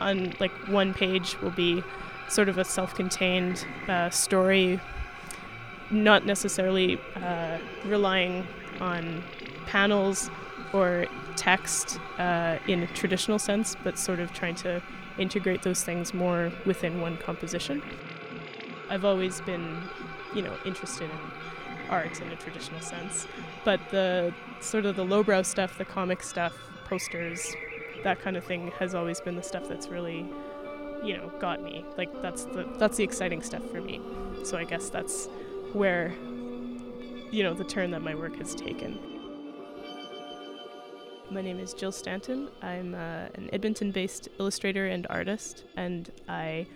On 0.00 0.32
like 0.40 0.52
one 0.68 0.94
page 0.94 1.38
will 1.42 1.50
be 1.50 1.82
sort 2.30 2.48
of 2.48 2.58
a 2.58 2.64
self-contained 2.64 3.66
uh, 3.88 4.08
story, 4.10 4.80
not 5.90 6.24
necessarily 6.24 6.98
uh, 7.16 7.58
relying 7.84 8.46
on 8.80 9.22
panels 9.66 10.30
or 10.72 11.06
text 11.36 11.98
uh, 12.18 12.56
in 12.68 12.82
a 12.82 12.86
traditional 12.88 13.38
sense, 13.38 13.76
but 13.82 13.98
sort 13.98 14.20
of 14.20 14.32
trying 14.32 14.54
to 14.54 14.80
integrate 15.18 15.62
those 15.62 15.82
things 15.82 16.14
more 16.14 16.52
within 16.64 17.00
one 17.00 17.16
composition. 17.18 17.82
I've 18.88 19.04
always 19.04 19.40
been, 19.40 19.82
you 20.34 20.42
know, 20.42 20.56
interested 20.64 21.10
in 21.10 21.18
art 21.90 22.20
in 22.20 22.28
a 22.28 22.36
traditional 22.36 22.80
sense, 22.80 23.26
but 23.64 23.80
the 23.90 24.32
sort 24.60 24.86
of 24.86 24.94
the 24.94 25.04
lowbrow 25.04 25.42
stuff, 25.42 25.76
the 25.76 25.84
comic 25.84 26.22
stuff, 26.22 26.54
posters, 26.84 27.54
that 28.04 28.20
kind 28.20 28.36
of 28.36 28.44
thing 28.44 28.70
has 28.78 28.94
always 28.94 29.20
been 29.20 29.36
the 29.36 29.42
stuff 29.42 29.68
that's 29.68 29.88
really, 29.88 30.26
you 31.02 31.16
know, 31.16 31.30
got 31.38 31.62
me. 31.62 31.84
Like 31.96 32.22
that's 32.22 32.44
the 32.44 32.68
that's 32.78 32.96
the 32.96 33.04
exciting 33.04 33.42
stuff 33.42 33.64
for 33.70 33.80
me. 33.80 34.00
So 34.44 34.56
I 34.56 34.64
guess 34.64 34.90
that's 34.90 35.28
where, 35.72 36.12
you 37.30 37.42
know, 37.42 37.54
the 37.54 37.64
turn 37.64 37.90
that 37.92 38.02
my 38.02 38.14
work 38.14 38.36
has 38.36 38.54
taken. 38.54 38.98
My 41.30 41.42
name 41.42 41.60
is 41.60 41.74
Jill 41.74 41.92
Stanton. 41.92 42.48
I'm 42.60 42.94
uh, 42.94 43.28
an 43.34 43.48
Edmonton 43.52 43.92
based 43.92 44.28
illustrator 44.40 44.86
and 44.86 45.06
artist, 45.08 45.64
and 45.76 46.10
I 46.28 46.66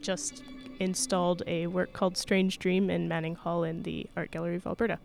just 0.00 0.42
installed 0.80 1.42
a 1.46 1.66
work 1.68 1.92
called 1.92 2.16
Strange 2.16 2.58
Dream 2.58 2.90
in 2.90 3.08
Manning 3.08 3.34
Hall 3.34 3.62
in 3.64 3.82
the 3.84 4.06
Art 4.16 4.30
Gallery 4.30 4.56
of 4.56 4.66
Alberta. 4.66 4.98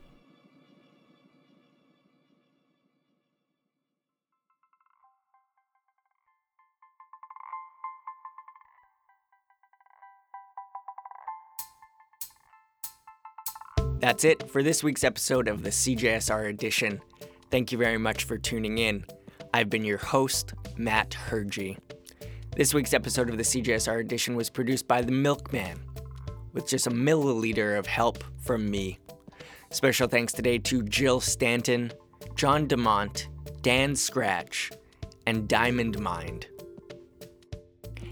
That's 14.03 14.25
it 14.25 14.49
for 14.49 14.61
this 14.61 14.83
week's 14.83 15.05
episode 15.05 15.47
of 15.47 15.63
the 15.63 15.69
CJSR 15.69 16.49
edition. 16.49 16.99
Thank 17.49 17.71
you 17.71 17.77
very 17.77 17.97
much 17.97 18.25
for 18.25 18.37
tuning 18.37 18.77
in. 18.77 19.05
I've 19.53 19.69
been 19.69 19.85
your 19.85 19.97
host, 19.97 20.53
Matt 20.75 21.11
Hergy. 21.11 21.77
This 22.53 22.73
week's 22.73 22.93
episode 22.93 23.29
of 23.29 23.37
the 23.37 23.43
CJSR 23.43 24.01
edition 24.01 24.35
was 24.35 24.49
produced 24.49 24.89
by 24.89 25.03
The 25.03 25.13
Milkman, 25.13 25.79
with 26.51 26.67
just 26.67 26.85
a 26.85 26.89
milliliter 26.89 27.79
of 27.79 27.85
help 27.85 28.25
from 28.41 28.69
me. 28.69 28.99
Special 29.71 30.09
thanks 30.09 30.33
today 30.33 30.57
to 30.57 30.83
Jill 30.83 31.21
Stanton, 31.21 31.89
John 32.35 32.67
DeMont, 32.67 33.27
Dan 33.61 33.95
Scratch, 33.95 34.69
and 35.25 35.47
Diamond 35.47 35.97
Mind. 35.97 36.47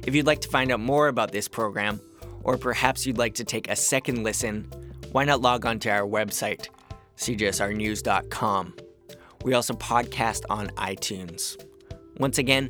If 0.07 0.15
you'd 0.15 0.25
like 0.25 0.39
to 0.39 0.47
find 0.47 0.71
out 0.71 0.79
more 0.79 1.09
about 1.09 1.33
this 1.33 1.49
program, 1.49 1.99
or 2.43 2.57
perhaps 2.57 3.05
you'd 3.05 3.17
like 3.17 3.33
to 3.33 3.43
take 3.43 3.69
a 3.69 3.75
second 3.75 4.23
listen, 4.23 4.71
why 5.11 5.25
not 5.25 5.41
log 5.41 5.65
on 5.65 5.79
to 5.79 5.89
our 5.89 6.07
website, 6.07 6.67
cjsrnews.com. 7.17 8.75
We 9.43 9.53
also 9.53 9.73
podcast 9.73 10.43
on 10.49 10.67
iTunes. 10.69 11.63
Once 12.17 12.37
again, 12.37 12.69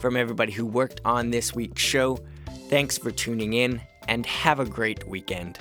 from 0.00 0.16
everybody 0.16 0.52
who 0.52 0.66
worked 0.66 1.00
on 1.04 1.30
this 1.30 1.54
week's 1.54 1.82
show, 1.82 2.18
thanks 2.68 2.98
for 2.98 3.10
tuning 3.10 3.52
in 3.52 3.80
and 4.08 4.26
have 4.26 4.60
a 4.60 4.64
great 4.64 5.06
weekend. 5.06 5.58